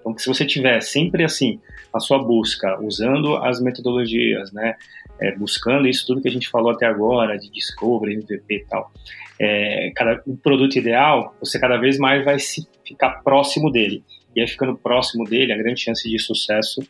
Então, 0.00 0.18
se 0.18 0.26
você 0.26 0.44
tiver 0.44 0.82
sempre 0.82 1.24
assim, 1.24 1.58
a 1.94 1.98
sua 1.98 2.22
busca, 2.22 2.78
usando 2.82 3.36
as 3.36 3.62
metodologias, 3.62 4.52
né, 4.52 4.74
é, 5.20 5.34
buscando 5.34 5.88
isso 5.88 6.06
tudo 6.06 6.20
que 6.20 6.28
a 6.28 6.32
gente 6.32 6.50
falou 6.50 6.72
até 6.72 6.84
agora, 6.84 7.38
de 7.38 7.50
discovery, 7.50 8.14
MVP 8.14 8.54
e 8.56 8.64
tal, 8.66 8.92
é, 9.40 9.90
cada, 9.94 10.22
o 10.26 10.36
produto 10.36 10.76
ideal, 10.76 11.34
você 11.40 11.58
cada 11.58 11.76
vez 11.76 11.98
mais 11.98 12.24
vai 12.24 12.38
se 12.38 12.66
ficar 12.86 13.22
próximo 13.22 13.70
dele. 13.70 14.04
E 14.34 14.40
aí, 14.40 14.46
ficando 14.46 14.76
próximo 14.76 15.24
dele, 15.24 15.52
a 15.52 15.56
grande 15.56 15.80
chance 15.80 16.08
de 16.08 16.18
sucesso 16.18 16.82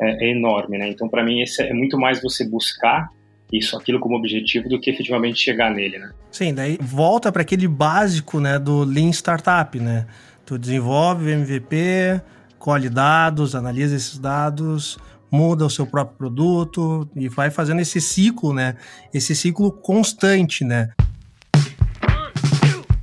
é, 0.00 0.26
é 0.26 0.30
enorme, 0.30 0.78
né? 0.78 0.88
Então, 0.88 1.08
para 1.08 1.24
mim, 1.24 1.40
esse 1.40 1.62
é 1.62 1.72
muito 1.72 1.98
mais 1.98 2.22
você 2.22 2.48
buscar 2.48 3.08
isso, 3.52 3.76
aquilo 3.76 4.00
como 4.00 4.16
objetivo, 4.16 4.68
do 4.68 4.80
que 4.80 4.90
efetivamente 4.90 5.38
chegar 5.38 5.70
nele, 5.70 5.98
né? 5.98 6.10
Sim, 6.30 6.52
daí 6.52 6.78
volta 6.80 7.30
para 7.30 7.42
aquele 7.42 7.68
básico, 7.68 8.40
né, 8.40 8.58
do 8.58 8.84
Lean 8.84 9.10
Startup, 9.10 9.78
né? 9.78 10.06
Tu 10.44 10.58
desenvolve 10.58 11.30
MVP, 11.30 12.20
colhe 12.58 12.88
dados, 12.88 13.54
analisa 13.54 13.96
esses 13.96 14.18
dados, 14.18 14.98
muda 15.30 15.64
o 15.64 15.70
seu 15.70 15.86
próprio 15.86 16.16
produto 16.16 17.08
e 17.16 17.28
vai 17.28 17.50
fazendo 17.50 17.80
esse 17.80 18.00
ciclo, 18.00 18.52
né? 18.52 18.76
Esse 19.12 19.34
ciclo 19.34 19.70
constante, 19.72 20.64
né? 20.64 20.90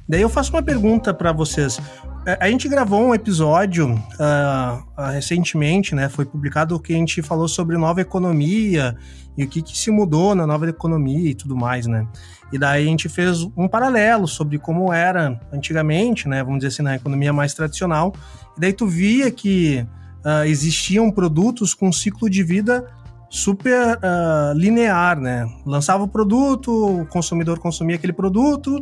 Daí 0.08 0.22
eu 0.22 0.30
faço 0.30 0.52
uma 0.52 0.62
pergunta 0.62 1.14
para 1.14 1.32
vocês. 1.32 1.80
É, 2.26 2.38
a 2.40 2.50
gente 2.50 2.68
gravou 2.70 3.02
um 3.02 3.14
episódio 3.14 3.96
uh, 3.96 5.12
recentemente, 5.12 5.96
né? 5.96 6.10
Foi 6.10 6.26
publicado 6.26 6.80
que 6.80 6.94
a 6.94 6.98
gente 6.98 7.22
falou 7.22 7.48
sobre 7.48 7.78
nova 7.78 8.02
economia 8.02 8.96
e 9.38 9.44
o 9.44 9.48
que, 9.48 9.62
que 9.62 9.78
se 9.78 9.92
mudou 9.92 10.36
na 10.36 10.46
nova 10.46 10.70
economia 10.70 11.32
e 11.32 11.34
tudo 11.34 11.56
mais, 11.56 11.88
né? 11.88 12.08
E 12.52 12.58
daí 12.58 12.84
a 12.84 12.88
gente 12.88 13.10
fez 13.10 13.44
um 13.58 13.68
paralelo 13.68 14.28
sobre 14.28 14.58
como 14.58 14.92
era 14.94 15.40
antigamente, 15.52 16.28
né? 16.28 16.44
Vamos 16.44 16.60
dizer 16.60 16.70
assim, 16.70 16.84
na 16.84 16.96
economia 16.96 17.34
mais 17.34 17.54
tradicional. 17.54 18.14
E 18.58 18.60
daí 18.60 18.74
tu 18.74 18.88
via 18.88 19.32
que 19.32 19.86
uh, 20.24 20.46
existiam 20.46 21.12
produtos 21.12 21.74
com 21.74 21.92
ciclo 21.92 22.30
de 22.30 22.44
vida 22.44 22.86
super 23.30 23.98
uh, 23.98 24.54
linear, 24.56 25.20
né? 25.20 25.50
Lançava 25.66 26.04
o 26.04 26.08
produto, 26.08 27.02
o 27.02 27.06
consumidor 27.08 27.58
consumia 27.58 27.96
aquele 27.96 28.14
produto 28.14 28.80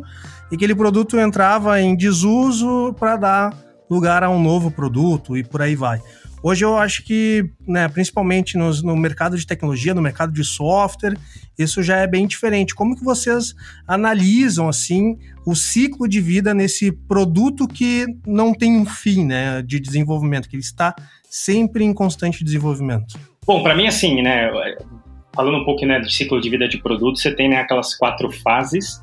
e 0.52 0.54
aquele 0.54 0.74
produto 0.74 1.18
entrava 1.18 1.80
em 1.80 1.96
desuso 1.96 2.94
para 2.98 3.16
dar 3.16 3.56
lugar 3.88 4.22
a 4.22 4.28
um 4.28 4.40
novo 4.40 4.70
produto 4.70 5.34
e 5.34 5.42
por 5.42 5.62
aí 5.62 5.74
vai. 5.74 5.98
Hoje 6.42 6.62
eu 6.62 6.76
acho 6.76 7.04
que, 7.04 7.48
né, 7.66 7.88
principalmente 7.88 8.58
no 8.58 8.94
mercado 8.94 9.38
de 9.38 9.46
tecnologia, 9.46 9.94
no 9.94 10.02
mercado 10.02 10.30
de 10.30 10.44
software, 10.44 11.16
isso 11.58 11.82
já 11.82 11.96
é 11.98 12.06
bem 12.06 12.26
diferente. 12.26 12.74
Como 12.74 12.94
que 12.94 13.02
vocês 13.02 13.54
analisam 13.86 14.68
assim 14.68 15.16
o 15.46 15.54
ciclo 15.54 16.06
de 16.06 16.20
vida 16.20 16.52
nesse 16.52 16.92
produto 16.92 17.66
que 17.66 18.04
não 18.26 18.52
tem 18.52 18.76
um 18.76 18.84
fim, 18.84 19.24
né, 19.24 19.62
de 19.62 19.80
desenvolvimento, 19.80 20.50
que 20.50 20.56
ele 20.56 20.62
está 20.62 20.94
sempre 21.30 21.82
em 21.82 21.94
constante 21.94 22.44
desenvolvimento? 22.44 23.18
Bom, 23.46 23.62
para 23.62 23.74
mim, 23.74 23.86
assim, 23.86 24.20
né, 24.20 24.50
falando 25.34 25.58
um 25.58 25.64
pouco 25.64 25.86
né, 25.86 25.98
de 25.98 26.12
ciclo 26.12 26.42
de 26.42 26.50
vida 26.50 26.68
de 26.68 26.76
produto, 26.76 27.18
você 27.18 27.34
tem 27.34 27.48
né, 27.48 27.56
aquelas 27.56 27.94
quatro 27.94 28.30
fases, 28.30 29.00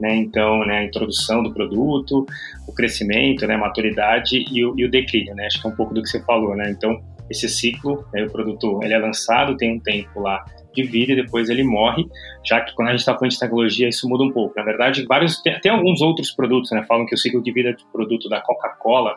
né, 0.00 0.16
então, 0.16 0.64
né, 0.64 0.78
a 0.78 0.84
introdução 0.84 1.42
do 1.42 1.52
produto, 1.52 2.26
o 2.66 2.72
crescimento, 2.72 3.46
né, 3.46 3.54
a 3.54 3.58
maturidade 3.58 4.44
e 4.50 4.64
o, 4.64 4.74
e 4.76 4.84
o 4.84 4.90
declínio, 4.90 5.34
né, 5.34 5.46
acho 5.46 5.60
que 5.60 5.66
é 5.66 5.70
um 5.70 5.76
pouco 5.76 5.94
do 5.94 6.02
que 6.02 6.08
você 6.08 6.22
falou, 6.24 6.56
né, 6.56 6.70
então, 6.70 7.00
esse 7.30 7.48
ciclo, 7.48 8.04
né, 8.12 8.24
o 8.24 8.30
produto, 8.30 8.80
ele 8.82 8.92
é 8.92 8.98
lançado, 8.98 9.56
tem 9.56 9.74
um 9.74 9.78
tempo 9.78 10.20
lá 10.20 10.44
de 10.74 10.82
vida 10.82 11.12
e 11.12 11.16
depois 11.16 11.48
ele 11.48 11.62
morre, 11.62 12.06
já 12.44 12.60
que 12.60 12.74
quando 12.74 12.88
a 12.88 12.90
gente 12.92 13.00
está 13.00 13.14
falando 13.14 13.30
de 13.30 13.38
tecnologia, 13.38 13.88
isso 13.88 14.08
muda 14.08 14.24
um 14.24 14.32
pouco. 14.32 14.54
Na 14.56 14.64
verdade, 14.64 15.04
vários, 15.06 15.40
tem, 15.40 15.58
tem 15.60 15.70
alguns 15.70 16.00
outros 16.00 16.30
produtos, 16.30 16.70
né, 16.72 16.84
falam 16.86 17.06
que 17.06 17.14
o 17.14 17.18
ciclo 17.18 17.42
de 17.42 17.52
vida 17.52 17.72
do 17.72 17.84
produto 17.92 18.28
da 18.28 18.40
Coca-Cola 18.40 19.16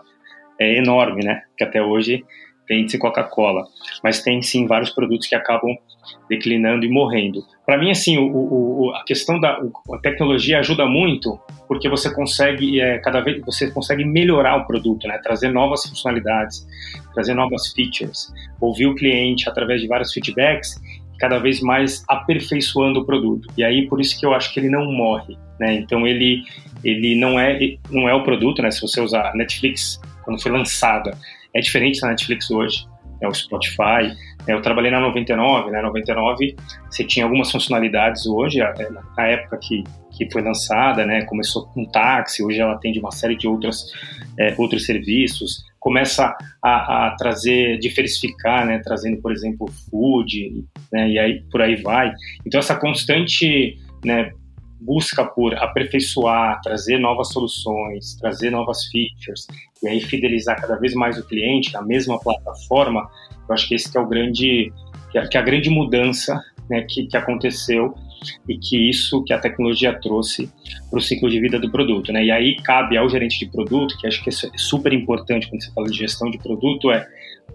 é 0.59 0.77
enorme, 0.77 1.23
né, 1.23 1.43
que 1.57 1.63
até 1.63 1.81
hoje 1.81 2.23
E 2.69 2.97
Coca-Cola, 2.97 3.63
mas 4.03 4.21
tem 4.21 4.41
sim 4.41 4.65
vários 4.65 4.89
produtos 4.89 5.27
que 5.27 5.35
acabam 5.35 5.75
declinando 6.29 6.85
e 6.85 6.89
morrendo. 6.89 7.43
Para 7.65 7.77
mim, 7.77 7.91
assim, 7.91 8.17
o, 8.17 8.31
o, 8.31 8.91
a 8.95 9.03
questão 9.03 9.39
da 9.39 9.59
a 9.93 9.97
tecnologia 9.97 10.59
ajuda 10.59 10.85
muito 10.85 11.39
porque 11.67 11.89
você 11.89 12.13
consegue 12.13 12.79
é, 12.79 12.99
cada 12.99 13.21
vez 13.21 13.41
você 13.43 13.71
consegue 13.71 14.05
melhorar 14.05 14.57
o 14.57 14.65
produto, 14.65 15.07
né? 15.07 15.17
Trazer 15.17 15.49
novas 15.51 15.85
funcionalidades, 15.85 16.65
trazer 17.13 17.33
novas 17.33 17.71
features, 17.73 18.31
ouvir 18.61 18.87
o 18.87 18.95
cliente 18.95 19.49
através 19.49 19.81
de 19.81 19.87
vários 19.87 20.13
feedbacks, 20.13 20.79
cada 21.19 21.39
vez 21.39 21.61
mais 21.61 22.03
aperfeiçoando 22.07 22.99
o 22.99 23.05
produto. 23.05 23.47
E 23.57 23.63
aí 23.63 23.87
por 23.87 23.99
isso 23.99 24.19
que 24.19 24.25
eu 24.25 24.33
acho 24.33 24.53
que 24.53 24.59
ele 24.59 24.69
não 24.69 24.91
morre, 24.91 25.37
né? 25.59 25.73
Então 25.73 26.05
ele 26.05 26.43
ele 26.83 27.15
não 27.15 27.39
é 27.39 27.57
não 27.89 28.07
é 28.07 28.13
o 28.13 28.23
produto, 28.23 28.61
né? 28.61 28.69
Se 28.69 28.81
você 28.81 29.01
usar 29.01 29.33
Netflix 29.33 29.99
quando 30.23 30.41
foi 30.41 30.51
lançada, 30.51 31.17
é 31.55 31.61
diferente 31.61 32.01
da 32.01 32.09
Netflix 32.09 32.51
hoje, 32.51 32.85
é 33.21 33.27
o 33.27 33.33
Spotify. 33.33 34.13
É, 34.47 34.53
eu 34.53 34.61
trabalhei 34.61 34.91
na 34.91 34.99
99, 34.99 35.71
né? 35.71 35.81
99 35.81 36.55
você 36.89 37.03
tinha 37.03 37.25
algumas 37.25 37.51
funcionalidades 37.51 38.25
hoje, 38.27 38.61
é, 38.61 38.89
na 39.17 39.27
época 39.27 39.57
que, 39.61 39.83
que 40.11 40.29
foi 40.31 40.41
lançada, 40.41 41.05
né? 41.05 41.23
Começou 41.25 41.65
com 41.67 41.85
táxi, 41.85 42.43
hoje 42.43 42.59
ela 42.59 42.73
atende 42.73 42.99
uma 42.99 43.11
série 43.11 43.35
de 43.35 43.47
outras, 43.47 43.85
é, 44.37 44.53
outros 44.57 44.85
serviços, 44.85 45.63
começa 45.79 46.35
a, 46.61 47.07
a, 47.07 47.15
trazer, 47.15 47.79
diversificar, 47.79 48.65
né? 48.65 48.79
Trazendo, 48.83 49.21
por 49.21 49.31
exemplo, 49.31 49.67
food, 49.89 50.65
né? 50.91 51.09
E 51.09 51.17
aí 51.17 51.41
por 51.49 51.61
aí 51.61 51.75
vai. 51.77 52.13
Então 52.45 52.59
essa 52.59 52.75
constante, 52.75 53.77
né? 54.03 54.31
Busca 54.85 55.25
por 55.25 55.55
aperfeiçoar, 55.55 56.61
trazer 56.61 56.99
novas 56.99 57.29
soluções, 57.29 58.15
trazer 58.15 58.51
novas 58.51 58.85
features 58.85 59.47
e 59.81 59.87
aí 59.87 59.99
fidelizar 60.01 60.59
cada 60.61 60.75
vez 60.75 60.93
mais 60.93 61.17
o 61.17 61.25
cliente 61.25 61.73
na 61.73 61.81
mesma 61.81 62.19
plataforma, 62.19 63.09
eu 63.47 63.53
acho 63.53 63.67
que 63.67 63.75
esse 63.75 63.95
é 63.97 63.99
o 63.99 64.07
grande, 64.07 64.71
é, 65.13 65.27
que 65.27 65.37
é 65.37 65.39
a 65.39 65.43
grande 65.43 65.69
mudança 65.69 66.39
né, 66.69 66.85
que, 66.87 67.07
que 67.07 67.17
aconteceu 67.17 67.95
e 68.47 68.57
que 68.57 68.89
isso 68.89 69.23
que 69.23 69.33
a 69.33 69.39
tecnologia 69.39 69.93
trouxe 69.99 70.49
para 70.89 70.97
o 70.97 71.01
ciclo 71.01 71.29
de 71.29 71.39
vida 71.39 71.59
do 71.59 71.69
produto, 71.69 72.11
né? 72.11 72.25
E 72.25 72.31
aí 72.31 72.55
cabe 72.55 72.97
ao 72.97 73.07
gerente 73.07 73.37
de 73.37 73.45
produto, 73.45 73.95
que 73.99 74.07
acho 74.07 74.23
que 74.23 74.29
é 74.29 74.57
super 74.57 74.93
importante 74.93 75.47
quando 75.47 75.63
você 75.63 75.71
fala 75.71 75.87
de 75.87 75.97
gestão 75.97 76.31
de 76.31 76.39
produto, 76.39 76.91
é 76.91 77.07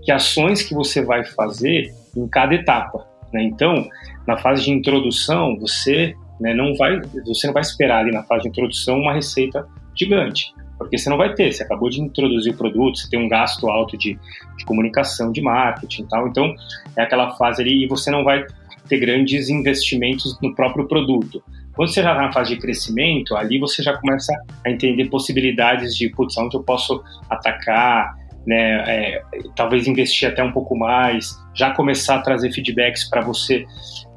que 0.02 0.12
ações 0.12 0.62
que 0.62 0.72
você 0.72 1.04
vai 1.04 1.24
fazer 1.24 1.92
em 2.16 2.28
cada 2.28 2.54
etapa, 2.54 3.04
né? 3.32 3.42
Então, 3.42 3.88
na 4.26 4.36
fase 4.36 4.64
de 4.64 4.70
introdução, 4.70 5.58
você 5.58 6.14
né, 6.40 6.54
não 6.54 6.74
vai, 6.74 7.00
você 7.26 7.46
não 7.46 7.54
vai 7.54 7.62
esperar 7.62 7.98
ali 7.98 8.10
na 8.10 8.22
fase 8.22 8.44
de 8.44 8.48
introdução 8.48 8.98
uma 8.98 9.12
receita 9.12 9.66
gigante, 9.94 10.54
porque 10.78 10.96
você 10.96 11.10
não 11.10 11.18
vai 11.18 11.34
ter. 11.34 11.52
Você 11.52 11.62
acabou 11.62 11.90
de 11.90 12.00
introduzir 12.00 12.54
o 12.54 12.56
produto, 12.56 12.98
você 12.98 13.10
tem 13.10 13.20
um 13.20 13.28
gasto 13.28 13.68
alto 13.68 13.98
de, 13.98 14.18
de 14.56 14.64
comunicação, 14.64 15.30
de 15.30 15.42
marketing 15.42 16.06
tal. 16.06 16.26
Então, 16.28 16.54
é 16.96 17.02
aquela 17.02 17.36
fase 17.36 17.60
ali 17.60 17.84
e 17.84 17.86
você 17.86 18.10
não 18.10 18.24
vai 18.24 18.44
ter 18.88 18.98
grandes 18.98 19.50
investimentos 19.50 20.38
no 20.40 20.54
próprio 20.54 20.88
produto. 20.88 21.42
Quando 21.76 21.92
você 21.92 22.02
já 22.02 22.10
está 22.12 22.22
na 22.22 22.32
fase 22.32 22.54
de 22.54 22.60
crescimento, 22.60 23.36
ali 23.36 23.58
você 23.58 23.82
já 23.82 23.96
começa 23.96 24.32
a 24.66 24.70
entender 24.70 25.08
possibilidades 25.08 25.94
de, 25.94 26.08
putz, 26.08 26.36
onde 26.36 26.56
eu 26.56 26.62
posso 26.62 27.02
atacar, 27.28 28.14
né, 28.46 28.84
é, 28.86 29.22
talvez 29.54 29.86
investir 29.86 30.28
até 30.28 30.42
um 30.42 30.50
pouco 30.50 30.76
mais, 30.76 31.38
já 31.54 31.72
começar 31.72 32.16
a 32.16 32.22
trazer 32.22 32.50
feedbacks 32.52 33.08
para 33.08 33.20
você 33.20 33.64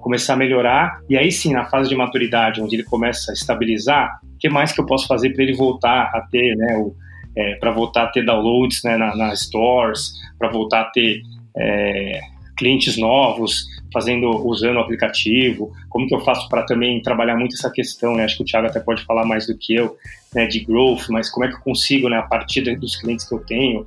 começar 0.03 0.33
a 0.33 0.37
melhorar, 0.37 0.99
e 1.09 1.17
aí 1.17 1.31
sim, 1.31 1.53
na 1.53 1.65
fase 1.65 1.89
de 1.89 1.95
maturidade, 1.95 2.61
onde 2.61 2.75
ele 2.75 2.83
começa 2.83 3.31
a 3.31 3.33
estabilizar, 3.33 4.19
o 4.35 4.37
que 4.37 4.49
mais 4.49 4.73
que 4.73 4.81
eu 4.81 4.85
posso 4.85 5.07
fazer 5.07 5.29
para 5.31 5.43
ele 5.43 5.55
voltar 5.55 6.11
a 6.13 6.21
ter, 6.29 6.55
né, 6.57 6.85
é, 7.35 7.55
para 7.55 7.71
voltar 7.71 8.03
a 8.03 8.07
ter 8.07 8.25
downloads 8.25 8.81
né, 8.83 8.97
na, 8.97 9.15
nas 9.15 9.43
stores, 9.43 10.11
para 10.37 10.49
voltar 10.49 10.81
a 10.81 10.85
ter 10.85 11.21
é, 11.57 12.19
clientes 12.57 12.97
novos 12.97 13.67
fazendo, 13.93 14.29
usando 14.47 14.77
o 14.77 14.79
aplicativo, 14.79 15.71
como 15.87 16.07
que 16.07 16.15
eu 16.15 16.21
faço 16.21 16.49
para 16.49 16.63
também 16.63 17.01
trabalhar 17.01 17.37
muito 17.37 17.55
essa 17.55 17.69
questão, 17.69 18.15
né? 18.15 18.25
Acho 18.25 18.37
que 18.37 18.43
o 18.43 18.45
Thiago 18.45 18.67
até 18.67 18.79
pode 18.79 19.05
falar 19.05 19.23
mais 19.23 19.45
do 19.45 19.55
que 19.55 19.75
eu, 19.75 19.95
né, 20.33 20.47
de 20.47 20.61
growth, 20.61 21.09
mas 21.09 21.29
como 21.29 21.45
é 21.45 21.49
que 21.49 21.55
eu 21.55 21.59
consigo, 21.59 22.09
né, 22.09 22.17
a 22.17 22.23
partir 22.23 22.61
dos 22.75 22.95
clientes 22.95 23.27
que 23.27 23.35
eu 23.35 23.39
tenho, 23.39 23.85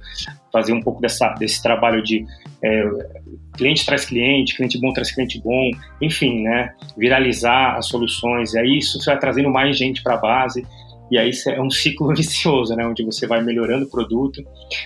fazer 0.52 0.72
um 0.72 0.80
pouco 0.80 1.00
dessa, 1.00 1.30
desse 1.30 1.60
trabalho 1.60 2.02
de 2.02 2.24
é, 2.62 2.84
cliente 3.54 3.84
traz 3.84 4.04
cliente, 4.04 4.56
cliente 4.56 4.80
bom 4.80 4.92
traz 4.92 5.10
cliente 5.12 5.40
bom, 5.40 5.70
enfim, 6.00 6.42
né, 6.42 6.72
viralizar 6.96 7.76
as 7.76 7.86
soluções, 7.86 8.54
e 8.54 8.58
aí 8.58 8.78
isso 8.78 8.98
vai 9.04 9.18
trazendo 9.18 9.50
mais 9.50 9.76
gente 9.76 10.02
para 10.02 10.14
a 10.14 10.18
base, 10.18 10.64
e 11.10 11.18
aí 11.18 11.30
é 11.48 11.60
um 11.60 11.70
ciclo 11.70 12.08
vicioso, 12.14 12.74
né, 12.76 12.86
onde 12.86 13.04
você 13.04 13.26
vai 13.26 13.42
melhorando 13.42 13.86
o 13.86 13.90
produto, 13.90 14.42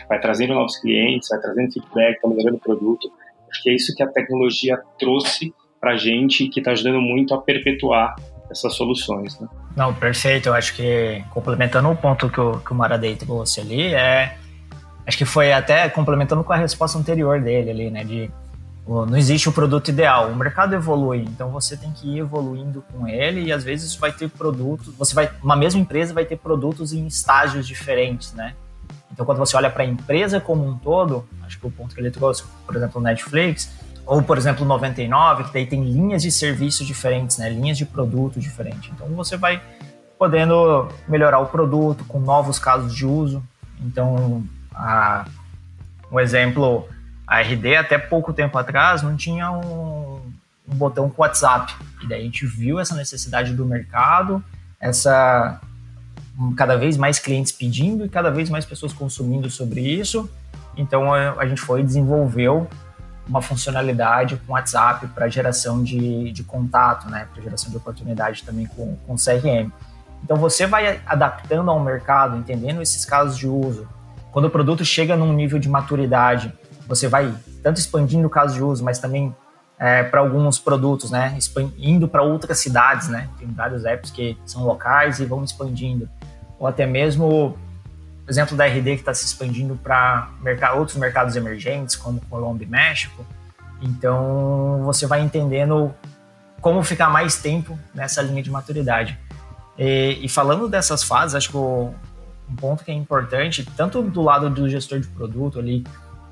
vai 0.09 0.19
trazendo 0.19 0.55
novos 0.55 0.79
clientes, 0.79 1.29
vai 1.29 1.41
trazendo 1.41 1.73
feedback, 1.73 2.21
vai 2.23 2.31
melhorando 2.31 2.57
o 2.57 2.61
produto, 2.61 3.13
Acho 3.51 3.63
que 3.63 3.71
é 3.71 3.75
isso 3.75 3.95
que 3.95 4.03
a 4.03 4.07
tecnologia 4.07 4.79
trouxe 4.99 5.53
para 5.81 5.93
a 5.93 5.97
gente 5.97 6.45
e 6.45 6.49
que 6.49 6.61
está 6.61 6.73
ajudando 6.73 7.01
muito 7.01 7.35
a 7.35 7.41
perpetuar 7.41 8.15
essas 8.51 8.75
soluções. 8.75 9.39
Né? 9.41 9.49
Não, 9.77 9.95
perfeito. 9.95 10.49
Eu 10.49 10.55
acho 10.55 10.75
que 10.75 11.25
complementando 11.31 11.89
o 11.89 11.97
ponto 11.97 12.29
que 12.29 12.41
o, 12.41 12.59
que 12.61 12.73
o 12.73 12.75
Maradei 12.75 13.17
trouxe 13.17 13.61
ali, 13.61 13.95
é, 13.95 14.37
acho 15.07 15.17
que 15.17 15.25
foi 15.25 15.53
até 15.53 15.89
complementando 15.89 16.45
com 16.45 16.53
a 16.53 16.57
resposta 16.57 16.99
anterior 16.99 17.41
dele 17.41 17.71
ali, 17.71 17.91
né? 17.91 18.05
De 18.05 18.31
não 18.87 19.17
existe 19.17 19.49
o 19.49 19.53
produto 19.53 19.89
ideal, 19.89 20.31
o 20.31 20.35
mercado 20.35 20.75
evolui, 20.75 21.19
então 21.19 21.51
você 21.51 21.77
tem 21.77 21.93
que 21.93 22.17
ir 22.17 22.19
evoluindo 22.19 22.83
com 22.93 23.07
ele 23.07 23.43
e 23.43 23.53
às 23.53 23.63
vezes 23.63 23.95
vai 23.95 24.11
ter 24.11 24.29
produtos, 24.29 24.93
você 24.97 25.15
vai, 25.15 25.31
uma 25.45 25.55
mesma 25.55 25.81
empresa 25.81 26.13
vai 26.13 26.25
ter 26.25 26.37
produtos 26.37 26.93
em 26.93 27.07
estágios 27.07 27.69
diferentes, 27.69 28.33
né? 28.33 28.57
Então, 29.13 29.27
quando 29.27 29.39
você 29.39 29.57
olha 29.57 29.71
para 29.71 29.83
a 29.83 29.87
empresa 29.87 30.41
como 30.41 30.67
um 30.67 30.79
todo, 30.79 31.29
acho 31.45 31.59
que 31.59 31.67
o 31.67 31.71
ponto 31.71 31.95
que 31.95 32.01
ele 32.01 32.11
trouxe, 32.11 32.45
por 32.67 32.77
exemplo, 32.77 33.01
o 33.01 33.05
Netflix, 33.05 33.71
ou, 34.07 34.23
por 34.23 34.39
exemplo, 34.39 34.65
o 34.65 34.69
99, 34.69 35.45
que 35.45 35.53
daí 35.53 35.67
tem 35.67 35.85
linhas 35.85 36.23
de 36.23 36.31
serviço 36.31 36.85
diferentes, 36.85 37.39
né? 37.39 37.49
linhas 37.49 37.77
de 37.77 37.85
produto 37.85 38.41
diferentes. 38.41 38.91
Então, 38.93 39.09
você 39.09 39.37
vai 39.37 39.61
podendo 40.19 40.89
melhorar 41.09 41.39
o 41.39 41.47
produto 41.47 42.05
com 42.05 42.21
novos 42.21 42.59
casos 42.59 42.95
de 42.95 43.07
uso. 43.07 43.43
Então, 43.81 44.45
a, 44.75 45.25
um 46.11 46.21
exemplo, 46.21 46.89
a 47.27 47.41
RD 47.41 47.77
até 47.77 47.99
pouco 47.99 48.33
tempo 48.33 48.59
atrás 48.59 49.03
não 49.03 49.17
tinha 49.17 49.51
um, 49.51 50.21
um 50.69 50.75
botão 50.75 51.09
com 51.09 51.23
WhatsApp. 51.23 51.75
E 52.03 52.07
daí 52.09 52.21
a 52.21 52.25
gente 52.25 52.47
viu 52.47 52.79
essa 52.79 52.95
necessidade 52.95 53.55
do 53.55 53.65
mercado, 53.65 54.45
essa 54.79 55.61
cada 56.57 56.77
vez 56.77 56.97
mais 56.97 57.19
clientes 57.19 57.53
pedindo 57.53 58.05
e 58.05 58.09
cada 58.09 58.31
vez 58.31 58.49
mais 58.49 58.65
pessoas 58.65 58.93
consumindo 58.93 59.51
sobre 59.51 59.81
isso. 59.81 60.31
Então 60.77 61.13
a, 61.13 61.47
gente 61.47 61.61
foi 61.61 61.81
e 61.81 61.85
desenvolveu 61.85 62.67
uma 63.29 63.43
funcionalidade 63.43 64.37
com 64.47 64.55
WhatsApp 64.55 65.07
para 65.09 65.29
geração 65.29 65.83
de, 65.83 66.33
de 66.33 66.43
contato, 66.43 67.09
né, 67.09 67.29
para 67.33 67.43
geração 67.43 67.71
de 67.71 67.77
oportunidade 67.77 68.43
também 68.43 68.67
com, 68.67 68.97
com 69.07 69.15
CRM. 69.15 69.71
Então 70.25 70.37
você 70.37 70.67
vai 70.67 71.01
adaptando 71.07 71.71
ao 71.71 71.79
mercado, 71.81 72.37
entendendo 72.37 72.83
esses 72.83 73.05
casos 73.05 73.37
de 73.37 73.47
uso. 73.47 73.87
Quando 74.33 74.47
o 74.47 74.51
produto 74.51 74.85
chega 74.85 75.17
num 75.17 75.33
nível 75.33 75.59
de 75.59 75.69
maturidade, 75.69 76.53
você 76.87 77.09
vai 77.09 77.33
tanto 77.63 77.79
expandindo 77.79 78.27
o 78.27 78.31
caso 78.31 78.55
de 78.55 78.63
uso, 78.63 78.83
mas 78.83 78.99
também 78.99 79.35
é, 79.79 80.03
para 80.03 80.21
alguns 80.21 80.59
produtos, 80.59 81.11
né, 81.11 81.37
indo 81.79 82.09
para 82.09 82.23
outras 82.23 82.59
cidades, 82.59 83.09
né. 83.09 83.29
Tem 83.39 83.49
vários 83.49 83.85
apps 83.85 84.11
que 84.11 84.37
são 84.45 84.65
locais 84.65 85.21
e 85.21 85.25
vão 85.25 85.45
expandindo 85.45 86.09
ou 86.61 86.69
até 86.69 86.87
mesmo 86.87 87.59
por 88.25 88.33
exemplo 88.33 88.57
da 88.57 88.65
RD 88.65 88.85
que 88.85 89.01
está 89.01 89.13
se 89.13 89.25
expandindo 89.25 89.75
para 89.75 90.29
outros 90.77 90.97
mercados 90.97 91.35
emergentes, 91.35 91.97
como 91.97 92.21
Colômbia 92.31 92.65
e 92.65 92.69
México. 92.69 93.27
Então, 93.83 94.83
você 94.85 95.05
vai 95.05 95.21
entendendo 95.21 95.93
como 96.61 96.81
ficar 96.85 97.11
mais 97.11 97.43
tempo 97.43 97.77
nessa 97.93 98.23
linha 98.23 98.41
de 98.41 98.49
maturidade. 98.49 99.19
E, 99.77 100.21
e 100.23 100.29
falando 100.29 100.69
dessas 100.69 101.03
fases, 101.03 101.35
acho 101.35 101.51
que 101.51 101.57
o, 101.57 101.93
um 102.49 102.55
ponto 102.55 102.85
que 102.85 102.93
é 102.93 102.95
importante, 102.95 103.69
tanto 103.77 104.01
do 104.01 104.23
lado 104.23 104.49
do 104.49 104.69
gestor 104.69 105.01
de 105.01 105.09
produto 105.09 105.59
ali, 105.59 105.85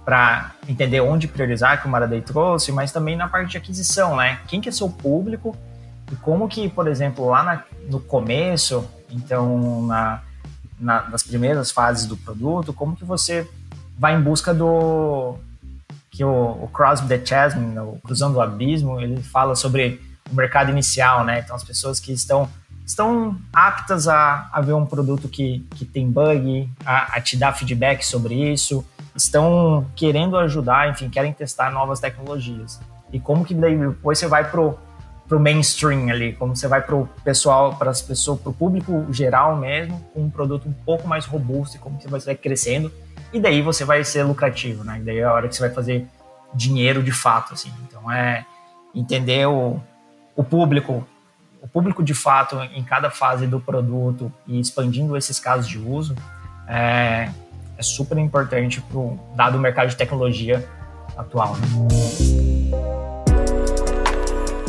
para 0.05 0.53
entender 0.68 1.01
onde 1.01 1.26
priorizar, 1.26 1.83
que 1.83 1.89
o 1.89 1.91
Maradei 1.91 2.20
trouxe, 2.20 2.70
mas 2.70 2.93
também 2.93 3.16
na 3.16 3.26
parte 3.26 3.51
de 3.51 3.57
aquisição, 3.57 4.14
né? 4.14 4.39
Quem 4.47 4.61
que 4.61 4.68
é 4.68 4.72
seu 4.72 4.89
público 4.89 5.57
e 6.12 6.14
como 6.14 6.47
que, 6.47 6.68
por 6.68 6.87
exemplo, 6.87 7.29
lá 7.29 7.43
na, 7.43 7.64
no 7.91 7.99
começo, 7.99 8.89
então 9.11 9.83
na, 9.87 10.23
na, 10.79 11.09
nas 11.09 11.23
primeiras 11.23 11.71
fases 11.71 12.07
do 12.07 12.17
produto, 12.17 12.73
como 12.73 12.97
que 12.97 13.05
você 13.05 13.49
vai 13.99 14.15
em 14.15 14.21
busca 14.21 14.55
do 14.55 15.37
que 16.11 16.25
o, 16.25 16.63
o 16.63 16.69
Cross 16.73 17.01
the 17.03 17.25
Chasm, 17.25 17.79
o 17.79 17.99
Cruzando 18.03 18.37
o 18.37 18.41
Abismo, 18.41 19.01
ele 19.01 19.23
fala 19.23 19.55
sobre 19.55 20.01
o 20.31 20.35
mercado 20.35 20.71
inicial, 20.71 21.25
né? 21.25 21.41
Então 21.41 21.55
as 21.57 21.65
pessoas 21.65 22.01
que 22.01 22.13
estão 22.13 22.49
estão 22.85 23.39
aptas 23.53 24.09
a, 24.09 24.49
a 24.51 24.63
ver 24.63 24.73
um 24.73 24.87
produto 24.87 25.29
que, 25.29 25.61
que 25.75 25.85
tem 25.85 26.11
bug, 26.11 26.71
a, 26.87 27.17
a 27.17 27.21
te 27.21 27.37
dar 27.37 27.53
feedback 27.53 28.03
sobre 28.03 28.51
isso, 28.51 28.83
estão 29.15 29.87
querendo 29.95 30.39
ajudar, 30.39 30.89
enfim, 30.89 31.11
querem 31.11 31.33
testar 31.35 31.71
novas 31.71 32.01
tecnologias. 32.01 32.81
E 33.13 33.21
como 33.21 33.45
que 33.45 33.53
daí 33.53 33.77
depois 33.77 34.19
você 34.19 34.27
vai 34.27 34.51
pro 34.51 34.79
pro 35.29 35.39
mainstream 35.39 36.09
ali, 36.09 36.33
como 36.33 36.57
você 36.57 36.66
vai 36.66 36.81
pro 36.81 37.09
pessoal, 37.22 37.76
para 37.76 37.91
as 37.91 38.01
pessoas, 38.01 38.41
pro 38.41 38.53
público 38.53 39.07
geral 39.11 39.57
mesmo, 39.57 40.01
com 40.14 40.22
um 40.22 40.31
produto 40.31 40.68
um 40.68 40.72
pouco 40.72 41.07
mais 41.07 41.26
robusto 41.26 41.76
e 41.76 41.79
como 41.79 42.01
você 42.01 42.26
vai 42.26 42.35
crescendo 42.35 42.91
e 43.33 43.39
daí 43.39 43.61
você 43.61 43.85
vai 43.85 44.03
ser 44.05 44.22
lucrativo, 44.22 44.85
né? 44.85 44.99
E 44.99 45.03
daí 45.03 45.18
é 45.18 45.24
a 45.24 45.33
hora 45.33 45.49
que 45.49 45.55
você 45.55 45.61
vai 45.61 45.70
fazer 45.70 46.07
dinheiro 46.55 47.03
de 47.03 47.12
fato, 47.12 47.53
assim. 47.55 47.70
Então 47.87 48.11
é 48.11 48.45
entender 48.95 49.47
o, 49.47 49.81
o 50.35 50.43
público, 50.43 51.07
o 51.61 51.68
público 51.68 52.03
de 52.03 52.14
fato 52.14 52.59
em 52.74 52.83
cada 52.83 53.11
fase 53.11 53.47
do 53.47 53.61
produto 53.61 54.33
e 54.47 54.59
expandindo 54.59 55.16
esses 55.16 55.39
casos 55.39 55.68
de 55.68 55.79
uso 55.79 56.16
é, 56.66 57.31
é 57.76 57.83
super 57.83 58.16
importante 58.16 58.81
pro, 58.81 59.18
dado 59.35 59.59
o 59.59 59.61
mercado 59.61 59.89
de 59.89 59.97
tecnologia 59.97 60.66
atual. 61.16 61.55
Né? 61.57 63.08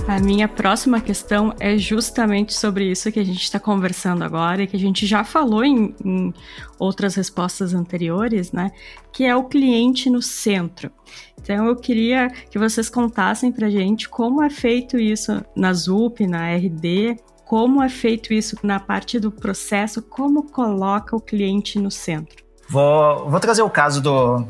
A 0.10 0.20
minha 0.20 0.47
próxima 0.47 0.99
questão 0.99 1.53
é 1.60 1.78
justamente 1.78 2.55
sobre 2.55 2.89
isso 2.89 3.12
que 3.12 3.20
a 3.20 3.24
gente 3.24 3.43
está 3.43 3.60
conversando 3.60 4.24
agora 4.24 4.64
e 4.64 4.68
que 4.68 4.76
a 4.76 4.80
gente 4.80 5.05
já 5.05 5.24
falou 5.24 5.64
em, 5.64 5.93
em, 6.03 6.34
outras 6.80 7.14
respostas 7.14 7.76
anteriores, 7.76 8.51
né? 8.51 8.72
Que 9.14 9.24
é 9.24 9.36
o 9.36 9.43
cliente 9.43 10.10
no 10.10 10.20
centro. 10.20 10.89
Então 11.39 11.68
eu 11.68 11.76
queria 11.76 12.28
que 12.49 12.57
vocês 12.57 12.89
contassem 12.89 13.51
para 13.51 13.70
gente 13.70 14.10
como 14.10 14.41
é 14.41 14.49
feito 14.49 14.97
isso 14.97 15.45
na 15.55 15.72
ZUP, 15.74 16.26
na 16.26 16.55
RD, 16.55 17.18
como 17.45 17.84
é 17.84 17.88
feito 17.88 18.34
isso 18.34 18.57
na 18.64 18.80
parte 18.80 19.20
do 19.20 19.32
processo, 19.32 20.01
como 20.01 20.41
coloca 20.49 21.16
o 21.16 21.22
cliente 21.22 21.78
no 21.78 21.91
centro. 21.91 22.43
Vou, 22.68 23.30
vou 23.30 23.39
trazer 23.39 23.62
o 23.62 23.70
caso 23.70 24.01
do, 24.01 24.43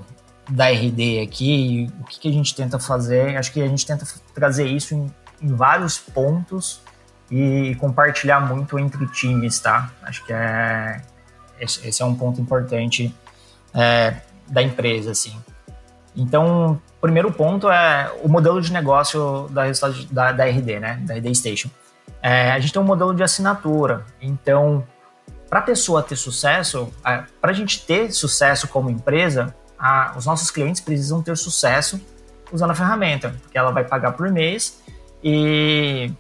da 0.50 0.70
RD 0.70 1.20
aqui, 1.20 1.90
o 2.02 2.06
que, 2.06 2.20
que, 2.20 2.30
a 2.30 2.32
gente 2.32 2.56
tenta 2.56 2.80
fazer. 2.80 3.38
Acho 3.38 3.52
que 3.52 3.62
a 3.62 3.68
gente 3.68 3.86
tenta 3.86 4.06
trazer 4.34 4.66
isso 4.68 4.96
em 4.96 5.08
em 5.42 5.54
vários 5.56 5.98
pontos 5.98 6.82
e 7.30 7.76
compartilhar 7.76 8.40
muito 8.40 8.80
entre 8.80 9.06
times, 9.08 9.60
tá? 9.60 9.92
Acho 10.04 10.26
que 10.26 10.34
é 10.34 11.02
esse 11.60 12.02
é 12.02 12.06
um 12.06 12.16
ponto 12.16 12.40
importante 12.40 13.14
é, 13.74 14.16
da 14.48 14.62
empresa, 14.62 15.12
assim. 15.12 15.38
Então, 16.16 16.82
primeiro 17.02 17.32
ponto 17.32 17.70
é 17.70 18.12
o 18.24 18.30
modelo 18.30 18.62
de 18.62 18.72
negócio 18.72 19.48
da, 19.50 19.64
da, 20.12 20.32
da 20.32 20.46
RD, 20.46 20.80
né? 20.80 21.00
Da 21.04 21.16
RD 21.16 21.36
Station. 21.36 21.70
É, 22.22 22.52
a 22.52 22.60
gente 22.60 22.74
tem 22.74 22.82
um 22.82 22.86
modelo 22.86 23.14
de 23.14 23.24
assinatura. 23.24 24.06
Então, 24.22 24.86
para 25.50 25.60
a 25.60 25.62
pessoa 25.62 26.02
ter 26.02 26.16
sucesso, 26.16 26.92
é, 27.06 27.24
para 27.40 27.52
a 27.52 27.54
gente 27.54 27.86
ter 27.86 28.12
sucesso 28.12 28.68
como 28.68 28.90
empresa, 28.90 29.54
a, 29.78 30.14
os 30.18 30.26
nossos 30.26 30.52
clientes 30.52 30.82
precisam 30.82 31.22
ter 31.22 31.38
sucesso 31.38 32.00
usando 32.52 32.72
a 32.72 32.76
ferramenta, 32.76 33.36
porque 33.42 33.58
ela 33.58 33.72
vai 33.72 33.84
pagar 33.84 34.14
por 34.14 34.30
mês 34.32 34.82
e 35.24 36.12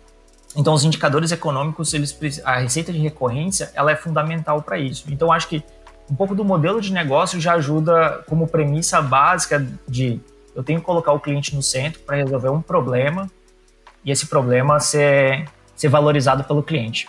então 0.55 0.73
os 0.73 0.83
indicadores 0.83 1.31
econômicos, 1.31 1.93
eles 1.93 2.41
a 2.43 2.57
receita 2.57 2.91
de 2.91 2.99
recorrência, 2.99 3.71
ela 3.73 3.91
é 3.91 3.95
fundamental 3.95 4.61
para 4.61 4.77
isso. 4.79 5.05
Então 5.09 5.31
acho 5.31 5.47
que 5.47 5.63
um 6.09 6.15
pouco 6.15 6.33
do 6.33 6.43
modelo 6.43 6.81
de 6.81 6.91
negócio 6.91 7.39
já 7.39 7.53
ajuda 7.53 8.23
como 8.27 8.47
premissa 8.47 9.01
básica 9.01 9.65
de 9.87 10.19
eu 10.55 10.63
tenho 10.63 10.79
que 10.79 10.85
colocar 10.85 11.11
o 11.11 11.19
cliente 11.19 11.55
no 11.55 11.61
centro 11.61 12.01
para 12.01 12.17
resolver 12.17 12.49
um 12.49 12.61
problema 12.61 13.29
e 14.03 14.11
esse 14.11 14.25
problema 14.27 14.79
ser, 14.79 15.47
ser 15.75 15.87
valorizado 15.87 16.43
pelo 16.43 16.63
cliente. 16.63 17.07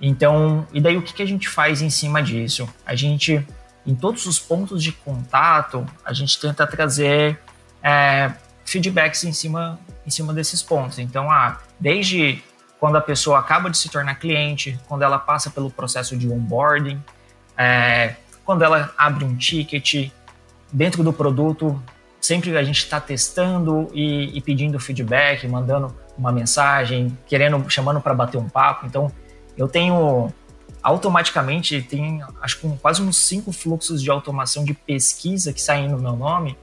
Então, 0.00 0.66
e 0.72 0.80
daí 0.80 0.96
o 0.96 1.02
que, 1.02 1.12
que 1.12 1.22
a 1.22 1.26
gente 1.26 1.48
faz 1.48 1.82
em 1.82 1.90
cima 1.90 2.22
disso? 2.22 2.68
A 2.84 2.94
gente, 2.94 3.46
em 3.86 3.94
todos 3.94 4.26
os 4.26 4.38
pontos 4.38 4.82
de 4.82 4.92
contato, 4.92 5.86
a 6.04 6.12
gente 6.12 6.40
tenta 6.40 6.66
trazer 6.66 7.38
é, 7.82 8.32
feedbacks 8.70 9.24
em 9.24 9.32
cima, 9.32 9.78
em 10.06 10.10
cima 10.10 10.32
desses 10.32 10.62
pontos. 10.62 10.98
Então, 10.98 11.30
ah, 11.30 11.58
desde 11.78 12.42
quando 12.78 12.96
a 12.96 13.00
pessoa 13.00 13.38
acaba 13.38 13.68
de 13.68 13.76
se 13.76 13.88
tornar 13.88 14.14
cliente, 14.14 14.78
quando 14.88 15.02
ela 15.02 15.18
passa 15.18 15.50
pelo 15.50 15.70
processo 15.70 16.16
de 16.16 16.28
onboarding, 16.30 17.02
é, 17.56 18.14
quando 18.44 18.62
ela 18.62 18.92
abre 18.96 19.24
um 19.24 19.36
ticket, 19.36 20.10
dentro 20.72 21.02
do 21.02 21.12
produto, 21.12 21.82
sempre 22.20 22.56
a 22.56 22.62
gente 22.62 22.78
está 22.78 23.00
testando 23.00 23.90
e, 23.92 24.36
e, 24.36 24.40
pedindo 24.40 24.78
feedback, 24.78 25.46
mandando 25.48 25.94
uma 26.16 26.30
mensagem, 26.30 27.16
querendo, 27.26 27.68
chamando 27.68 28.00
para 28.00 28.14
bater 28.14 28.38
um 28.38 28.48
papo. 28.48 28.86
Então, 28.86 29.10
eu 29.58 29.66
tenho 29.66 30.32
automaticamente, 30.82 31.82
tem 31.82 32.22
acho 32.40 32.60
que 32.60 32.68
quase 32.78 33.02
uns 33.02 33.16
cinco 33.18 33.52
fluxos 33.52 34.00
de 34.00 34.10
automação 34.10 34.64
de 34.64 34.72
pesquisa 34.72 35.52
que 35.52 35.60
saem 35.60 35.88
no 35.88 35.98
meu 35.98 36.16
nome, 36.16 36.56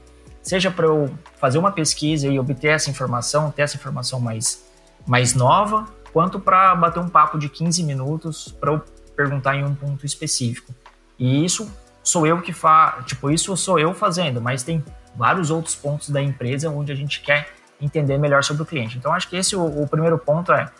seja 0.48 0.70
para 0.70 0.86
eu 0.86 1.14
fazer 1.38 1.58
uma 1.58 1.70
pesquisa 1.70 2.26
e 2.26 2.38
obter 2.38 2.68
essa 2.68 2.88
informação, 2.88 3.50
ter 3.50 3.62
essa 3.62 3.76
informação 3.76 4.18
mais, 4.18 4.64
mais 5.06 5.34
nova, 5.34 5.86
quanto 6.12 6.40
para 6.40 6.74
bater 6.74 7.00
um 7.00 7.08
papo 7.08 7.38
de 7.38 7.48
15 7.48 7.82
minutos 7.82 8.54
para 8.58 8.72
eu 8.72 8.82
perguntar 9.14 9.56
em 9.56 9.64
um 9.64 9.74
ponto 9.74 10.06
específico. 10.06 10.74
E 11.18 11.44
isso 11.44 11.70
sou 12.02 12.26
eu 12.26 12.40
que 12.40 12.52
faço, 12.52 13.02
tipo, 13.02 13.30
isso 13.30 13.54
sou 13.56 13.78
eu 13.78 13.92
fazendo, 13.92 14.40
mas 14.40 14.62
tem 14.62 14.82
vários 15.14 15.50
outros 15.50 15.74
pontos 15.74 16.08
da 16.08 16.22
empresa 16.22 16.70
onde 16.70 16.90
a 16.92 16.94
gente 16.94 17.20
quer 17.20 17.48
entender 17.80 18.16
melhor 18.16 18.42
sobre 18.42 18.62
o 18.62 18.66
cliente. 18.66 18.96
Então, 18.96 19.12
acho 19.12 19.28
que 19.28 19.36
esse 19.36 19.54
o, 19.54 19.82
o 19.82 19.86
primeiro 19.86 20.16
ponto 20.18 20.50
é 20.52 20.70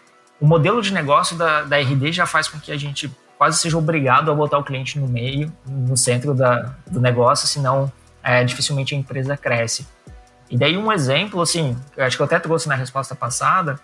o 0.40 0.46
modelo 0.46 0.80
de 0.80 0.94
negócio 0.94 1.36
da, 1.36 1.62
da 1.62 1.76
RD 1.76 2.12
já 2.12 2.24
faz 2.24 2.48
com 2.48 2.58
que 2.58 2.72
a 2.72 2.76
gente 2.76 3.14
quase 3.36 3.58
seja 3.58 3.76
obrigado 3.76 4.30
a 4.30 4.34
botar 4.34 4.58
o 4.58 4.64
cliente 4.64 4.98
no 4.98 5.06
meio, 5.06 5.52
no 5.66 5.96
centro 5.96 6.34
da, 6.34 6.74
do 6.86 7.00
negócio, 7.00 7.46
senão 7.46 7.92
é, 8.28 8.44
dificilmente 8.44 8.94
a 8.94 8.98
empresa 8.98 9.38
cresce. 9.38 9.88
E 10.50 10.58
daí 10.58 10.76
um 10.76 10.92
exemplo, 10.92 11.40
assim, 11.40 11.74
eu 11.96 12.04
acho 12.04 12.14
que 12.14 12.20
eu 12.20 12.26
até 12.26 12.38
trouxe 12.38 12.68
na 12.68 12.74
resposta 12.74 13.14
passada, 13.14 13.80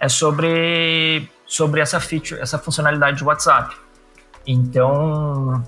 é 0.00 0.08
sobre, 0.08 1.28
sobre 1.44 1.82
essa 1.82 2.00
feature, 2.00 2.40
essa 2.40 2.58
funcionalidade 2.58 3.18
de 3.18 3.24
WhatsApp. 3.24 3.76
Então, 4.46 5.62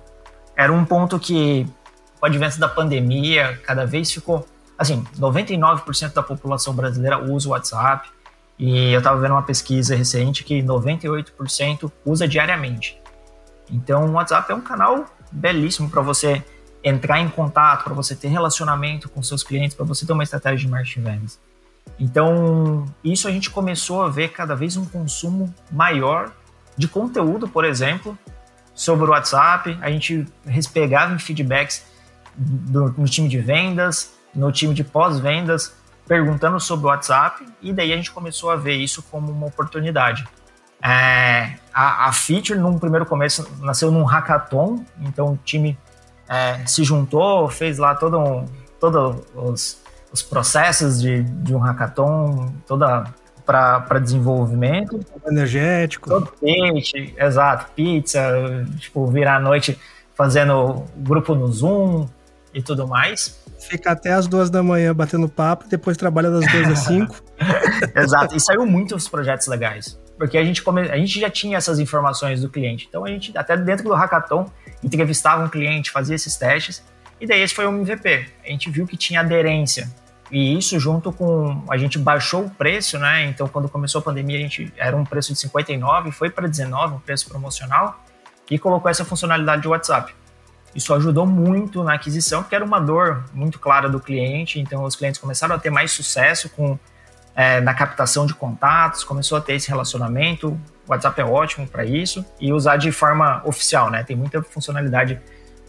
era 0.57 0.73
um 0.73 0.87
ponto 0.87 1.19
que, 1.19 1.67
com 2.19 2.25
o 2.25 2.27
advento 2.27 2.59
da 2.59 2.67
pandemia, 2.67 3.61
cada 3.63 3.85
vez 3.85 4.11
ficou, 4.11 4.47
assim, 4.79 5.05
99% 5.19 6.15
da 6.15 6.23
população 6.23 6.75
brasileira 6.75 7.23
usa 7.23 7.49
o 7.49 7.53
WhatsApp, 7.53 8.09
e 8.59 8.91
eu 8.91 9.01
estava 9.01 9.21
vendo 9.21 9.33
uma 9.33 9.43
pesquisa 9.43 9.95
recente 9.95 10.45
que 10.45 10.63
98% 10.63 11.93
usa 12.07 12.27
diariamente. 12.27 12.99
Então, 13.71 14.07
o 14.07 14.13
WhatsApp 14.13 14.51
é 14.51 14.55
um 14.55 14.63
canal 14.63 15.05
belíssimo 15.31 15.91
para 15.91 16.01
você 16.01 16.43
entrar 16.89 17.21
em 17.21 17.29
contato, 17.29 17.85
para 17.85 17.95
você 17.95 18.15
ter 18.17 18.29
relacionamento 18.29 19.09
com 19.09 19.23
seus 19.23 19.43
clientes, 19.43 19.77
para 19.77 19.87
você 19.87 20.07
ter 20.07 20.13
uma 20.13 20.23
estratégia 20.23 20.59
de 20.59 20.69
marketing 20.69 21.03
vendas. 21.03 21.41
Então, 21.99 22.85
isso 23.03 23.27
a 23.29 23.31
gente 23.31 23.51
começou 23.51 24.03
a 24.03 24.09
ver 24.09 24.29
cada 24.29 24.55
vez 24.55 24.77
um 24.77 24.85
consumo 24.85 25.53
maior 25.71 26.33
de 26.77 26.87
conteúdo, 26.87 27.49
por 27.49 27.65
exemplo, 27.65 28.17
sobre 28.75 29.07
o 29.07 29.11
WhatsApp. 29.11 29.77
A 29.81 29.91
gente 29.91 30.27
pegava 30.73 31.15
em 31.15 31.19
feedbacks 31.19 31.85
do, 32.37 32.91
no 32.97 33.05
time 33.07 33.29
de 33.29 33.39
vendas, 33.41 34.13
no 34.35 34.53
time 34.53 34.75
de 34.75 34.85
pós-vendas, 34.85 35.75
perguntando 36.07 36.59
sobre 36.61 36.87
o 36.87 36.89
WhatsApp, 36.89 37.45
e 37.61 37.73
daí 37.73 37.93
a 37.93 37.97
gente 37.97 38.11
começou 38.11 38.51
a 38.51 38.57
ver 38.57 38.77
isso 38.77 39.03
como 39.03 39.31
uma 39.31 39.47
oportunidade. 39.47 40.27
É, 40.83 41.57
a, 41.75 42.07
a 42.09 42.13
feature, 42.13 42.59
num 42.59 42.79
primeiro 42.79 43.05
começo, 43.05 43.47
nasceu 43.61 43.91
num 43.91 44.05
hackathon, 44.05 44.85
então 45.01 45.33
o 45.33 45.37
time 45.45 45.77
é, 46.29 46.67
se 46.67 46.85
juntou, 46.85 47.49
fez 47.49 47.79
lá 47.79 47.95
todo 47.95 48.19
um, 48.19 48.45
todos 48.79 49.25
os, 49.35 49.81
os 50.13 50.23
processos 50.23 51.01
de, 51.01 51.23
de 51.23 51.55
um 51.55 51.59
hackathon, 51.59 52.53
toda 52.67 53.05
para 53.45 53.99
desenvolvimento. 53.99 55.01
Energético. 55.27 56.11
Todo 56.11 56.33
peixe, 56.39 57.15
exato, 57.17 57.71
pizza, 57.75 58.21
tipo, 58.79 59.07
virar 59.07 59.37
a 59.37 59.41
noite 59.41 59.79
fazendo 60.15 60.85
grupo 60.97 61.35
no 61.35 61.51
Zoom 61.51 62.07
e 62.53 62.61
tudo 62.61 62.87
mais. 62.87 63.43
Fica 63.59 63.93
até 63.93 64.13
as 64.13 64.27
duas 64.27 64.51
da 64.51 64.63
manhã 64.63 64.95
batendo 64.95 65.29
papo, 65.29 65.65
depois 65.67 65.97
trabalha 65.97 66.31
das 66.31 66.47
duas 66.53 66.69
às 66.69 66.79
cinco. 66.81 67.17
exato, 67.97 68.37
e 68.37 68.41
saiu 68.41 68.67
muitos 68.67 69.09
projetos 69.09 69.47
legais 69.47 69.99
porque 70.19 70.37
a 70.37 70.45
gente, 70.45 70.63
come... 70.63 70.83
a 70.83 70.97
gente 70.97 71.21
já 71.21 71.31
tinha 71.31 71.57
essas 71.57 71.79
informações 71.79 72.43
do 72.43 72.49
cliente. 72.49 72.87
Então 72.89 73.05
a 73.05 73.09
gente, 73.09 73.37
até 73.39 73.57
dentro 73.57 73.85
do 73.85 73.95
hackathon, 73.95 74.51
entrevistava 74.83 75.45
um 75.45 75.49
cliente, 75.49 75.91
fazia 75.91 76.17
esses 76.17 76.37
testes, 76.37 76.85
e 77.21 77.27
daí 77.27 77.41
esse 77.41 77.55
foi 77.55 77.67
o 77.67 77.71
MVP. 77.71 78.27
A 78.45 78.51
gente 78.51 78.69
viu 78.71 78.87
que 78.87 78.97
tinha 78.97 79.21
aderência. 79.21 79.91
E 80.31 80.59
isso 80.59 80.79
junto 80.79 81.11
com. 81.11 81.65
A 81.71 81.79
gente 81.79 81.99
baixou 81.99 82.45
o 82.45 82.51
preço, 82.51 82.99
né? 82.99 83.25
Então, 83.27 83.49
quando 83.49 83.69
começou 83.69 84.01
a 84.01 84.03
pandemia, 84.03 84.39
a 84.39 84.43
gente 84.43 84.73
era 84.77 84.95
um 84.95 85.05
preço 85.05 85.33
de 85.33 85.39
59, 85.39 86.11
foi 86.13 86.29
para 86.29 86.47
19, 86.47 86.97
um 86.97 86.99
preço 86.99 87.29
promocional, 87.29 88.05
e 88.51 88.59
colocou 88.59 88.91
essa 88.91 89.05
funcionalidade 89.05 89.63
de 89.63 89.69
WhatsApp. 89.69 90.15
Isso 90.75 90.93
ajudou 90.95 91.27
muito 91.27 91.83
na 91.83 91.95
aquisição, 91.95 92.43
porque 92.43 92.55
era 92.55 92.65
uma 92.65 92.79
dor 92.79 93.25
muito 93.33 93.59
clara 93.59 93.89
do 93.89 93.99
cliente, 93.99 94.61
então 94.61 94.85
os 94.85 94.95
clientes 94.95 95.19
começaram 95.19 95.55
a 95.55 95.59
ter 95.59 95.71
mais 95.71 95.93
sucesso 95.93 96.51
com 96.51 96.79
é, 97.39 97.61
na 97.61 97.73
captação 97.73 98.27
de 98.27 98.35
contatos, 98.35 99.05
começou 99.05 99.39
a 99.39 99.41
ter 99.41 99.55
esse 99.55 99.69
relacionamento. 99.69 100.49
O 100.85 100.91
WhatsApp 100.91 101.21
é 101.21 101.25
ótimo 101.25 101.69
para 101.69 101.85
isso 101.85 102.27
e 102.41 102.53
usar 102.53 102.79
de 102.79 102.91
forma 102.91 103.41
oficial, 103.45 103.93
né? 103.93 104.03
Tem 104.03 104.17
muita 104.17 104.43
funcionalidade 104.43 105.21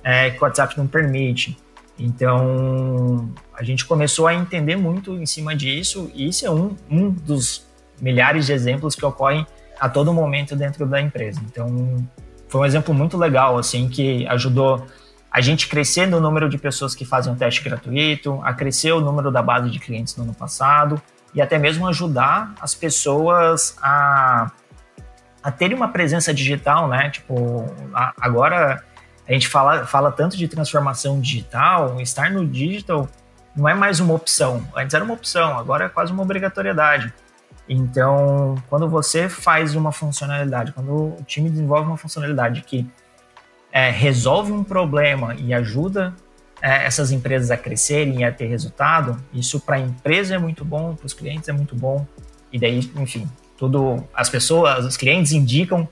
é, 0.04 0.32
que 0.32 0.40
o 0.40 0.44
WhatsApp 0.46 0.76
não 0.76 0.88
permite. 0.88 1.56
Então, 2.00 3.32
a 3.54 3.64
gente 3.64 3.86
começou 3.86 4.26
a 4.26 4.34
entender 4.34 4.78
muito 4.78 5.14
em 5.14 5.28
cima 5.28 5.56
disso 5.56 6.10
e 6.16 6.30
isso 6.30 6.44
é 6.44 6.50
um, 6.50 6.76
um 6.90 7.12
dos 7.12 7.68
milhares 8.02 8.48
de 8.48 8.52
exemplos 8.52 8.96
que 8.96 9.06
ocorrem 9.06 9.46
a 9.80 9.88
todo 9.88 10.12
momento 10.12 10.56
dentro 10.56 10.88
da 10.88 11.00
empresa. 11.00 11.40
Então, 11.46 12.04
foi 12.48 12.62
um 12.62 12.66
exemplo 12.66 12.96
muito 12.96 13.16
legal, 13.16 13.60
assim, 13.60 13.88
que 13.88 14.26
ajudou 14.26 14.88
a 15.30 15.40
gente 15.40 15.68
crescer 15.68 16.08
no 16.08 16.20
número 16.20 16.50
de 16.50 16.58
pessoas 16.58 16.96
que 16.96 17.06
fazem 17.06 17.32
o 17.32 17.36
teste 17.36 17.62
gratuito, 17.62 18.42
a 18.44 18.56
crescer 18.56 18.92
o 18.92 19.00
número 19.00 19.30
da 19.30 19.44
base 19.44 19.70
de 19.70 19.78
clientes 19.78 20.16
no 20.16 20.24
ano 20.24 20.34
passado 20.34 21.00
e 21.34 21.42
até 21.42 21.58
mesmo 21.58 21.88
ajudar 21.88 22.54
as 22.60 22.74
pessoas 22.74 23.76
a, 23.82 24.52
a 25.44 25.52
terem 25.52 25.76
uma 25.76 25.90
presença 25.90 26.34
digital, 26.34 26.88
né? 26.88 27.10
Tipo, 27.10 27.66
a, 27.94 28.14
agora 28.20 28.84
a 29.28 29.34
gente 29.34 29.48
fala, 29.48 29.86
fala 29.86 30.12
tanto 30.12 30.36
de 30.36 30.48
transformação 30.48 31.20
digital, 31.20 32.00
estar 32.02 32.32
no 32.32 32.48
digital 32.48 33.08
não 33.56 33.68
é 33.68 33.74
mais 33.74 34.00
uma 34.00 34.14
opção. 34.14 34.66
Antes 34.76 34.94
era 34.94 35.04
uma 35.04 35.14
opção, 35.14 35.58
agora 35.58 35.86
é 35.86 35.90
quase 35.90 36.12
uma 36.12 36.24
obrigatoriedade. 36.24 37.14
Então, 37.68 38.56
quando 38.70 38.90
você 38.90 39.30
faz 39.30 39.76
uma 39.76 39.92
funcionalidade, 39.92 40.72
quando 40.72 40.92
o 40.92 41.24
time 41.26 41.50
desenvolve 41.50 41.88
uma 41.88 41.98
funcionalidade 41.98 42.62
que 42.62 42.90
é, 43.72 43.92
resolve 43.92 44.52
um 44.52 44.64
problema 44.64 45.36
e 45.36 45.54
ajuda 45.54 46.14
é, 46.62 46.86
essas 46.86 47.12
empresas 47.12 47.52
a 47.52 47.58
crescerem 47.58 48.20
e 48.20 48.24
a 48.24 48.32
ter 48.32 48.48
resultado, 48.48 49.18
isso 49.34 49.60
para 49.60 49.78
a 49.78 49.80
empresa 49.80 50.36
é 50.36 50.38
muito 50.38 50.66
bom, 50.66 50.96
para 50.96 51.06
os 51.06 51.14
clientes 51.14 51.48
é 51.50 51.54
muito 51.54 51.76
bom. 51.76 52.06
E 52.52 52.60
daí, 52.60 52.80
enfim, 52.98 53.28
tudo 53.58 54.04
as 54.14 54.30
pessoas, 54.30 54.86
os 54.86 54.98
clientes 54.98 55.32
indicam 55.32 55.88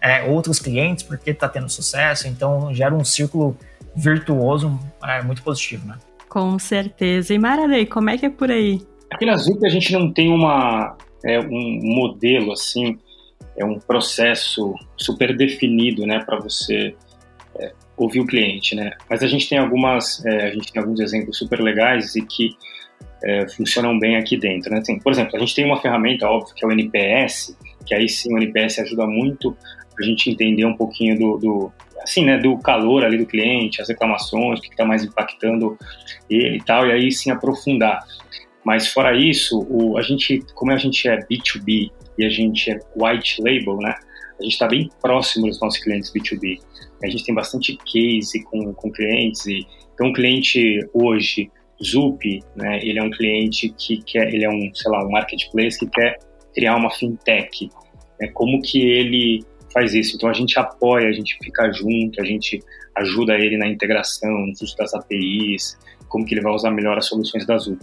é, 0.00 0.22
outros 0.24 0.58
clientes 0.58 1.04
porque 1.04 1.30
está 1.30 1.48
tendo 1.48 1.68
sucesso, 1.68 2.26
então 2.28 2.74
gera 2.74 2.94
um 2.94 3.04
círculo 3.04 3.56
virtuoso 3.94 4.78
é, 5.04 5.22
muito 5.22 5.42
positivo, 5.42 5.86
né? 5.86 5.96
Com 6.28 6.58
certeza. 6.58 7.34
E 7.34 7.38
Maradei, 7.38 7.86
como 7.86 8.10
é 8.10 8.16
que 8.16 8.26
é 8.26 8.30
por 8.30 8.50
aí? 8.50 8.80
Aqui 9.12 9.26
na 9.26 9.36
Zup 9.36 9.64
a 9.66 9.68
gente 9.68 9.92
não 9.92 10.10
tem 10.10 10.32
uma, 10.32 10.96
é, 11.24 11.38
um 11.38 11.80
modelo 11.82 12.52
assim, 12.52 12.98
é 13.56 13.64
um 13.64 13.78
processo 13.78 14.74
super 14.96 15.36
definido, 15.36 16.06
né, 16.06 16.20
para 16.24 16.38
você 16.38 16.94
ouvir 18.02 18.20
o 18.20 18.26
cliente, 18.26 18.74
né? 18.74 18.92
Mas 19.08 19.22
a 19.22 19.26
gente 19.26 19.48
tem 19.48 19.58
algumas, 19.58 20.24
é, 20.24 20.46
a 20.46 20.50
gente 20.50 20.72
tem 20.72 20.82
alguns 20.82 21.00
exemplos 21.00 21.38
super 21.38 21.60
legais 21.60 22.14
e 22.16 22.22
que 22.22 22.50
é, 23.24 23.48
funcionam 23.48 23.98
bem 23.98 24.16
aqui 24.16 24.36
dentro, 24.36 24.70
né? 24.70 24.78
Assim, 24.78 24.98
por 24.98 25.12
exemplo, 25.12 25.36
a 25.36 25.38
gente 25.38 25.54
tem 25.54 25.64
uma 25.64 25.80
ferramenta, 25.80 26.26
óbvio, 26.26 26.54
que 26.54 26.64
é 26.64 26.68
o 26.68 26.72
NPS, 26.72 27.56
que 27.86 27.94
aí 27.94 28.08
sim 28.08 28.34
o 28.34 28.38
NPS 28.38 28.80
ajuda 28.80 29.06
muito 29.06 29.56
a 29.98 30.02
gente 30.02 30.30
entender 30.30 30.64
um 30.64 30.74
pouquinho 30.74 31.18
do, 31.18 31.38
do 31.38 31.72
assim, 32.02 32.24
né, 32.24 32.38
do 32.38 32.58
calor 32.58 33.04
ali 33.04 33.16
do 33.16 33.26
cliente, 33.26 33.80
as 33.80 33.88
reclamações, 33.88 34.58
o 34.58 34.62
que 34.62 34.70
está 34.70 34.84
mais 34.84 35.04
impactando 35.04 35.78
ele 36.28 36.56
e 36.56 36.62
tal, 36.62 36.86
e 36.86 36.92
aí 36.92 37.12
sim 37.12 37.30
aprofundar. 37.30 38.04
Mas 38.64 38.88
fora 38.88 39.16
isso, 39.16 39.64
o, 39.68 39.96
a 39.96 40.02
gente, 40.02 40.44
como 40.54 40.72
a 40.72 40.76
gente 40.76 41.08
é 41.08 41.18
B2B 41.18 41.90
e 42.18 42.24
a 42.24 42.28
gente 42.28 42.70
é 42.70 42.80
white 42.96 43.40
label, 43.40 43.76
né, 43.78 43.94
a 44.38 44.42
gente 44.42 44.52
está 44.52 44.66
bem 44.66 44.90
próximo 45.00 45.46
dos 45.46 45.60
nossos 45.60 45.80
clientes 45.80 46.12
B2B. 46.12 46.58
A 47.02 47.08
gente 47.08 47.24
tem 47.24 47.34
bastante 47.34 47.76
case 47.76 48.42
com, 48.44 48.72
com 48.74 48.90
clientes 48.90 49.46
e 49.46 49.66
então 49.94 50.10
o 50.10 50.12
cliente 50.12 50.80
hoje, 50.92 51.50
Zup, 51.82 52.24
né, 52.56 52.80
ele 52.82 52.98
é 52.98 53.02
um 53.02 53.10
cliente 53.10 53.72
que 53.78 54.02
quer, 54.02 54.32
ele 54.32 54.44
é 54.44 54.50
um, 54.50 54.70
sei 54.74 54.90
lá, 54.90 55.04
um 55.04 55.10
marketplace 55.10 55.78
que 55.78 55.86
quer 55.86 56.18
criar 56.54 56.76
uma 56.76 56.90
fintech. 56.90 57.68
Né, 58.20 58.28
como 58.32 58.60
que 58.62 58.80
ele 58.80 59.44
faz 59.72 59.94
isso? 59.94 60.16
Então 60.16 60.28
a 60.28 60.32
gente 60.32 60.58
apoia, 60.58 61.08
a 61.08 61.12
gente 61.12 61.36
fica 61.42 61.70
junto, 61.72 62.20
a 62.20 62.24
gente 62.24 62.60
ajuda 62.96 63.34
ele 63.34 63.56
na 63.56 63.68
integração, 63.68 64.30
no 64.30 64.52
uso 64.52 64.76
das 64.76 64.94
APIs, 64.94 65.78
como 66.08 66.24
que 66.24 66.34
ele 66.34 66.42
vai 66.42 66.52
usar 66.52 66.70
melhor 66.70 66.98
as 66.98 67.06
soluções 67.06 67.46
da 67.46 67.56
Zup. 67.58 67.80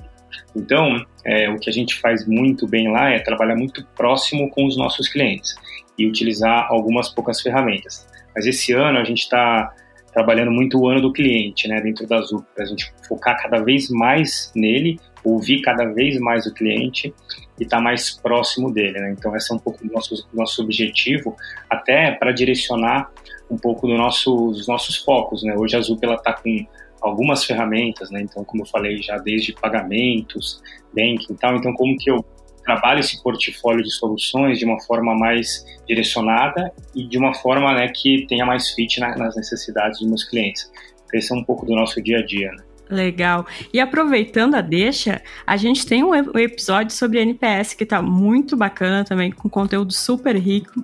Então, 0.56 1.04
é, 1.26 1.50
o 1.50 1.58
que 1.58 1.70
a 1.70 1.74
gente 1.74 1.96
faz 1.96 2.28
muito 2.28 2.68
bem 2.68 2.92
lá 2.92 3.10
é 3.10 3.20
trabalhar 3.20 3.56
muito 3.56 3.86
próximo 3.96 4.50
com 4.50 4.66
os 4.66 4.78
nossos 4.78 5.08
clientes 5.08 5.56
e 5.98 6.08
utilizar 6.08 6.68
algumas 6.70 7.10
poucas 7.10 7.42
ferramentas. 7.42 8.09
Mas 8.40 8.46
esse 8.46 8.72
ano 8.72 9.00
a 9.00 9.04
gente 9.04 9.24
está 9.24 9.70
trabalhando 10.14 10.50
muito 10.50 10.80
o 10.80 10.88
ano 10.88 11.02
do 11.02 11.12
cliente, 11.12 11.68
né, 11.68 11.82
dentro 11.82 12.08
da 12.08 12.22
Zup, 12.22 12.46
para 12.56 12.64
a 12.64 12.68
gente 12.68 12.90
focar 13.06 13.38
cada 13.38 13.62
vez 13.62 13.90
mais 13.90 14.50
nele, 14.56 14.98
ouvir 15.26 15.60
cada 15.62 15.84
vez 15.84 16.18
mais 16.22 16.46
o 16.46 16.54
cliente 16.54 17.14
e 17.60 17.64
estar 17.64 17.78
tá 17.78 17.84
mais 17.84 18.12
próximo 18.12 18.72
dele, 18.72 18.98
né? 18.98 19.12
Então 19.12 19.36
esse 19.36 19.52
é 19.52 19.56
um 19.58 19.60
pouco 19.60 19.86
do 19.86 19.92
nosso 19.92 20.26
nosso 20.34 20.64
objetivo, 20.64 21.36
até 21.70 22.12
para 22.12 22.32
direcionar 22.32 23.12
um 23.52 23.58
pouco 23.58 23.86
do 23.86 23.98
nosso, 23.98 24.34
dos 24.52 24.70
nossos 24.70 24.96
focos, 24.96 25.44
né? 25.44 25.54
Hoje 25.58 25.76
a 25.76 25.82
Zup 25.82 26.02
ela 26.02 26.16
está 26.16 26.32
com 26.32 26.66
algumas 27.02 27.44
ferramentas, 27.44 28.10
né? 28.10 28.22
Então, 28.22 28.46
como 28.46 28.64
eu 28.64 28.68
falei 28.68 29.02
já, 29.02 29.18
desde 29.18 29.52
pagamentos, 29.52 30.62
banking 30.96 31.34
e 31.34 31.36
tal. 31.36 31.58
Então, 31.58 31.74
como 31.74 31.98
que 31.98 32.10
eu 32.10 32.24
trabalho 32.64 33.00
esse 33.00 33.22
portfólio 33.22 33.84
de 33.84 33.92
soluções 33.92 34.60
de 34.60 34.66
uma 34.66 34.80
forma 34.82 35.16
mais 35.16 35.66
direcionada 35.88 36.72
e 36.96 37.04
de 37.04 37.18
uma 37.18 37.34
forma 37.34 37.74
né, 37.74 37.88
que 37.88 38.26
tenha 38.28 38.46
mais 38.46 38.70
fit 38.70 39.00
na, 39.00 39.16
nas 39.16 39.36
necessidades 39.36 40.00
dos 40.00 40.08
meus 40.08 40.24
clientes. 40.24 40.72
Esse 41.14 41.34
é 41.34 41.36
um 41.36 41.44
pouco 41.44 41.66
do 41.66 41.76
nosso 41.76 42.02
dia 42.02 42.20
a 42.20 42.26
dia, 42.26 42.52
né? 42.52 42.64
Legal. 42.90 43.46
E 43.72 43.80
aproveitando 43.80 44.56
a 44.56 44.62
deixa, 44.62 45.22
a 45.46 45.56
gente 45.58 45.86
tem 45.86 46.04
um 46.04 46.16
episódio 46.40 46.96
sobre 46.96 47.20
NPS 47.20 47.76
que 47.76 47.84
está 47.84 48.02
muito 48.02 48.58
bacana 48.58 49.04
também, 49.04 49.32
com 49.32 49.48
conteúdo 49.48 49.94
super 49.94 50.36
rico. 50.36 50.84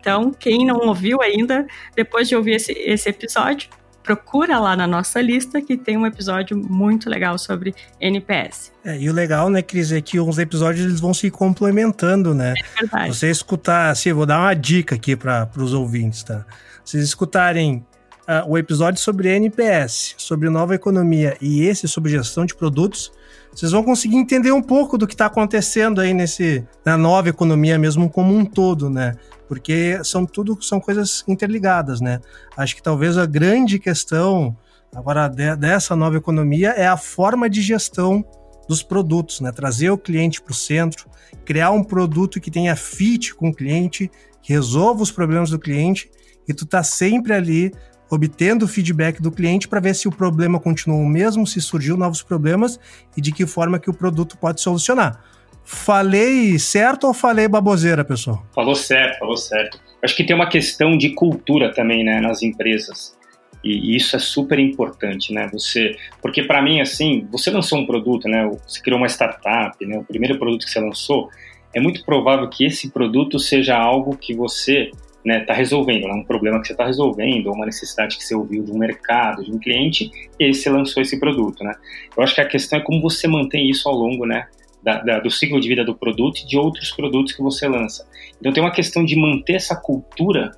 Então, 0.00 0.32
quem 0.32 0.66
não 0.66 0.86
ouviu 0.86 1.20
ainda, 1.20 1.66
depois 1.94 2.28
de 2.28 2.36
ouvir 2.36 2.52
esse, 2.52 2.72
esse 2.72 3.10
episódio, 3.10 3.68
procura 4.04 4.60
lá 4.60 4.76
na 4.76 4.86
nossa 4.86 5.20
lista 5.20 5.60
que 5.62 5.76
tem 5.78 5.96
um 5.96 6.06
episódio 6.06 6.56
muito 6.56 7.08
legal 7.08 7.38
sobre 7.38 7.74
NPS. 7.98 8.70
É, 8.84 8.98
e 8.98 9.08
o 9.08 9.12
legal, 9.12 9.48
né, 9.48 9.62
Cris, 9.62 9.90
é 9.90 10.00
que 10.00 10.20
os 10.20 10.38
episódios 10.38 10.84
eles 10.84 11.00
vão 11.00 11.14
se 11.14 11.30
complementando, 11.30 12.34
né? 12.34 12.52
É 12.56 12.80
verdade. 12.80 13.16
Você 13.16 13.30
escutar, 13.30 13.90
assim, 13.90 14.12
vou 14.12 14.26
dar 14.26 14.38
uma 14.38 14.54
dica 14.54 14.94
aqui 14.94 15.16
para 15.16 15.48
os 15.56 15.72
ouvintes, 15.72 16.22
tá? 16.22 16.44
Vocês 16.84 17.02
escutarem 17.02 17.84
uh, 18.28 18.46
o 18.46 18.58
episódio 18.58 19.00
sobre 19.00 19.30
NPS, 19.30 20.14
sobre 20.18 20.50
nova 20.50 20.74
economia 20.74 21.34
e 21.40 21.62
esse 21.62 21.88
sobre 21.88 22.12
gestão 22.12 22.44
de 22.44 22.54
produtos, 22.54 23.10
vocês 23.54 23.72
vão 23.72 23.84
conseguir 23.84 24.16
entender 24.16 24.52
um 24.52 24.62
pouco 24.62 24.98
do 24.98 25.06
que 25.06 25.14
está 25.14 25.26
acontecendo 25.26 26.00
aí 26.00 26.12
nesse 26.12 26.64
na 26.84 26.96
nova 26.96 27.28
economia 27.28 27.78
mesmo 27.78 28.10
como 28.10 28.34
um 28.34 28.44
todo, 28.44 28.90
né? 28.90 29.14
porque 29.48 30.02
são 30.02 30.26
tudo 30.26 30.60
são 30.62 30.80
coisas 30.80 31.24
interligadas, 31.28 32.00
né? 32.00 32.20
Acho 32.56 32.74
que 32.76 32.82
talvez 32.82 33.16
a 33.18 33.26
grande 33.26 33.78
questão 33.78 34.56
agora 34.94 35.28
de, 35.28 35.54
dessa 35.56 35.94
nova 35.94 36.16
economia 36.16 36.70
é 36.70 36.86
a 36.86 36.96
forma 36.96 37.48
de 37.48 37.60
gestão 37.60 38.24
dos 38.68 38.82
produtos, 38.82 39.40
né? 39.40 39.52
Trazer 39.52 39.90
o 39.90 39.98
cliente 39.98 40.40
para 40.40 40.52
o 40.52 40.54
centro, 40.54 41.08
criar 41.44 41.70
um 41.70 41.84
produto 41.84 42.40
que 42.40 42.50
tenha 42.50 42.74
fit 42.76 43.34
com 43.34 43.50
o 43.50 43.54
cliente, 43.54 44.10
que 44.42 44.52
resolva 44.52 45.02
os 45.02 45.10
problemas 45.10 45.50
do 45.50 45.58
cliente 45.58 46.10
e 46.48 46.54
tu 46.54 46.66
tá 46.66 46.82
sempre 46.82 47.32
ali 47.32 47.72
obtendo 48.14 48.64
o 48.64 48.68
feedback 48.68 49.20
do 49.20 49.30
cliente 49.30 49.68
para 49.68 49.80
ver 49.80 49.94
se 49.94 50.08
o 50.08 50.12
problema 50.12 50.58
continua 50.60 50.96
o 50.96 51.06
mesmo, 51.06 51.46
se 51.46 51.60
surgiu 51.60 51.96
novos 51.96 52.22
problemas 52.22 52.78
e 53.16 53.20
de 53.20 53.32
que 53.32 53.46
forma 53.46 53.78
que 53.78 53.90
o 53.90 53.94
produto 53.94 54.36
pode 54.38 54.60
solucionar. 54.60 55.22
Falei 55.64 56.58
certo 56.58 57.06
ou 57.06 57.14
falei 57.14 57.48
baboseira, 57.48 58.04
pessoal? 58.04 58.44
Falou 58.54 58.74
certo, 58.74 59.18
falou 59.18 59.36
certo. 59.36 59.78
Acho 60.02 60.14
que 60.14 60.24
tem 60.24 60.36
uma 60.36 60.48
questão 60.48 60.96
de 60.96 61.10
cultura 61.10 61.72
também, 61.72 62.04
né, 62.04 62.20
nas 62.20 62.42
empresas. 62.42 63.16
E 63.64 63.96
isso 63.96 64.14
é 64.14 64.18
super 64.18 64.58
importante, 64.58 65.32
né? 65.32 65.48
Você, 65.50 65.96
porque 66.20 66.42
para 66.42 66.60
mim 66.60 66.82
assim, 66.82 67.26
você 67.32 67.50
lançou 67.50 67.78
um 67.78 67.86
produto, 67.86 68.28
né? 68.28 68.46
Você 68.66 68.82
criou 68.82 68.98
uma 68.98 69.08
startup, 69.08 69.74
né? 69.86 69.96
O 69.96 70.04
primeiro 70.04 70.38
produto 70.38 70.66
que 70.66 70.70
você 70.70 70.80
lançou, 70.80 71.30
é 71.72 71.80
muito 71.80 72.04
provável 72.04 72.48
que 72.48 72.66
esse 72.66 72.90
produto 72.90 73.38
seja 73.38 73.74
algo 73.74 74.16
que 74.18 74.34
você 74.34 74.90
né, 75.24 75.40
tá 75.40 75.54
resolvendo, 75.54 76.06
né? 76.06 76.14
um 76.14 76.24
problema 76.24 76.60
que 76.60 76.66
você 76.66 76.74
está 76.74 76.84
resolvendo, 76.84 77.46
ou 77.46 77.54
uma 77.54 77.66
necessidade 77.66 78.18
que 78.18 78.24
você 78.24 78.34
ouviu 78.34 78.62
de 78.62 78.70
um 78.70 78.78
mercado, 78.78 79.42
de 79.42 79.50
um 79.50 79.58
cliente, 79.58 80.10
e 80.38 80.44
aí 80.44 80.54
você 80.54 80.68
lançou 80.68 81.02
esse 81.02 81.18
produto, 81.18 81.64
né? 81.64 81.72
Eu 82.16 82.22
acho 82.22 82.34
que 82.34 82.40
a 82.40 82.46
questão 82.46 82.78
é 82.78 82.82
como 82.82 83.00
você 83.00 83.26
mantém 83.26 83.70
isso 83.70 83.88
ao 83.88 83.94
longo, 83.94 84.26
né, 84.26 84.46
da, 84.82 85.00
da, 85.00 85.20
do 85.20 85.30
ciclo 85.30 85.58
de 85.58 85.66
vida 85.66 85.82
do 85.82 85.94
produto 85.94 86.40
e 86.40 86.46
de 86.46 86.58
outros 86.58 86.90
produtos 86.90 87.32
que 87.32 87.42
você 87.42 87.66
lança. 87.66 88.06
Então 88.38 88.52
tem 88.52 88.62
uma 88.62 88.70
questão 88.70 89.02
de 89.02 89.16
manter 89.16 89.54
essa 89.54 89.74
cultura 89.74 90.52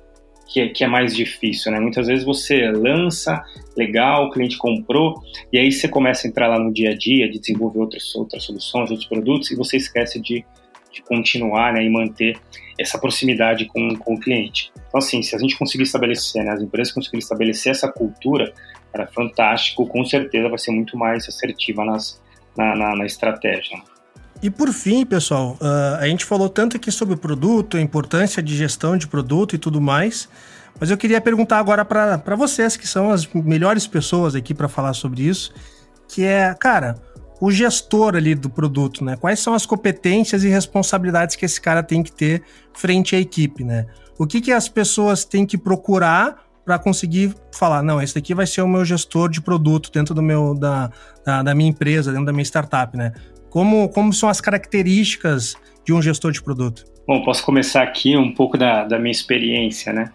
que 0.47 0.61
é, 0.61 0.67
que 0.69 0.83
é 0.83 0.87
mais 0.87 1.15
difícil, 1.15 1.71
né? 1.71 1.79
Muitas 1.79 2.07
vezes 2.07 2.25
você 2.25 2.69
lança, 2.71 3.41
legal, 3.75 4.25
o 4.25 4.31
cliente 4.31 4.57
comprou, 4.57 5.21
e 5.51 5.57
aí 5.57 5.71
você 5.71 5.87
começa 5.87 6.27
a 6.27 6.29
entrar 6.29 6.47
lá 6.47 6.59
no 6.59 6.73
dia 6.73 6.91
a 6.91 6.93
dia, 6.95 7.29
de 7.29 7.39
desenvolver 7.39 7.79
outras, 7.79 8.15
outras 8.15 8.43
soluções, 8.43 8.89
outros 8.89 9.07
produtos, 9.07 9.51
e 9.51 9.55
você 9.55 9.77
esquece 9.77 10.21
de, 10.21 10.45
de 10.91 11.01
continuar 11.03 11.73
né, 11.73 11.83
e 11.83 11.89
manter 11.89 12.37
essa 12.79 12.97
proximidade 12.97 13.65
com, 13.65 13.95
com 13.95 14.15
o 14.15 14.19
cliente. 14.19 14.71
Então, 14.87 14.99
assim, 14.99 15.21
se 15.21 15.35
a 15.35 15.39
gente 15.39 15.57
conseguir 15.57 15.83
estabelecer, 15.83 16.43
né, 16.43 16.51
as 16.51 16.61
empresas 16.61 16.93
conseguirem 16.93 17.19
estabelecer 17.19 17.71
essa 17.71 17.91
cultura, 17.91 18.53
era 18.93 19.07
fantástico, 19.07 19.85
com 19.87 20.05
certeza 20.05 20.49
vai 20.49 20.57
ser 20.57 20.71
muito 20.71 20.97
mais 20.97 21.27
assertiva 21.27 21.83
nas, 21.83 22.21
na, 22.55 22.75
na, 22.75 22.95
na 22.95 23.05
estratégia. 23.05 23.81
E 24.41 24.49
por 24.49 24.71
fim, 24.71 25.05
pessoal, 25.05 25.57
uh, 25.59 25.95
a 25.99 26.07
gente 26.07 26.23
falou 26.23 26.47
tanto 26.47 26.77
aqui 26.77 26.91
sobre 26.91 27.15
o 27.15 27.17
produto, 27.17 27.77
a 27.77 27.81
importância 27.81 28.41
de 28.41 28.55
gestão 28.55 28.95
de 28.95 29.07
produto 29.07 29.55
e 29.55 29.57
tudo 29.57 29.81
mais, 29.81 30.29
mas 30.79 30.91
eu 30.91 30.97
queria 30.97 31.19
perguntar 31.19 31.57
agora 31.57 31.83
para 31.83 32.35
vocês, 32.35 32.77
que 32.77 32.87
são 32.87 33.09
as 33.09 33.25
melhores 33.25 33.87
pessoas 33.87 34.35
aqui 34.35 34.53
para 34.53 34.67
falar 34.67 34.93
sobre 34.93 35.23
isso, 35.23 35.51
que 36.07 36.23
é, 36.23 36.53
cara, 36.53 36.95
o 37.39 37.51
gestor 37.51 38.15
ali 38.15 38.33
do 38.33 38.49
produto, 38.49 39.03
né? 39.03 39.15
Quais 39.15 39.39
são 39.39 39.53
as 39.53 39.65
competências 39.65 40.43
e 40.43 40.49
responsabilidades 40.49 41.35
que 41.35 41.45
esse 41.45 41.59
cara 41.61 41.83
tem 41.83 42.01
que 42.01 42.11
ter 42.11 42.43
frente 42.73 43.15
à 43.15 43.19
equipe, 43.19 43.63
né? 43.63 43.85
O 44.17 44.25
que, 44.25 44.41
que 44.41 44.51
as 44.51 44.67
pessoas 44.67 45.23
têm 45.23 45.45
que 45.45 45.57
procurar 45.57 46.47
para 46.65 46.77
conseguir 46.77 47.33
falar, 47.51 47.81
não, 47.81 48.01
esse 48.01 48.15
daqui 48.15 48.33
vai 48.33 48.45
ser 48.45 48.61
o 48.61 48.67
meu 48.67 48.83
gestor 48.83 49.29
de 49.29 49.39
produto 49.39 49.89
dentro 49.89 50.13
do 50.13 50.21
meu 50.21 50.53
da, 50.53 50.91
da, 51.25 51.41
da, 51.41 51.55
minha 51.55 51.69
empresa, 51.69 52.11
dentro 52.11 52.25
da 52.25 52.33
minha 52.33 52.43
startup, 52.43 52.97
né? 52.97 53.13
Como, 53.49 53.87
como 53.89 54.11
são 54.11 54.27
as 54.27 54.41
características 54.41 55.55
de 55.85 55.93
um 55.93 56.01
gestor 56.01 56.31
de 56.31 56.43
produto? 56.43 56.83
Bom, 57.07 57.23
posso 57.23 57.41
começar 57.45 57.83
aqui 57.83 58.17
um 58.17 58.33
pouco 58.33 58.57
da, 58.57 58.83
da 58.83 58.99
minha 58.99 59.13
experiência, 59.13 59.93
né? 59.93 60.11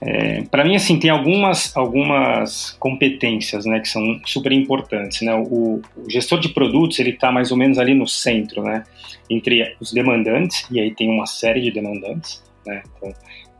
É, 0.00 0.42
para 0.42 0.64
mim, 0.64 0.76
assim, 0.76 0.98
tem 0.98 1.10
algumas, 1.10 1.74
algumas 1.76 2.72
competências, 2.78 3.64
né, 3.64 3.80
que 3.80 3.88
são 3.88 4.20
super 4.26 4.52
importantes, 4.52 5.22
né? 5.22 5.34
O, 5.34 5.80
o 5.96 6.10
gestor 6.10 6.38
de 6.38 6.50
produtos, 6.50 6.98
ele 6.98 7.10
está 7.10 7.32
mais 7.32 7.50
ou 7.50 7.56
menos 7.56 7.78
ali 7.78 7.94
no 7.94 8.06
centro, 8.06 8.62
né? 8.62 8.84
Entre 9.30 9.74
os 9.80 9.92
demandantes, 9.92 10.66
e 10.70 10.80
aí 10.80 10.94
tem 10.94 11.08
uma 11.08 11.26
série 11.26 11.62
de 11.62 11.70
demandantes, 11.70 12.42
né? 12.66 12.82
Então, 12.96 13.12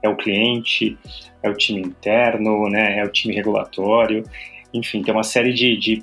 é 0.03 0.09
o 0.09 0.17
cliente, 0.17 0.97
é 1.43 1.51
o 1.51 1.55
time 1.55 1.81
interno, 1.81 2.69
né, 2.69 2.99
é 2.99 3.05
o 3.05 3.09
time 3.11 3.35
regulatório, 3.35 4.25
enfim, 4.73 5.03
tem 5.03 5.13
uma 5.13 5.23
série 5.23 5.53
de, 5.53 5.77
de, 5.77 6.03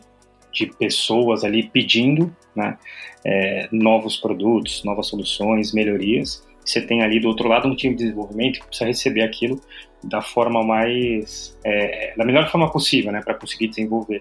de 0.52 0.68
pessoas 0.78 1.44
ali 1.44 1.64
pedindo 1.64 2.36
né, 2.56 2.78
é, 3.26 3.68
novos 3.72 4.18
produtos, 4.18 4.84
novas 4.84 5.08
soluções, 5.08 5.74
melhorias. 5.74 6.46
Você 6.66 6.82
tem 6.82 7.02
ali 7.02 7.20
do 7.20 7.28
outro 7.28 7.48
lado 7.48 7.68
um 7.68 7.76
time 7.76 7.96
de 7.96 8.04
desenvolvimento 8.04 8.60
que 8.60 8.68
precisa 8.68 8.88
receber 8.88 9.22
aquilo 9.22 9.60
da 10.04 10.22
forma 10.22 10.64
mais, 10.64 11.58
é, 11.66 12.14
da 12.16 12.26
melhor 12.26 12.50
forma 12.50 12.72
possível, 12.72 13.12
né, 13.12 13.22
para 13.22 13.34
conseguir 13.36 13.68
desenvolver. 13.68 14.20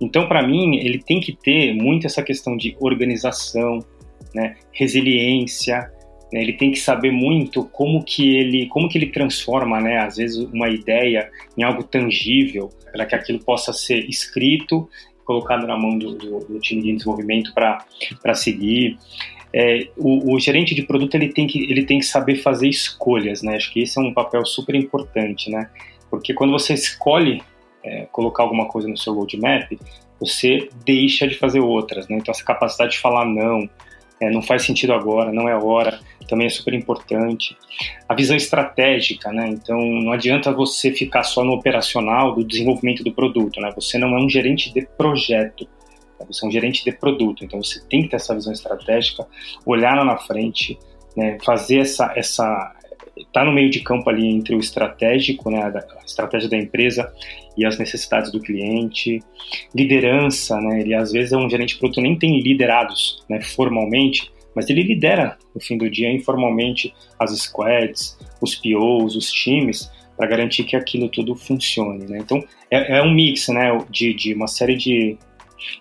Então, 0.00 0.26
para 0.26 0.46
mim, 0.46 0.76
ele 0.76 0.98
tem 0.98 1.20
que 1.20 1.32
ter 1.32 1.74
muito 1.74 2.06
essa 2.06 2.22
questão 2.22 2.56
de 2.56 2.76
organização, 2.80 3.78
né, 4.34 4.56
resiliência, 4.72 5.90
né, 6.32 6.42
ele 6.42 6.54
tem 6.54 6.70
que 6.70 6.78
saber 6.78 7.10
muito 7.10 7.64
como 7.66 8.02
que 8.04 8.36
ele, 8.36 8.66
como 8.68 8.88
que 8.88 8.98
ele 8.98 9.06
transforma, 9.06 9.80
né, 9.80 9.98
às 9.98 10.16
vezes 10.16 10.38
uma 10.38 10.68
ideia 10.68 11.30
em 11.56 11.62
algo 11.62 11.84
tangível 11.84 12.70
para 12.90 13.06
que 13.06 13.14
aquilo 13.14 13.38
possa 13.38 13.72
ser 13.72 14.08
escrito, 14.08 14.88
colocado 15.24 15.66
na 15.66 15.78
mão 15.78 15.96
do, 15.96 16.14
do, 16.16 16.38
do 16.40 16.60
time 16.60 16.82
de 16.82 16.92
desenvolvimento 16.92 17.52
para 17.54 18.34
seguir. 18.34 18.98
É, 19.54 19.88
o, 19.96 20.34
o, 20.34 20.40
gerente 20.40 20.74
de 20.74 20.82
produto 20.82 21.14
ele 21.14 21.28
tem 21.28 21.46
que 21.46 21.70
ele 21.70 21.84
tem 21.84 21.98
que 21.98 22.06
saber 22.06 22.36
fazer 22.36 22.68
escolhas, 22.68 23.42
né? 23.42 23.56
Acho 23.56 23.72
que 23.72 23.80
esse 23.80 23.98
é 23.98 24.02
um 24.02 24.12
papel 24.12 24.44
super 24.46 24.74
importante, 24.74 25.50
né? 25.50 25.68
Porque 26.10 26.32
quando 26.32 26.52
você 26.52 26.74
escolhe 26.74 27.42
é, 27.84 28.06
colocar 28.10 28.44
alguma 28.44 28.66
coisa 28.66 28.88
no 28.88 28.96
seu 28.96 29.12
roadmap, 29.14 29.70
você 30.18 30.68
deixa 30.86 31.26
de 31.26 31.34
fazer 31.34 31.60
outras, 31.60 32.08
né? 32.08 32.16
Então 32.16 32.32
essa 32.32 32.44
capacidade 32.44 32.92
de 32.92 32.98
falar 32.98 33.26
não, 33.26 33.68
é, 34.20 34.30
não 34.30 34.40
faz 34.40 34.62
sentido 34.62 34.92
agora, 34.94 35.32
não 35.32 35.48
é 35.48 35.54
hora, 35.54 36.00
também 36.32 36.46
é 36.46 36.50
super 36.50 36.72
importante. 36.72 37.54
A 38.08 38.14
visão 38.14 38.34
estratégica, 38.34 39.30
né? 39.30 39.48
Então, 39.48 39.78
não 39.78 40.12
adianta 40.12 40.50
você 40.50 40.90
ficar 40.90 41.24
só 41.24 41.44
no 41.44 41.52
operacional 41.52 42.34
do 42.34 42.42
desenvolvimento 42.42 43.04
do 43.04 43.12
produto, 43.12 43.60
né? 43.60 43.70
Você 43.74 43.98
não 43.98 44.16
é 44.16 44.18
um 44.18 44.28
gerente 44.28 44.72
de 44.72 44.80
projeto? 44.96 45.68
Você 46.26 46.44
é 46.44 46.48
um 46.48 46.52
gerente 46.52 46.84
de 46.84 46.92
produto. 46.92 47.44
Então, 47.44 47.62
você 47.62 47.80
tem 47.88 48.02
que 48.02 48.08
ter 48.08 48.16
essa 48.16 48.34
visão 48.34 48.52
estratégica, 48.52 49.26
olhar 49.64 49.96
lá 49.96 50.04
na 50.04 50.16
frente, 50.16 50.78
né? 51.16 51.38
fazer 51.44 51.78
essa, 51.78 52.12
essa, 52.16 52.74
está 53.16 53.44
no 53.44 53.52
meio 53.52 53.70
de 53.70 53.80
campo 53.80 54.08
ali 54.08 54.26
entre 54.26 54.54
o 54.54 54.58
estratégico, 54.58 55.50
né, 55.50 55.62
a 55.62 56.04
estratégia 56.04 56.48
da 56.48 56.56
empresa 56.56 57.12
e 57.56 57.64
as 57.64 57.78
necessidades 57.78 58.30
do 58.30 58.40
cliente, 58.40 59.22
liderança, 59.74 60.58
né, 60.60 60.80
ele 60.80 60.94
às 60.94 61.12
vezes 61.12 61.32
é 61.32 61.36
um 61.36 61.48
gerente 61.48 61.74
de 61.74 61.80
produto 61.80 62.00
nem 62.00 62.18
tem 62.18 62.40
liderados, 62.40 63.22
né, 63.28 63.40
formalmente, 63.40 64.30
mas 64.54 64.68
ele 64.68 64.82
lidera 64.82 65.38
no 65.54 65.60
fim 65.60 65.76
do 65.76 65.88
dia 65.88 66.12
informalmente 66.12 66.94
as 67.18 67.30
squads, 67.38 68.18
os 68.40 68.54
POs, 68.54 69.16
os 69.16 69.30
times 69.30 69.90
para 70.16 70.28
garantir 70.28 70.64
que 70.64 70.76
aquilo 70.76 71.08
tudo 71.08 71.34
funcione, 71.34 72.04
né? 72.06 72.18
Então 72.18 72.44
é, 72.70 72.98
é 72.98 73.02
um 73.02 73.12
mix, 73.12 73.48
né, 73.48 73.70
de, 73.90 74.12
de 74.12 74.34
uma 74.34 74.46
série 74.46 74.76
de, 74.76 75.16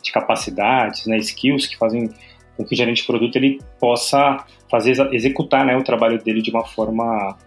de 0.01 0.11
capacidades, 0.11 1.05
né, 1.05 1.17
skills 1.17 1.67
que 1.67 1.77
fazem 1.77 2.09
com 2.57 2.65
que 2.65 2.73
o 2.73 2.77
gerente 2.77 3.01
de 3.01 3.07
produto 3.07 3.35
ele 3.35 3.59
possa 3.79 4.43
fazer 4.69 4.95
executar 5.13 5.65
né, 5.65 5.75
o 5.75 5.83
trabalho 5.83 6.21
dele 6.21 6.41
de 6.41 6.51
uma 6.51 6.65
forma 6.65 7.37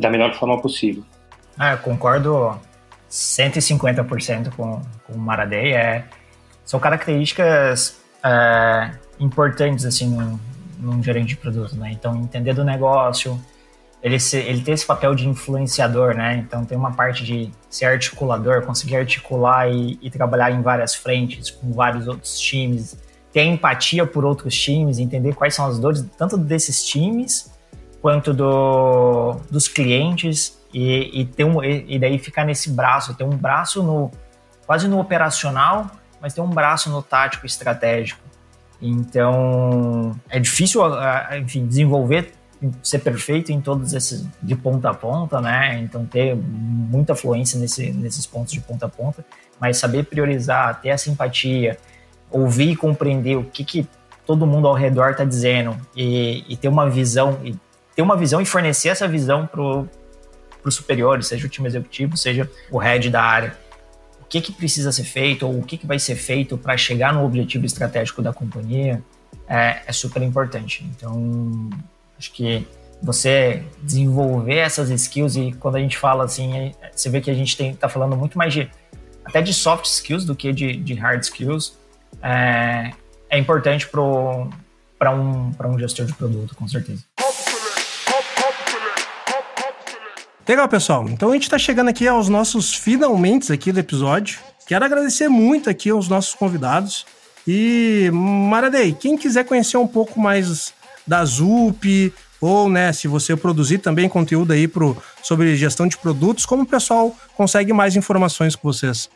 da 0.00 0.10
melhor 0.10 0.34
forma 0.34 0.60
possível. 0.60 1.04
Ah, 1.58 1.72
eu 1.72 1.78
concordo 1.78 2.58
150% 3.10 4.50
com, 4.56 4.82
com 5.06 5.12
o 5.12 5.18
Maradei. 5.18 5.72
É, 5.72 6.04
são 6.64 6.80
características 6.80 8.00
é, 8.24 8.90
importantes 9.20 9.84
assim 9.84 10.08
num, 10.08 10.38
num, 10.78 11.02
gerente 11.02 11.28
de 11.28 11.36
produto, 11.36 11.76
né? 11.76 11.92
Então 11.92 12.16
entender 12.16 12.54
do 12.54 12.64
negócio, 12.64 13.40
ele, 14.04 14.20
se, 14.20 14.36
ele 14.36 14.60
tem 14.60 14.74
esse 14.74 14.86
papel 14.86 15.16
de 15.16 15.26
influenciador, 15.26 16.14
né? 16.14 16.36
Então 16.36 16.64
tem 16.64 16.78
uma 16.78 16.92
parte 16.92 17.24
de 17.24 17.50
ser 17.68 17.86
articulador, 17.86 18.62
conseguir 18.62 18.96
articular 18.96 19.68
e, 19.68 19.98
e 20.00 20.10
trabalhar 20.10 20.52
em 20.52 20.62
várias 20.62 20.94
frentes 20.94 21.50
com 21.50 21.72
vários 21.72 22.06
outros 22.06 22.38
times 22.38 22.96
ter 23.34 23.42
empatia 23.42 24.06
por 24.06 24.24
outros 24.24 24.54
times, 24.54 25.00
entender 25.00 25.34
quais 25.34 25.56
são 25.56 25.66
as 25.66 25.76
dores 25.80 26.06
tanto 26.16 26.38
desses 26.38 26.84
times 26.84 27.52
quanto 28.00 28.32
do, 28.32 29.40
dos 29.50 29.66
clientes 29.66 30.56
e, 30.72 31.20
e, 31.20 31.24
ter 31.24 31.42
um, 31.42 31.62
e 31.64 31.98
daí 31.98 32.16
ficar 32.16 32.44
nesse 32.44 32.70
braço, 32.70 33.12
ter 33.14 33.24
um 33.24 33.36
braço 33.36 33.82
no 33.82 34.10
quase 34.64 34.86
no 34.86 35.00
operacional, 35.00 35.90
mas 36.22 36.32
ter 36.32 36.40
um 36.40 36.48
braço 36.48 36.88
no 36.88 37.02
tático 37.02 37.44
estratégico. 37.44 38.20
Então 38.80 40.14
é 40.30 40.38
difícil, 40.38 40.80
enfim, 41.36 41.66
desenvolver 41.66 42.32
ser 42.82 43.00
perfeito 43.00 43.52
em 43.52 43.60
todos 43.60 43.92
esses 43.92 44.26
de 44.42 44.54
ponta 44.54 44.90
a 44.90 44.94
ponta, 44.94 45.40
né? 45.40 45.78
Então 45.80 46.04
ter 46.04 46.34
muita 46.36 47.14
fluência 47.14 47.58
nesse, 47.58 47.90
nesses 47.92 48.26
pontos 48.26 48.52
de 48.52 48.60
ponta 48.60 48.86
a 48.86 48.88
ponta, 48.88 49.24
mas 49.60 49.76
saber 49.76 50.04
priorizar, 50.04 50.80
ter 50.80 50.90
a 50.90 50.98
simpatia, 50.98 51.78
ouvir 52.30 52.70
e 52.70 52.76
compreender 52.76 53.36
o 53.36 53.44
que, 53.44 53.64
que 53.64 53.88
todo 54.26 54.46
mundo 54.46 54.66
ao 54.66 54.74
redor 54.74 55.10
está 55.10 55.24
dizendo 55.24 55.76
e, 55.94 56.44
e, 56.48 56.56
ter 56.56 56.68
uma 56.68 56.88
visão 56.88 57.38
e 57.44 57.54
ter 57.94 58.02
uma 58.02 58.16
visão 58.16 58.40
e 58.40 58.46
fornecer 58.46 58.88
essa 58.88 59.06
visão 59.06 59.46
para 59.46 59.60
os 60.64 60.74
superiores, 60.74 61.26
seja 61.26 61.46
o 61.46 61.48
time 61.48 61.68
executivo, 61.68 62.16
seja 62.16 62.50
o 62.70 62.78
head 62.78 63.10
da 63.10 63.22
área. 63.22 63.56
O 64.20 64.24
que, 64.24 64.40
que 64.40 64.52
precisa 64.52 64.90
ser 64.90 65.04
feito 65.04 65.46
ou 65.46 65.58
o 65.58 65.62
que, 65.62 65.76
que 65.76 65.86
vai 65.86 65.98
ser 65.98 66.16
feito 66.16 66.58
para 66.58 66.76
chegar 66.76 67.12
no 67.12 67.24
objetivo 67.24 67.66
estratégico 67.66 68.20
da 68.20 68.32
companhia 68.32 69.02
é, 69.46 69.82
é 69.86 69.92
super 69.92 70.22
importante. 70.22 70.84
Então, 70.96 71.70
acho 72.24 72.32
que 72.32 72.66
você 73.02 73.62
desenvolver 73.82 74.56
essas 74.56 74.88
skills 74.88 75.36
e 75.36 75.52
quando 75.60 75.76
a 75.76 75.80
gente 75.80 75.98
fala 75.98 76.24
assim, 76.24 76.72
você 76.90 77.10
vê 77.10 77.20
que 77.20 77.30
a 77.30 77.34
gente 77.34 77.62
está 77.62 77.88
falando 77.88 78.16
muito 78.16 78.38
mais 78.38 78.52
de 78.52 78.70
até 79.24 79.42
de 79.42 79.52
soft 79.52 79.86
skills 79.86 80.24
do 80.24 80.34
que 80.34 80.52
de, 80.52 80.76
de 80.76 80.94
hard 80.94 81.22
skills 81.22 81.78
é, 82.22 82.92
é 83.28 83.38
importante 83.38 83.88
para 83.88 85.14
um, 85.14 85.50
um 85.64 85.78
gestor 85.78 86.06
de 86.06 86.14
produto, 86.14 86.54
com 86.54 86.66
certeza. 86.66 87.04
Legal, 90.46 90.68
pessoal. 90.68 91.06
Então 91.08 91.30
a 91.30 91.32
gente 91.32 91.44
está 91.44 91.58
chegando 91.58 91.88
aqui 91.88 92.06
aos 92.06 92.28
nossos 92.28 92.74
finalmente 92.74 93.52
aqui 93.52 93.72
do 93.72 93.80
episódio. 93.80 94.38
Quero 94.66 94.84
agradecer 94.84 95.28
muito 95.28 95.68
aqui 95.68 95.90
aos 95.90 96.08
nossos 96.08 96.34
convidados. 96.34 97.06
E, 97.46 98.10
Maradei, 98.12 98.94
quem 98.94 99.16
quiser 99.16 99.44
conhecer 99.44 99.76
um 99.76 99.86
pouco 99.86 100.18
mais 100.18 100.72
da 101.06 101.24
ZUP, 101.24 102.12
ou, 102.40 102.68
né, 102.68 102.92
se 102.92 103.08
você 103.08 103.36
produzir 103.36 103.78
também 103.78 104.08
conteúdo 104.08 104.52
aí 104.52 104.68
pro, 104.68 104.96
sobre 105.22 105.56
gestão 105.56 105.86
de 105.86 105.96
produtos, 105.96 106.44
como 106.44 106.62
o 106.62 106.66
pessoal 106.66 107.14
consegue 107.36 107.72
mais 107.72 107.96
informações 107.96 108.54
com 108.54 108.70
vocês? 108.70 109.08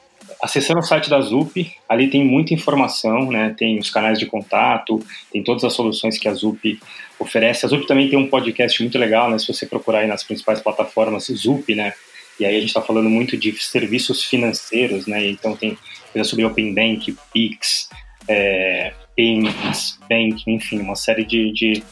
acessando 0.42 0.78
o 0.78 0.82
site 0.82 1.10
da 1.10 1.20
ZUP, 1.20 1.72
ali 1.88 2.08
tem 2.08 2.24
muita 2.24 2.54
informação, 2.54 3.30
né? 3.30 3.54
Tem 3.58 3.78
os 3.78 3.90
canais 3.90 4.18
de 4.18 4.26
contato, 4.26 5.04
tem 5.32 5.42
todas 5.42 5.64
as 5.64 5.72
soluções 5.72 6.18
que 6.18 6.28
a 6.28 6.34
ZUP 6.34 6.80
oferece. 7.18 7.66
A 7.66 7.68
ZUP 7.68 7.86
também 7.86 8.08
tem 8.08 8.18
um 8.18 8.28
podcast 8.28 8.80
muito 8.80 8.96
legal, 8.98 9.30
né? 9.30 9.38
Se 9.38 9.52
você 9.52 9.66
procurar 9.66 10.00
aí 10.00 10.06
nas 10.06 10.22
principais 10.22 10.60
plataformas 10.60 11.26
ZUP, 11.26 11.74
né? 11.74 11.92
E 12.38 12.44
aí 12.44 12.56
a 12.56 12.60
gente 12.60 12.68
está 12.68 12.80
falando 12.80 13.10
muito 13.10 13.36
de 13.36 13.52
serviços 13.60 14.22
financeiros, 14.22 15.06
né? 15.06 15.26
Então 15.26 15.56
tem 15.56 15.76
coisa 16.12 16.28
sobre 16.28 16.44
Open 16.44 16.72
Bank, 16.72 17.16
Pix, 17.32 17.88
é, 18.28 18.92
Payments, 19.18 19.98
Bank, 20.08 20.44
enfim, 20.46 20.78
uma 20.78 20.94
série 20.94 21.24
de, 21.24 21.52
de 21.52 21.82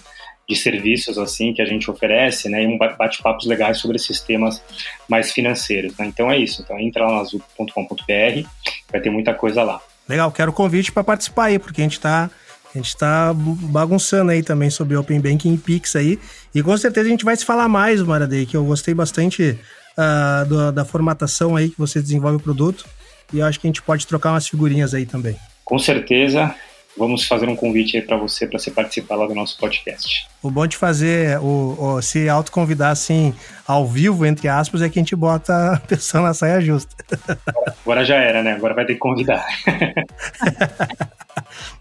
de 0.48 0.54
serviços 0.54 1.18
assim 1.18 1.52
que 1.52 1.60
a 1.60 1.64
gente 1.64 1.90
oferece, 1.90 2.48
né, 2.48 2.62
e 2.62 2.66
um 2.66 2.78
bate-papos 2.78 3.46
legais 3.46 3.78
sobre 3.78 3.96
esses 3.96 4.20
temas 4.20 4.62
mais 5.08 5.32
financeiros. 5.32 5.96
Né? 5.98 6.06
Então 6.06 6.30
é 6.30 6.38
isso. 6.38 6.62
Então 6.62 6.78
entra 6.78 7.04
lá 7.04 7.14
na 7.14 7.20
azul.com.br, 7.20 8.48
vai 8.90 9.00
ter 9.00 9.10
muita 9.10 9.34
coisa 9.34 9.62
lá. 9.62 9.80
Legal, 10.08 10.30
quero 10.30 10.52
o 10.52 10.54
convite 10.54 10.92
para 10.92 11.02
participar 11.02 11.46
aí, 11.46 11.58
porque 11.58 11.80
a 11.80 11.84
gente 11.84 11.94
está 11.94 12.30
a 12.72 12.78
gente 12.78 12.88
está 12.88 13.32
bagunçando 13.34 14.30
aí 14.30 14.42
também 14.42 14.68
sobre 14.68 14.96
Open 14.96 15.18
Banking 15.18 15.54
e 15.54 15.58
Pix 15.58 15.96
aí. 15.96 16.18
E 16.54 16.62
com 16.62 16.76
certeza 16.76 17.06
a 17.06 17.10
gente 17.10 17.24
vai 17.24 17.34
se 17.34 17.44
falar 17.44 17.68
mais, 17.68 18.02
Maradei, 18.02 18.44
que 18.44 18.54
eu 18.54 18.64
gostei 18.66 18.92
bastante 18.92 19.58
uh, 19.96 20.46
do, 20.46 20.72
da 20.72 20.84
formatação 20.84 21.56
aí 21.56 21.70
que 21.70 21.78
você 21.78 22.02
desenvolve 22.02 22.36
o 22.36 22.40
produto. 22.40 22.84
E 23.32 23.38
eu 23.38 23.46
acho 23.46 23.58
que 23.58 23.66
a 23.66 23.70
gente 23.70 23.80
pode 23.80 24.06
trocar 24.06 24.32
umas 24.32 24.46
figurinhas 24.46 24.92
aí 24.92 25.06
também. 25.06 25.36
Com 25.64 25.78
certeza. 25.78 26.54
Vamos 26.97 27.26
fazer 27.26 27.49
um 27.49 27.57
convite 27.57 27.97
aí 27.97 28.03
para 28.03 28.16
você 28.16 28.47
para 28.47 28.59
você 28.59 28.70
participar 28.70 29.16
lá 29.16 29.26
do 29.26 29.34
nosso 29.34 29.59
podcast. 29.59 30.26
O 30.42 30.51
bom 30.51 30.66
de 30.66 30.76
fazer 30.76 31.38
o, 31.40 31.76
o 31.78 32.03
se 32.03 32.28
autoconvidar 32.28 32.90
assim 32.90 33.34
ao 33.66 33.86
vivo 33.86 34.24
entre 34.24 34.49
aspas 34.49 34.82
é 34.82 34.88
que 34.88 34.99
a 34.99 35.03
gente 35.03 35.14
bota 35.14 35.74
a 35.74 35.80
pessoa 35.86 36.22
na 36.22 36.34
saia 36.34 36.61
justa. 36.61 36.94
Agora 37.84 38.05
já 38.05 38.16
era, 38.16 38.42
né? 38.42 38.53
Agora 38.53 38.74
vai 38.74 38.86
ter 38.86 38.94
que 38.94 39.01
convidar. 39.01 39.44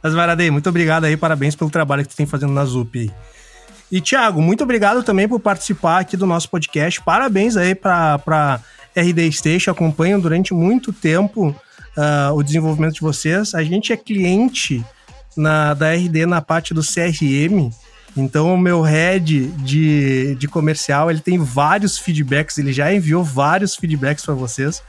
Mas 0.02 0.14
Varadei, 0.14 0.52
muito 0.52 0.70
obrigado 0.70 1.06
aí, 1.06 1.18
parabéns 1.18 1.56
pelo 1.56 1.70
trabalho 1.70 2.04
que 2.04 2.10
tu 2.10 2.16
tem 2.16 2.26
fazendo 2.26 2.54
na 2.54 2.66
ZUP. 2.66 3.12
E 3.92 4.02
Thiago, 4.02 4.42
muito 4.42 4.64
obrigado 4.64 5.04
também 5.04 5.28
por 5.28 5.40
participar 5.40 6.00
aqui 6.00 6.18
do 6.18 6.26
nosso 6.26 6.50
podcast. 6.50 7.02
Parabéns 7.02 7.56
aí 7.56 7.76
para 7.76 8.60
RD 8.96 9.32
Station, 9.32 9.72
acompanham 9.72 10.20
durante 10.20 10.54
muito 10.54 10.92
tempo 10.92 11.50
uh, 11.50 12.34
o 12.34 12.44
desenvolvimento 12.44 12.96
de 12.96 13.02
vocês. 13.02 13.54
A 13.54 13.64
gente 13.64 13.94
é 13.94 13.98
cliente 13.98 14.84
na, 15.36 15.74
da 15.74 15.94
RD 15.94 16.26
na 16.26 16.42
parte 16.42 16.74
do 16.74 16.82
CRM, 16.82 17.72
então 18.18 18.54
o 18.54 18.58
meu 18.58 18.82
head 18.82 19.48
de, 19.48 20.36
de 20.36 20.48
comercial, 20.48 21.12
ele 21.12 21.20
tem 21.20 21.38
vários 21.38 21.98
feedbacks, 21.98 22.58
ele 22.58 22.72
já 22.72 22.94
enviou 22.94 23.24
vários 23.24 23.76
feedbacks 23.76 24.26
para 24.26 24.34
vocês. 24.34 24.82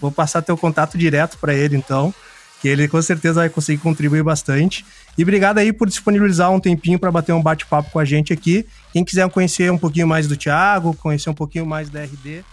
Vou 0.00 0.12
passar 0.12 0.42
teu 0.42 0.56
contato 0.56 0.98
direto 0.98 1.38
para 1.38 1.54
ele 1.54 1.76
então, 1.76 2.12
que 2.60 2.68
ele 2.68 2.86
com 2.86 3.00
certeza 3.00 3.40
vai 3.40 3.48
conseguir 3.48 3.80
contribuir 3.80 4.22
bastante. 4.22 4.84
E 5.16 5.22
obrigado 5.22 5.58
aí 5.58 5.72
por 5.72 5.88
disponibilizar 5.88 6.50
um 6.50 6.60
tempinho 6.60 6.98
para 6.98 7.10
bater 7.10 7.32
um 7.32 7.42
bate-papo 7.42 7.90
com 7.90 7.98
a 7.98 8.04
gente 8.04 8.32
aqui. 8.32 8.66
Quem 8.92 9.04
quiser 9.04 9.28
conhecer 9.30 9.72
um 9.72 9.78
pouquinho 9.78 10.06
mais 10.06 10.26
do 10.26 10.36
Thiago, 10.36 10.94
conhecer 10.94 11.30
um 11.30 11.34
pouquinho 11.34 11.64
mais 11.64 11.88
da 11.88 12.02
RD, 12.02 12.44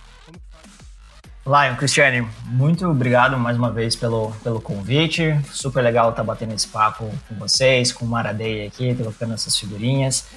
Lion, 1.46 1.76
Cristiane, 1.76 2.28
muito 2.46 2.88
obrigado 2.88 3.36
mais 3.36 3.58
uma 3.58 3.72
vez 3.72 3.96
pelo, 3.96 4.32
pelo 4.44 4.62
convite. 4.62 5.36
Super 5.52 5.82
legal 5.82 6.12
estar 6.12 6.24
batendo 6.24 6.54
esse 6.54 6.68
papo 6.68 7.12
com 7.28 7.36
vocês, 7.36 7.92
com 7.92 8.06
o 8.06 8.08
Maradei 8.08 8.68
aqui, 8.68 8.94
colocando 8.94 9.34
essas 9.34 9.58
figurinhas. 9.58 10.28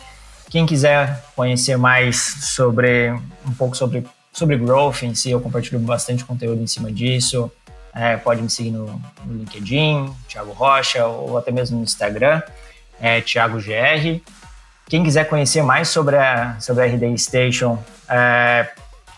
Quem 0.49 0.65
quiser 0.65 1.23
conhecer 1.37 1.77
mais 1.77 2.17
sobre 2.55 3.11
um 3.47 3.53
pouco 3.53 3.77
sobre, 3.77 4.07
sobre 4.33 4.57
growth 4.57 5.03
em 5.03 5.15
si, 5.15 5.31
eu 5.31 5.41
compartilho 5.43 5.79
bastante 5.79 6.25
conteúdo 6.25 6.63
em 6.63 6.67
cima 6.67 6.91
disso. 6.91 7.53
É, 7.95 8.17
pode 8.17 8.41
me 8.41 8.49
seguir 8.49 8.71
no, 8.71 8.87
no, 9.27 9.39
LinkedIn, 9.39 10.11
Thiago 10.27 10.53
Rocha, 10.53 11.05
ou 11.05 11.37
até 11.37 11.53
mesmo 11.53 11.77
no 11.77 11.85
Instagram, 11.85 12.43
é, 12.99 13.21
Thiago 13.21 13.59
GR. 13.59 14.21
Quem 14.89 15.05
quiser 15.05 15.29
conhecer 15.29 15.63
mais 15.63 15.89
sobre 15.89 16.17
a, 16.17 16.57
sobre 16.61 16.83
a 16.83 16.87
RD 16.87 17.19
Station, 17.19 17.79
é, 18.09 18.69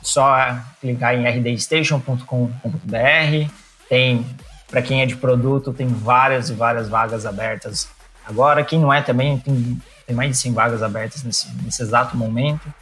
só 0.06 0.56
clicar 0.80 1.14
em 1.14 1.28
rdstation.com.br. 1.28 3.50
Tem, 3.88 4.24
para 4.68 4.80
quem 4.80 5.02
é 5.02 5.06
de 5.06 5.16
produto, 5.16 5.72
tem 5.72 5.88
várias 5.88 6.48
e 6.48 6.54
várias 6.54 6.88
vagas 6.88 7.26
abertas. 7.26 7.88
Agora, 8.24 8.64
quem 8.64 8.78
não 8.78 8.92
é 8.92 9.02
também, 9.02 9.36
tem, 9.38 9.82
tem 10.06 10.14
mais 10.14 10.30
de 10.30 10.36
100 10.36 10.52
vagas 10.52 10.82
abertas 10.82 11.24
nesse, 11.24 11.52
nesse 11.56 11.82
exato 11.82 12.16
momento. 12.16 12.72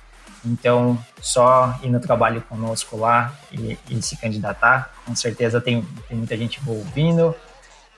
Então, 0.44 0.98
só 1.22 1.78
ir 1.82 1.88
no 1.88 1.98
trabalho 1.98 2.42
conosco 2.42 2.98
lá 2.98 3.32
e, 3.50 3.78
e 3.88 4.02
se 4.02 4.18
candidatar. 4.18 4.92
Com 5.06 5.16
certeza 5.16 5.62
tem, 5.62 5.82
tem 6.06 6.18
muita 6.18 6.36
gente 6.36 6.60
ouvindo. 6.66 7.34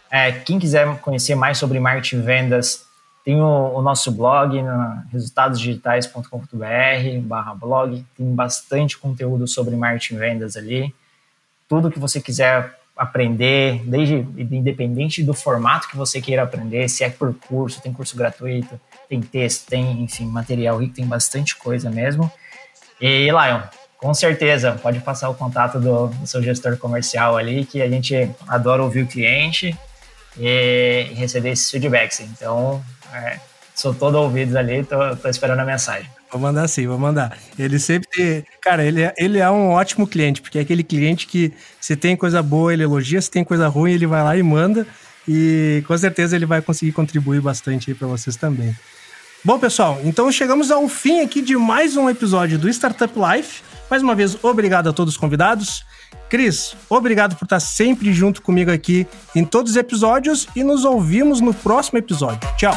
É, 0.08 0.30
quem 0.30 0.58
quiser 0.58 0.98
conhecer 0.98 1.34
mais 1.34 1.58
sobre 1.58 1.80
marketing 1.80 2.18
e 2.18 2.22
vendas, 2.22 2.85
tem 3.26 3.40
o, 3.40 3.72
o 3.74 3.82
nosso 3.82 4.12
blog, 4.12 4.56
resultadosdigitais.com.br 5.10 7.20
barra 7.22 7.56
blog. 7.56 8.06
Tem 8.16 8.32
bastante 8.32 8.96
conteúdo 8.96 9.48
sobre 9.48 9.74
marketing 9.74 10.14
e 10.14 10.18
vendas 10.18 10.56
ali. 10.56 10.94
Tudo 11.68 11.90
que 11.90 11.98
você 11.98 12.20
quiser 12.20 12.78
aprender, 12.96 13.82
desde 13.84 14.24
independente 14.38 15.24
do 15.24 15.34
formato 15.34 15.88
que 15.88 15.96
você 15.96 16.20
queira 16.20 16.44
aprender, 16.44 16.88
se 16.88 17.02
é 17.02 17.10
por 17.10 17.34
curso, 17.34 17.82
tem 17.82 17.92
curso 17.92 18.16
gratuito, 18.16 18.80
tem 19.08 19.20
texto, 19.20 19.66
tem, 19.66 20.04
enfim, 20.04 20.26
material 20.26 20.78
rico, 20.78 20.94
tem 20.94 21.04
bastante 21.04 21.56
coisa 21.56 21.90
mesmo. 21.90 22.30
E, 23.00 23.26
Lion, 23.26 23.60
com 23.98 24.14
certeza, 24.14 24.78
pode 24.80 25.00
passar 25.00 25.28
o 25.30 25.34
contato 25.34 25.80
do, 25.80 26.06
do 26.06 26.26
seu 26.28 26.40
gestor 26.44 26.78
comercial 26.78 27.36
ali, 27.36 27.64
que 27.64 27.82
a 27.82 27.90
gente 27.90 28.30
adora 28.46 28.84
ouvir 28.84 29.02
o 29.02 29.08
cliente 29.08 29.76
e 30.38 31.08
receber 31.14 31.50
esses 31.50 31.68
feedbacks. 31.68 32.20
Então, 32.20 32.80
é, 33.14 33.38
sou 33.74 33.94
todo 33.94 34.16
ouvidos 34.16 34.56
ali, 34.56 34.84
tô, 34.84 35.16
tô 35.16 35.28
esperando 35.28 35.60
a 35.60 35.64
mensagem. 35.64 36.08
Vou 36.30 36.40
mandar 36.40 36.66
sim, 36.68 36.86
vou 36.86 36.98
mandar. 36.98 37.36
Ele 37.58 37.78
sempre. 37.78 38.44
Cara, 38.60 38.84
ele 38.84 39.02
é, 39.02 39.14
ele 39.16 39.38
é 39.38 39.50
um 39.50 39.70
ótimo 39.70 40.06
cliente, 40.06 40.42
porque 40.42 40.58
é 40.58 40.62
aquele 40.62 40.82
cliente 40.82 41.26
que 41.26 41.52
se 41.80 41.96
tem 41.96 42.16
coisa 42.16 42.42
boa, 42.42 42.72
ele 42.72 42.82
elogia, 42.82 43.20
se 43.20 43.30
tem 43.30 43.44
coisa 43.44 43.68
ruim, 43.68 43.92
ele 43.92 44.06
vai 44.06 44.22
lá 44.22 44.36
e 44.36 44.42
manda. 44.42 44.86
E 45.28 45.82
com 45.86 45.96
certeza 45.96 46.36
ele 46.36 46.46
vai 46.46 46.60
conseguir 46.60 46.92
contribuir 46.92 47.40
bastante 47.40 47.90
aí 47.90 47.94
para 47.94 48.06
vocês 48.06 48.36
também. 48.36 48.76
Bom, 49.44 49.58
pessoal, 49.58 50.00
então 50.02 50.30
chegamos 50.32 50.70
ao 50.70 50.88
fim 50.88 51.20
aqui 51.20 51.40
de 51.40 51.56
mais 51.56 51.96
um 51.96 52.10
episódio 52.10 52.58
do 52.58 52.68
Startup 52.68 53.12
Life. 53.16 53.62
Mais 53.88 54.02
uma 54.02 54.14
vez, 54.14 54.36
obrigado 54.42 54.88
a 54.88 54.92
todos 54.92 55.14
os 55.14 55.20
convidados. 55.20 55.84
Cris, 56.28 56.76
obrigado 56.88 57.36
por 57.36 57.44
estar 57.44 57.60
sempre 57.60 58.12
junto 58.12 58.42
comigo 58.42 58.70
aqui 58.70 59.06
em 59.34 59.44
todos 59.44 59.72
os 59.72 59.76
episódios 59.76 60.46
e 60.56 60.62
nos 60.62 60.84
ouvimos 60.84 61.40
no 61.40 61.54
próximo 61.54 61.98
episódio. 61.98 62.48
Tchau! 62.56 62.74